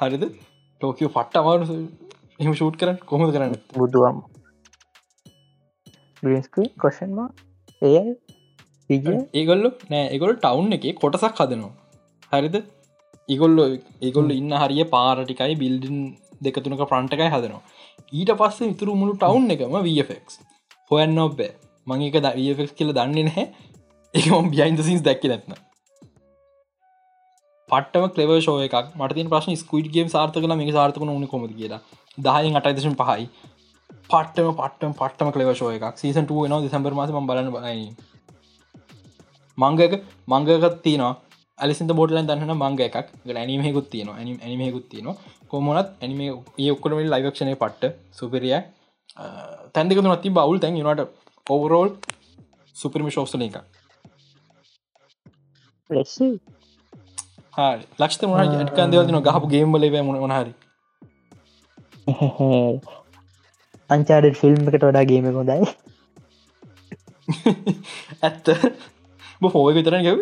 [0.00, 0.24] හරිද?
[0.80, 1.76] ටෝකියෝ පට්ට අමාරු
[2.40, 2.98] එම ෂූට් කරන්න?
[3.10, 4.18] කොහොම කරන්න බුදුවම්
[6.84, 7.18] කොෂන්ම
[7.82, 8.02] ඒ
[9.34, 11.72] ඒගොල්ලු නෑ ඒගොල් ටවුන් එක කොටසක් හදනවා.
[12.32, 12.56] හරිද?
[13.28, 13.56] ඉගොල්ල
[14.02, 16.02] ඒගොල්ල ඉන්න හරිය පාරටිකයි බිල්ඩින්
[16.44, 17.62] දෙකතුනක ප්‍රන්ටකයි හදනවා.
[18.12, 20.36] ඊට පස්සේ ඉතුරු මුළු ටවුන් එකම වෆෙක්
[20.90, 21.52] හොයන්න ඔබෑ
[21.86, 23.46] මංක දෆෙක් කියල දන්නේ නැහැ.
[24.14, 25.66] ඒම බියයින්ද සිස් දැක්ක නැත්න
[27.68, 28.94] පටම කලව ශෝය එකක්.
[28.94, 31.80] මට ප්‍රශ්න ස්කුයිඩ් ගේම් සාර්ථකන මේ සාර්ථකන උන කොමද කියලා.
[32.18, 33.28] දහයෙන් අටයිදශම පහයි.
[34.10, 35.98] පටම පටම පටම කලව ශෝය එකක්.
[35.98, 37.88] සීසන් න දෙසම්බර මාස බලන්න බයි
[39.58, 41.14] මංගක මංගකත් තියනවා.
[41.58, 42.96] අලිසිත බෝටලන් දන්න මංග එකක්.
[43.34, 45.08] ඇනිමෙකුත් තියන ඇනිමෙකුත් තියන
[45.48, 46.20] කොමොනත් ඇනිම
[46.58, 47.94] ඒ ඔක්කොටම ලයිවක්ෂණය පට්ට.
[48.12, 48.54] සුපරිය
[49.72, 50.78] තැන්දක නති බවුල් තැන්.
[50.84, 51.00] නට
[51.46, 51.90] ඔවරෝල්
[52.76, 53.56] සුපරිමි ශෝස්සන එක
[57.98, 60.52] ලක්ෂ මන ඇටකන්දවතින ගහපු ගේම්බල මොනහරි
[63.90, 65.68] අංචාඩ ෆිල්ම් එකට වඩා ගේම කොදයි
[68.22, 68.46] ඇත්ත.
[69.46, 70.20] හෝය විතරන ගැව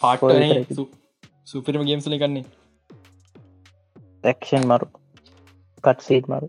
[0.00, 0.20] පාට
[1.44, 2.44] සුපිරම ගේම්සල කන්නේ
[4.24, 4.86] තක්ෂන් මරු
[5.84, 6.48] කට්සීට් මරු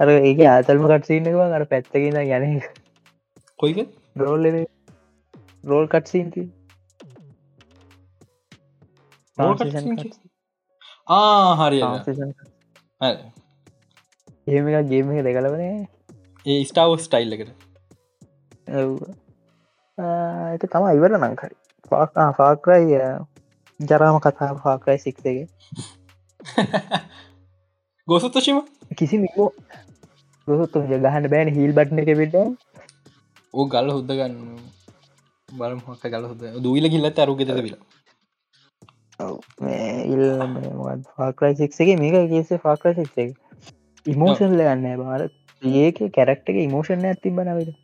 [0.00, 2.60] අර ඒක ආතල්ම කට්සිීන්නවා අර පැත්තකින්න යන
[3.58, 3.78] කොයික
[4.16, 4.46] රෝල්
[5.64, 6.44] රෝල් කට්සීන්ති
[11.10, 11.80] ආ හරි
[14.48, 15.74] ඒම ගේම එක දෙකලවනේ
[16.46, 17.50] ඒ ස්ටාව ස්ටයිල් එකට
[20.54, 21.54] එක තම ඉවර නංකරි
[21.90, 23.02] පාකා ෆාක්‍රයි
[23.80, 25.46] ජරාම කතා පාක්‍රයි සික්සගේ
[28.08, 28.58] ගොසත්තශීම
[28.96, 29.46] කිසි මිකෝ
[30.48, 34.36] ගොසුත්තු ගහන්න බෑන හිල් බට්න එක විට ඕ ගල්ල හුද්ද ගන්න
[35.48, 37.82] බලම හොක ගල හුද දූවිල කිල්ලත් අරුගෙත විලා.
[40.06, 40.22] ඉල්
[41.10, 43.28] ෆාක්‍රයි සික්සගේ මේක කියසේ ෆාක්‍රයි සික්සේ
[44.06, 45.26] ඉමෝෂන්ල ගන්න බාර
[45.80, 47.76] ඒක කැරක්ට එක ඉමෝෂණ ඇතිබ නවිට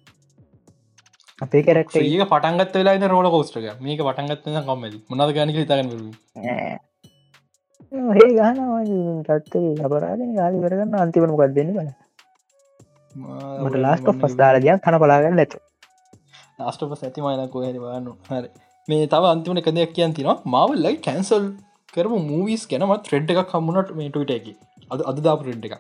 [1.39, 5.95] අපේ කැරක්ට ඒක පටන්ගත් වෙලා රෝල කෝස්ටක මේක පටන්ගත්න කම්මද මොනද ගනික හිතගන්න
[7.93, 8.59] ඒ ගාන
[9.27, 11.91] තත්ේ අපරාධන ගාලි කරගන්න අන්තිවන මොකක් දෙන්න බල
[13.63, 15.57] මට ලාස්ට පස් දාලදයක් කන පලාගන්න ඇත
[16.61, 18.49] ආස්ටප ඇති මයන කොහරවාන්න හරි
[18.89, 21.49] මේ තව අන්තිමට එක දෙයක් කියන් තින මවල්ලයි කැන්සල්
[21.95, 24.47] කරම මූවිස් ගැනමත් ්‍රෙඩ් එකක් කම්මුණට මේ ටට එක.
[24.91, 25.75] අද අද දාප රෙඩ් එක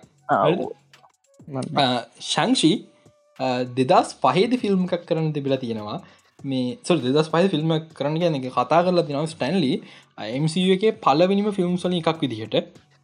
[2.24, 2.76] ශංෂී
[3.80, 5.98] දෙදස් පහේද ෆිල්ම් එකක් කරන්න තිබිලා තියෙනවා
[6.44, 9.72] මේ සො දෙදස් පහ ෆිල්ම් කරන්න ගැන එක කතා කරලා තිනව ස්ටන්ලි
[10.42, 12.56] MCU එක පලවිනිම ෆිල්ම් සොල එකක් විදිහට.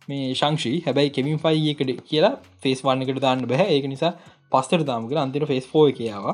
[0.09, 4.13] මේ ශංෂී හැබැයි කෙමින් ෆයි එකට කියලා ෆේස් වන්නකට දාන්න බැහ ඒක නිසා
[4.53, 6.27] පස්තර දාමක අන්තිර ෆේස් ෆෝ කියාව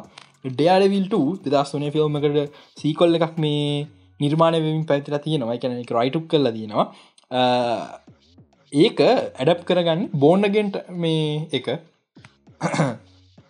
[0.51, 1.15] ඩයාඩවිල්ට
[1.47, 3.87] දෙදස් වනේ ෆිල්ම් එකට සීකොල්ල එකක් මේ
[4.21, 5.57] නිර්මාණය වෙමින් පැතිලා තියෙනවා.
[5.59, 6.87] එකන එක රයිටුක් කරලා තියෙනවා.
[8.73, 11.67] ඒක ඇඩප් කරගන්න බෝන්නගෙන්ට මේ එක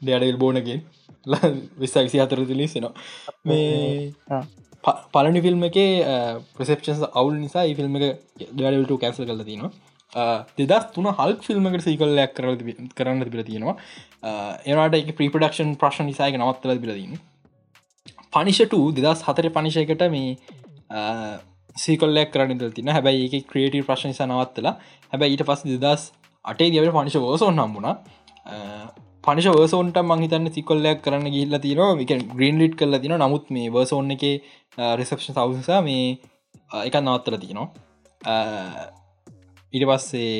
[0.02, 0.80] ඩයඩල් බෝනගෙන්
[1.80, 2.94] විස්සවිසි අතර ලිස්සෙනවා
[3.44, 4.44] මේ
[5.12, 5.78] පලනි ෆිල්ම් එක
[6.54, 8.08] ප්‍රසප්ෂන්ස් අවුල් නිසා ෆිල්ම් එක
[8.40, 9.72] ඩඩල්ට කැන්සල් කල තිනවා
[10.60, 12.46] දෙදස් තුන හල් ෆිල්ම්කට සීකල්ලයක් කර
[12.94, 13.76] කරන්න පිල තියෙනවා.
[14.64, 17.18] ඒනට එක ප්‍රපඩක්ෂන් ප්‍රශ්න නිසායක නවත්තල පිලදන්න
[18.32, 20.36] පනිෂට දෙදස් හතර පනිෂයකට මේ
[21.76, 24.78] සීකල්ලයක් කරන්න තින හැබැයි එක ක්‍රේටව ප්‍රශ්න නිසා නවත්තලා.
[25.12, 26.12] හැබැයි ඊට පස් දෙදස්
[26.44, 27.94] අටේ දිවට පනිෂ ෝසෝන් හම්බුණා
[29.26, 34.14] පනිශ වර්සෝන්ට මහිතන්න සිකොල්ලයක් කරන්න ගිල්ල තින එක ග්‍රීන් ලිට් කල්ල තින නමුත් මේ වර්සෝන්
[34.16, 34.24] එක
[34.98, 36.04] රිසප්ෂන් සවසා මේ
[36.80, 37.68] එක නවත්තල තිනවා
[39.72, 40.36] ඉට පස්සේ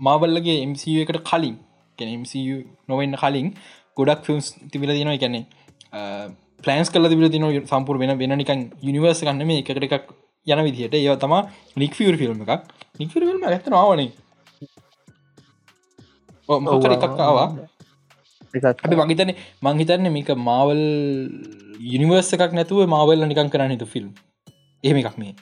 [0.00, 1.56] මාබල්ලගේ MCU එකට කලින්
[1.98, 2.56] MCU
[2.88, 3.50] නොවෙන්න කලින්
[3.96, 5.44] ගොඩක් ෆිල්ම්ස් තිබිල තින එකන්නේ
[6.62, 10.08] පලන්ස් කල තිබිල තින සම්පුර වෙන වෙන නිකන් යනිවර්ස ගන්න මේ එකට එකක්
[10.46, 10.94] යන විදිහට.
[10.94, 11.34] ඒව තම
[11.76, 12.62] නික් ියර් ෆිල්ම් එකක්.
[12.98, 14.10] නික් ිල්ම් ඇත නවානේ
[16.48, 17.48] මොකර එකක් ආවා.
[18.54, 19.32] අපි මගේතන
[19.62, 20.82] මංහිතන්න මේක මාවල්
[21.92, 24.10] යනිවර්ස එකක් නැතුව මාවල්ල නිකන් කරන්න හිතු ෆිල්ම්
[24.84, 25.34] එහෙම එකක් මේ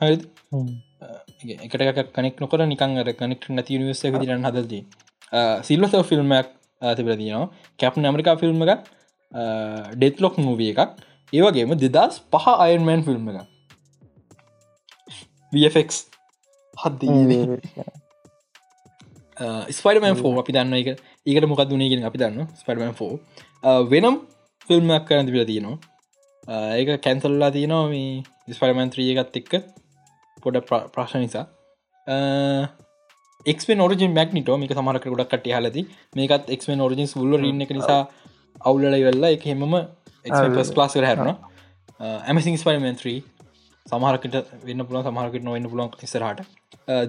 [0.00, 0.16] හරි
[1.66, 4.82] එකට කනෙක් නොකර නිකන් කනෙක් නැති නිවර්ස එක දිරන්න හදදී
[5.62, 6.48] සිල්ලස ෆිල්ම්මයක්
[6.96, 7.48] තිබල තියනවා.
[7.78, 8.80] කැප් ඇමරිකා ෆිල්ම් එක
[9.94, 10.90] ඩෙත්ලොක් මූවිය එකක්.
[11.32, 13.38] ඒවගේම දෙදස් පහ අයන්මෑන් ෆිල්ම් එක
[15.52, 15.88] VFX
[16.76, 17.48] හද්දී
[19.70, 20.88] ස්පයිඩමන් ෆෝ අපි දන්න එක
[21.28, 22.92] ඒකට මොකක් දුනේගෙන අපි දන්න ස්පඩමන්
[23.92, 24.16] වෙනම්
[24.68, 25.78] ෆිල්ම්මක් කරන්න තිබිල තියෙනවා.
[26.78, 29.52] ඒක කැන්සල්ලා තියනවා මේ ස්පඩමන් ත්‍රිය එකත් එක්ක
[30.42, 30.60] පොඩ
[30.94, 31.44] ප්‍රශ්න නිසා.
[33.46, 35.82] එක්ෙන් ෝරජන් මැක්නිට මේක සමහරක ගොඩක් කට හලති
[36.16, 38.00] මේකත් එක්ෙන් ෝරජන් ුල්ල රන්න එක නිසා
[38.60, 39.74] අවුල්ලල වෙල්ලා එක හෙමම
[40.76, 41.34] ලාස් කර හැරන
[42.00, 43.20] ඇමසින් ස්පයිමන් 3
[43.86, 44.34] සමහරකට
[44.64, 46.40] වෙන්න පුළන් සමහරකට නොවන්න පුලන් ඉසරහට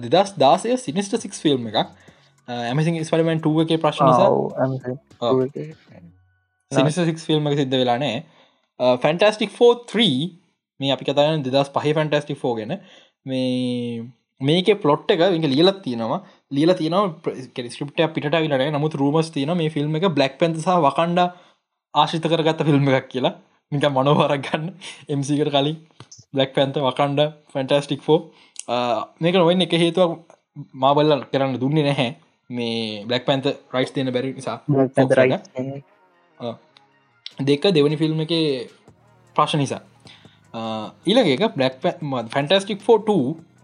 [0.06, 1.88] දෙදස් දාසය සිනිස්ට සික් ෆිල්ම් එකක්
[2.50, 4.08] ඇමසින් ස්පරමෙන් ටුව එක ප්‍රශ්න
[6.70, 8.16] සිනිසික් ෆිල්ම් සිද්ධ වෙලානෑ
[9.02, 10.06] ෆැන්ටස්ටික් ෆෝ 3
[10.80, 12.72] මේ අපි කතන දෙදස් පහ ෆැන්ටස්ටික් ෆෝ ගැන.
[13.26, 14.02] මේ
[14.40, 16.20] මේක පලොට් එක එක ලියලත් තියෙනවා.
[16.56, 16.96] ලියල තියන
[17.74, 21.20] ස්ක්‍රප්ට පිට විලට නමුත් රූමස් තියන මේ ෆිල්ම් එක බ්ලක් පෙන්සහ වකණ්ඩ
[21.94, 23.34] ආශිත කරගත්ත ෆිල්ම් එකක් කියලා.
[23.72, 24.64] නික මනෝවරක් ගන්න.
[25.12, 25.76] එමසිකට කලින්
[26.34, 27.20] බ්ලක් පැන්ත වකණ්ඩ
[27.52, 28.02] ෆැන්ටස්ටික්
[29.22, 30.12] මේක නොවෙන් එක හේතුවක්
[30.82, 32.10] මාබල්ල කරන්න දුන්නේ නැහැ
[32.50, 34.56] මේ බ්ලක් පැන්ත රයිස් තියන බැරි නිසා
[37.42, 38.34] දෙක දෙවනි ෆිල්ම් එක
[39.36, 39.82] ප්‍රශ්න නිසා.
[41.06, 41.74] ඊළගේ බ්ලක්
[42.30, 43.08] ෆැන්ටස්ටික් ෆෝට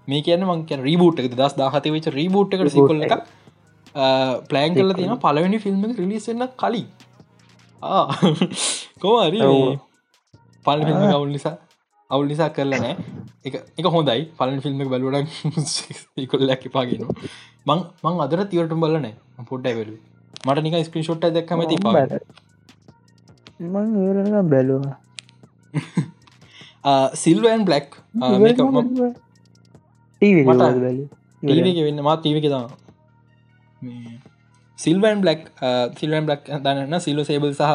[0.09, 1.35] මේ කියන මංක රීබූට් එක.
[1.35, 3.15] දස් දාහත වෙච රීබූට් එකට සිකොල්ල එක.
[4.51, 6.89] ප්ලෑන් කල තියෙන පලවෙනි ෆිල්ම් එක රිලිසන්න කලින්.
[9.03, 9.41] කෝරි
[10.65, 10.81] පල්
[11.11, 11.57] අවුල් නිසා
[12.11, 12.95] අවුල් නිසා කරලා නෑ
[13.45, 14.23] එක එක හොඳයි.
[14.39, 17.07] පලන් ෆිල්ම් එක බලුවට කොල්ලක් එපාගෙන
[17.67, 19.15] මං මං අදර තිවට බලනෑ
[19.51, 19.95] පොඩ්ඩයි වෙලු
[20.47, 21.93] මට නික ස්ක්‍රී ෂොට් දක්කම ති මං
[24.53, 24.97] බැලවා.
[27.23, 27.89] සිල්වන් බ්ලක්
[31.87, 32.67] වෙන්න මත් ටීවක තම
[34.79, 35.41] සිල්වන් බ්ලක්
[35.99, 37.73] සිල්වන් බ්ලක් දන්න සිල්ල සේබල් සහ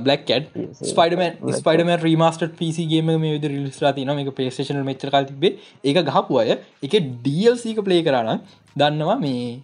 [0.00, 0.44] බ්ලක්කඩ
[0.84, 6.50] ස්පයිඩමන් ස්පයිඩම රීමස්ට පිසිගේම මේ විද රිලිස්ලා තින එක පේස්ටේෂන මෙචරකල් තිබේ එක ගහපු අය
[6.82, 8.42] එක ඩල්සික ප්ලේ කරන්න
[8.76, 9.62] දන්නවා මේ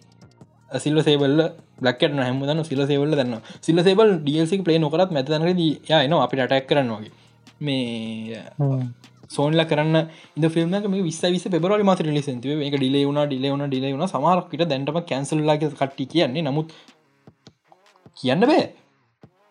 [0.78, 1.42] සිල්ල සේබල්ල
[1.78, 5.60] බ්ලක්කට හැමදන්න සිල සේවල දන්න සිල සේබල් ඩියල්සි පලේ නොකරත් මැතනකද
[5.98, 7.12] යන අපිට අටැක් කරන්න වගේ.
[7.60, 8.42] මේ
[9.28, 9.96] සෝන්ල කරන්න
[10.36, 14.08] ඉද ෆිල්ම් මේ විස් විස පෙබරලි මත ලිසන්තිව එක ඩිලේ වුණ ඩිලේ වුණ ඩිලේ වුණ.
[14.08, 16.42] සමාරක්ට දැන්ටම කැන්සල්ලාග කට්ටි කියන්නේ.
[16.42, 16.72] නමුත්
[18.16, 18.64] කියන්න බෑ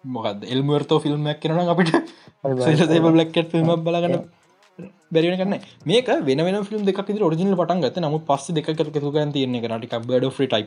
[0.04, 1.94] මොකද එල්මර්තෝ ෆිල්ම්මක් කරන අපිට
[3.16, 4.18] ලක්ට ෆිල්ම් බලගන්න
[5.12, 5.56] බැරින කරන්න
[5.86, 10.34] මේක වෙන වෙන ෆිල්ම් දෙක ෝරිජිනල් පටන් ගත නමුත් පස්ස දෙක ගන් තියන්නේ නටික් බඩ
[10.34, 10.66] ්‍රි ටයි්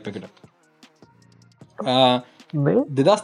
[2.93, 3.23] දෙදස්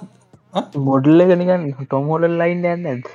[0.83, 3.09] මොඩල්ල ගනිකන් ටොමෝඩල් ලයින් ඇන්න ඇත්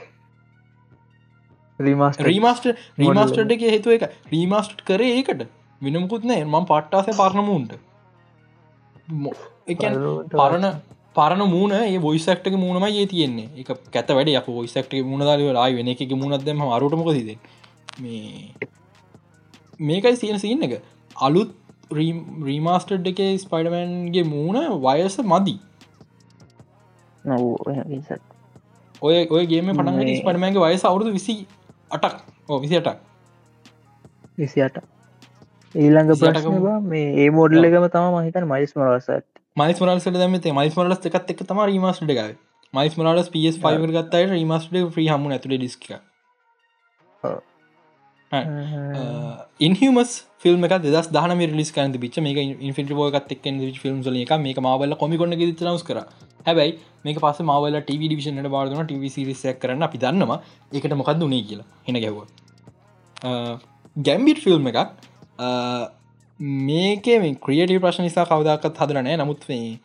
[1.81, 2.67] රීමස්ට රීමස්ට
[2.99, 5.47] රීමස්ටඩ් එක හේතුව එක රීමස්ට් කරේ ඒකට.
[5.83, 6.45] විනමුකුත් නෑ.
[6.45, 7.73] මං පට්ටාස පරණමුන්ට
[10.33, 10.67] පරණ
[11.15, 13.49] පරණ මූන ඒ බොයිසක්ටක මූුණම ඒ තියෙන්නේ.
[13.57, 14.35] එක කැත වැඩ.
[14.35, 17.31] අප ොයිසක්ට මුණදාලව රයි වෙන එක මුණදම අරුටමකසිද
[18.01, 18.55] මේ
[19.81, 20.83] මේකයි සියන සින්න එක.
[21.17, 21.55] අලුත්
[21.93, 25.57] රීමස්ටඩ් එක ස්පයිඩමන්ගේ මූුණ වයස මදි.
[29.03, 31.37] ඔය ඔයගේම පටන් ස්පඩමන්ගේ වයස අවුරුදු විසි
[31.91, 32.23] අටක්.
[32.49, 33.03] ඕ විසි අටක්.
[34.37, 34.79] විසිට
[35.75, 41.05] ඊළඟ ප්‍රශ්නවා මේ ඒ මෝඩල් එකම තම මහිතන් මයිස් මරසත් මයිස් මරල්සට දමත මයිස් මරලස්
[41.09, 42.33] එකත් එක් තම රීමස්ට එකයි
[42.75, 45.85] මයිස් මරලස් පස් ෆයි ගත්තයි රීමස්ට ්‍රී හමු ඇතුළ ඩිස්ක
[49.69, 50.75] ඉන්හමස් ෆිල්ම් එක.
[50.89, 53.47] දස් දාන රිලිස් කන්ද පිච මේ ඉන්ෆිට ෝගත් එක්
[53.79, 56.03] ෆිල්ම් ල එක මේ මවල කොමිකොන්න නස් කර.
[56.47, 56.75] හැබැයි
[57.07, 61.69] මේක පස මවල ටව ඩිවිෂනට බාරන ටව සිරිසයක් කරන්න අපි දන්නවා එකට මොකක්ද උනේ කියලා.
[61.87, 62.17] හෙන ගැව
[63.97, 64.83] ගැම්බිට් ෆිල්ම් එකක්
[66.41, 67.05] මේක
[67.41, 69.79] ක්‍රියට ප්‍රශ් නිසා කවදක්ත් හදරනෑ නමුත් මේ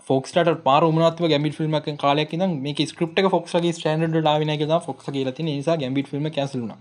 [0.00, 5.76] ෆෝක්ට පාර මනත්ව ගැමිට ෆිල්ම් කාලයක් මේ ස්ක්‍රප් ෆොක්ගේ ස්ටන්ඩ ලාවින එක ෆොක් කියලති නිසා
[5.76, 6.72] ගැමිට ෆිල්ම් කැසලුන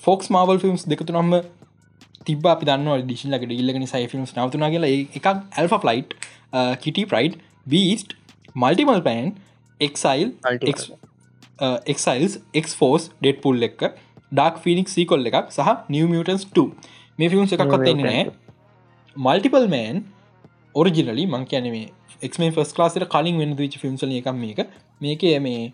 [0.00, 1.40] ෆෝක්ස් මාවල් ෆිල්ම්ස් දෙකතු නම්ම
[2.24, 4.92] තිබ අපි දන්න ඩිෂන් ලක ඩිල්ලගෙන සයි ෆිල්ම්ස් නවතුනා කියලා.
[5.14, 6.14] එකක් Alpha Flight
[6.80, 8.16] Kitty Pryde Beast
[8.54, 9.32] මල්ටිමල් පෑන්
[9.80, 10.34] එක්සයිල්
[11.86, 13.88] එක්සයිල්ස් එක්ෆෝස් ඩෙට් පුල් එක්ක
[14.32, 16.68] ඩක් ෆිනික් සීකොල් එකක් සහ නිියමියටන්ස් 2
[17.18, 18.24] මේ ෆිල්ම්ස් එකක්ත් එන්නේ නෑ.
[19.16, 20.02] මල්ටිපල් මෑන්
[20.74, 21.84] ඔරිජිනලි මං කියනේ
[22.22, 24.60] එක්ම ෆස් ලාසට කලින් වෙන විච ෆිල්ම්සල එකක් මේක.
[25.00, 25.72] මේක මේ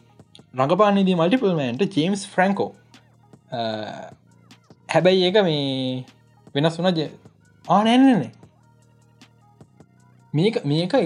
[0.55, 2.71] රඟපානදී මල්ටිපල් මෑන්ට ජේම්ස් ෆ්‍රංකෝ
[4.89, 6.05] හැබැයි ඒක මේ
[6.55, 7.09] වෙනස් වුන ජ
[7.65, 8.31] ආනෑනනේ
[10.35, 10.97] මේක මේක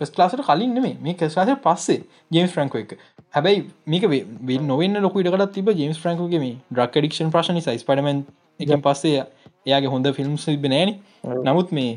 [0.00, 2.00] ෆස්ලාසට කලින් නෙේ මේ කස්ලාස පස්සේ
[2.30, 2.98] ජේම්ස් ෆ්‍රංකෝ එක.
[3.34, 4.04] හැබැයි මේක
[4.64, 8.24] නොවන්න ලොක ඉටකට තිබ ජේම්ස් ෆ්‍රංකෝගේ මේ ඩ්‍රක් ඩික්ෂන් ප්‍රශණ සයිස් පඩමන්
[8.60, 9.24] එක පස්සේ
[9.68, 10.90] එයාගේ හොඳ ෆිල්ම්ස් බනෑන
[11.42, 11.92] නමුත් මේ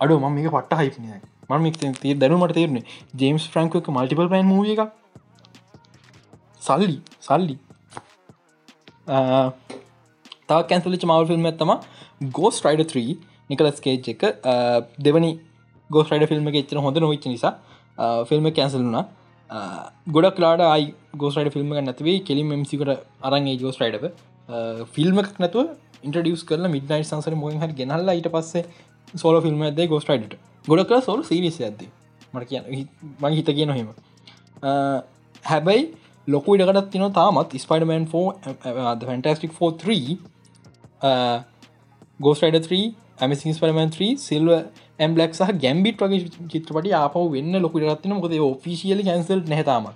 [0.00, 1.08] අඩු ම මේක පට්ට හයිපනය
[1.50, 2.78] මම තිය දැනුමට තේරන
[3.16, 4.80] ජේම්ස් ෆ්‍රංකෝ එක මල්ටිපල් පෑන් මූ එක
[6.62, 7.56] සල්ලි සල්ලි.
[10.48, 11.72] තව කැන්සලිච මවල් ෆිල්ම් ඇත්තම
[12.32, 13.18] ගෝස් ටයිඩ 3
[13.50, 14.22] නිකලස් කේජ් එක.
[15.00, 15.32] දෙවනි
[15.90, 17.52] ගෝස් ටයිඩ ෆිල්ම් එක එච්චන හොඳ නොවිච් නිසා
[18.30, 19.04] ෆිල්ම් කැන්සල්ුනා
[20.08, 24.06] ගොඩක් ලාට අයි ගෝස්ට ෆිල්ම් නැතිවේ කෙලින් මසිකට අරන්ගේ ගෝස් ටයිඩ
[24.94, 25.74] ෆිල්ම් එකක් නැතුව
[26.04, 28.64] ඉන්ටඩියස් කරල මිඩ්නයි සංසර මොහ හර ගෙනල්ල ඊට පස්සේ
[29.14, 31.84] සෝල ෆිල්ම් ඇද ගෝස්ටයිඩට ගොඩ කර සෝල් සිරිස ඇද
[32.32, 32.60] මට කිය
[33.20, 33.88] මං හිත කිය නොහෙම
[35.44, 35.84] හැබැයි
[36.28, 38.26] ලොකු ඉඩකටත් තින තාමත් ස්පයිඩමන් ෝ
[39.02, 40.18] ෆන්ටස්ටික් 43
[42.20, 42.80] ගෝස්ටයිඩ 3
[43.18, 44.50] ඇමසින් ස්පරමන් 3 සිල්ව
[44.98, 49.86] ඇම්බලක් සහ ගැම්බිට වගේ චිත්‍රපට ආපව වෙන්න ලොකුට රත්න මොකද ඔෆිසිියල කැන්සල් නැතාම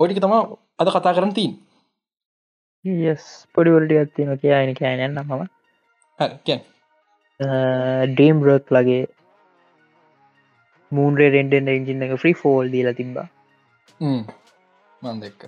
[0.00, 0.34] ඔටික තම
[0.78, 1.52] අද කතා කරන තින්
[2.84, 3.24] යස්
[3.54, 5.42] පොඩිවලට ඇත්තින කියයන කියයනන්න මම.
[8.12, 9.04] ඩීම් රොත් ලගේ
[10.92, 13.28] මූන්රේ රෙන්ඩෙන් එන්ජින එක ෆ්‍රී ෆෝල් දීලා තිබ්බා.
[14.00, 15.40] මන් දෙක්ක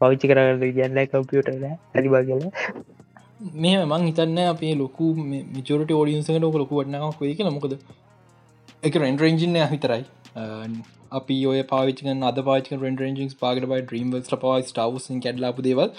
[0.00, 2.52] පවිච්චි කරගන්න කියන්න කම්පියුටල ඇතිබා කියලා.
[3.62, 5.04] මේ මං හිතන්න අපේ ලොකු
[5.54, 7.56] මිචරට ෝඩියන්සකට ක ලොකු වටනාව කොයි කියලා.
[7.58, 7.74] මොකද?
[8.86, 10.02] එක රෙන්ඩරෙන්ජින්න හිතරයි
[11.12, 15.90] අපි ඔය පාවිච අද පාච රෙන්ඩරෙන්ජිස් පාගට බයි ්‍රීම්වස් පයි ටවසන් කැඩලාපු දේවල්.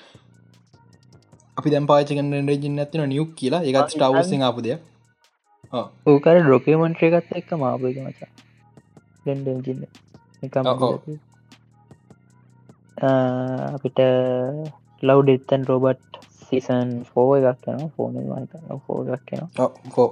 [1.58, 3.64] අපි දැම් පාචකන් රෙන්ඩරජින් ඇතින නියුක් කියලා.
[3.64, 4.80] එකත් ටවසන් ආපුදය
[6.08, 8.32] ඕකර ඩොකමන්ට්‍රේ එකත් එක්ක මාපක මචා.
[9.26, 9.86] රෙන්ඩජින්න
[10.44, 10.56] එක.
[13.74, 14.00] අපිට
[15.04, 18.14] love death and robots season four එකක් යන ෆෝන
[18.86, 19.50] ෆෝ එකක් යන
[19.92, 20.10] කෝ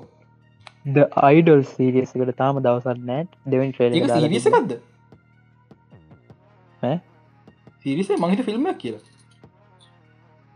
[0.85, 4.71] ද අයිඩල් සීරියසකට තාම දවසත් නෑට් දෙවන් ්‍රේල සිරිසකක්ද
[7.81, 9.03] සිරිසේ මහිත ෆිල්ම්මක් කියලා.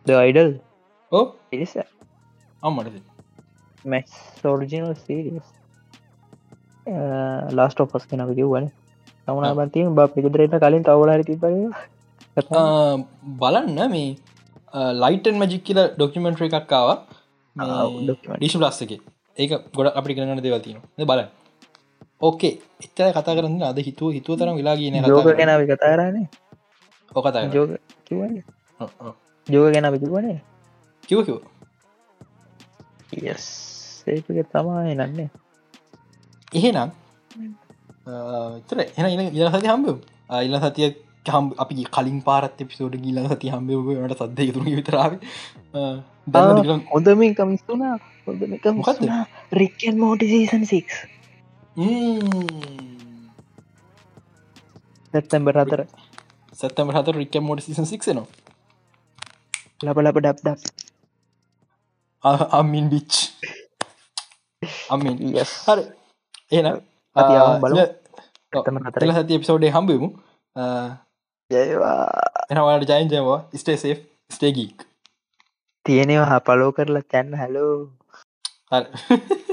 [0.06, 0.50] ද අයිඩල්
[1.12, 1.76] ඕ ඉරිස
[2.64, 2.98] අම්මට
[3.86, 4.10] මැක්
[4.42, 5.48] සෝර්ජිනල් සීරියස්
[7.54, 8.70] ලාස්ට ඔපස් කෙනක කිව්වන
[9.28, 11.46] තමුණ බන්තිීම බ පිකදරට කලින් තවල තිබ
[13.40, 13.80] බලන්න.
[13.92, 14.10] මේ
[14.96, 16.90] ලයිටන් මජික් කියල ඩොක්කමෙන්ට්‍ර එකක්කාව
[17.56, 19.02] ඩිශ ලස් එක
[19.38, 21.22] ඒක ගොඩ අපි කරන්න දෙවල් තියෙන බල
[22.22, 26.28] ඕකේ එච්චර කතා කරන්න අද හිතුව හිතුව තරම් වෙලා කියන ගැන අපි කතාරන්නේ
[27.12, 27.48] ඕකතා
[28.06, 28.44] කිවන්නේ
[29.48, 30.40] ජෝක ගැන අපි කිවනේ
[31.04, 31.40] කිව කිව
[34.08, 35.30] ඒක තමයි නන්නේ.
[36.52, 36.90] එහෙනම්
[38.68, 39.88] තර එන ඉ සති හම්බ
[40.42, 40.90] ඉල්ල සතිය
[41.26, 45.14] හම් අපි කලින් පාරත් පිසෝට ගිල සති හම්බවට සද්දය තුර විතරාව
[46.92, 47.96] හොඳමින් කමිස්තුනා
[48.28, 48.42] හොඳ
[48.80, 49.04] මොකක්ද
[49.54, 51.16] රික්කන් මෝට සීසන් 6
[55.14, 55.82] සැත්තැම්බර් හතර.
[56.54, 58.28] සැත්තම හත රික්ක මෝට සිසන් සික් නවා
[59.86, 60.60] ලබ ලබ ඩබ් ඩබ්.
[62.60, 63.12] අම්මින් බිච්
[64.90, 65.16] අම්මින්
[65.68, 65.84] හරි.
[66.52, 66.68] එන
[67.16, 67.88] හතරයි.
[68.98, 70.10] තල සති එපිසෝඩේ හම්බමු.
[71.52, 72.04] ජයවා.
[72.52, 73.96] එනවාට ජයින් ජයවා ස්ටේ සේ්
[74.32, 74.78] ස්ටේගීක්
[75.86, 77.76] තියෙනවා පලෝ කරලා තැන්න hello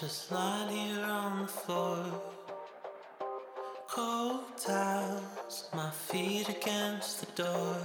[0.00, 2.04] just lying here on the floor.
[3.88, 7.76] Cold towels, my feet against the door.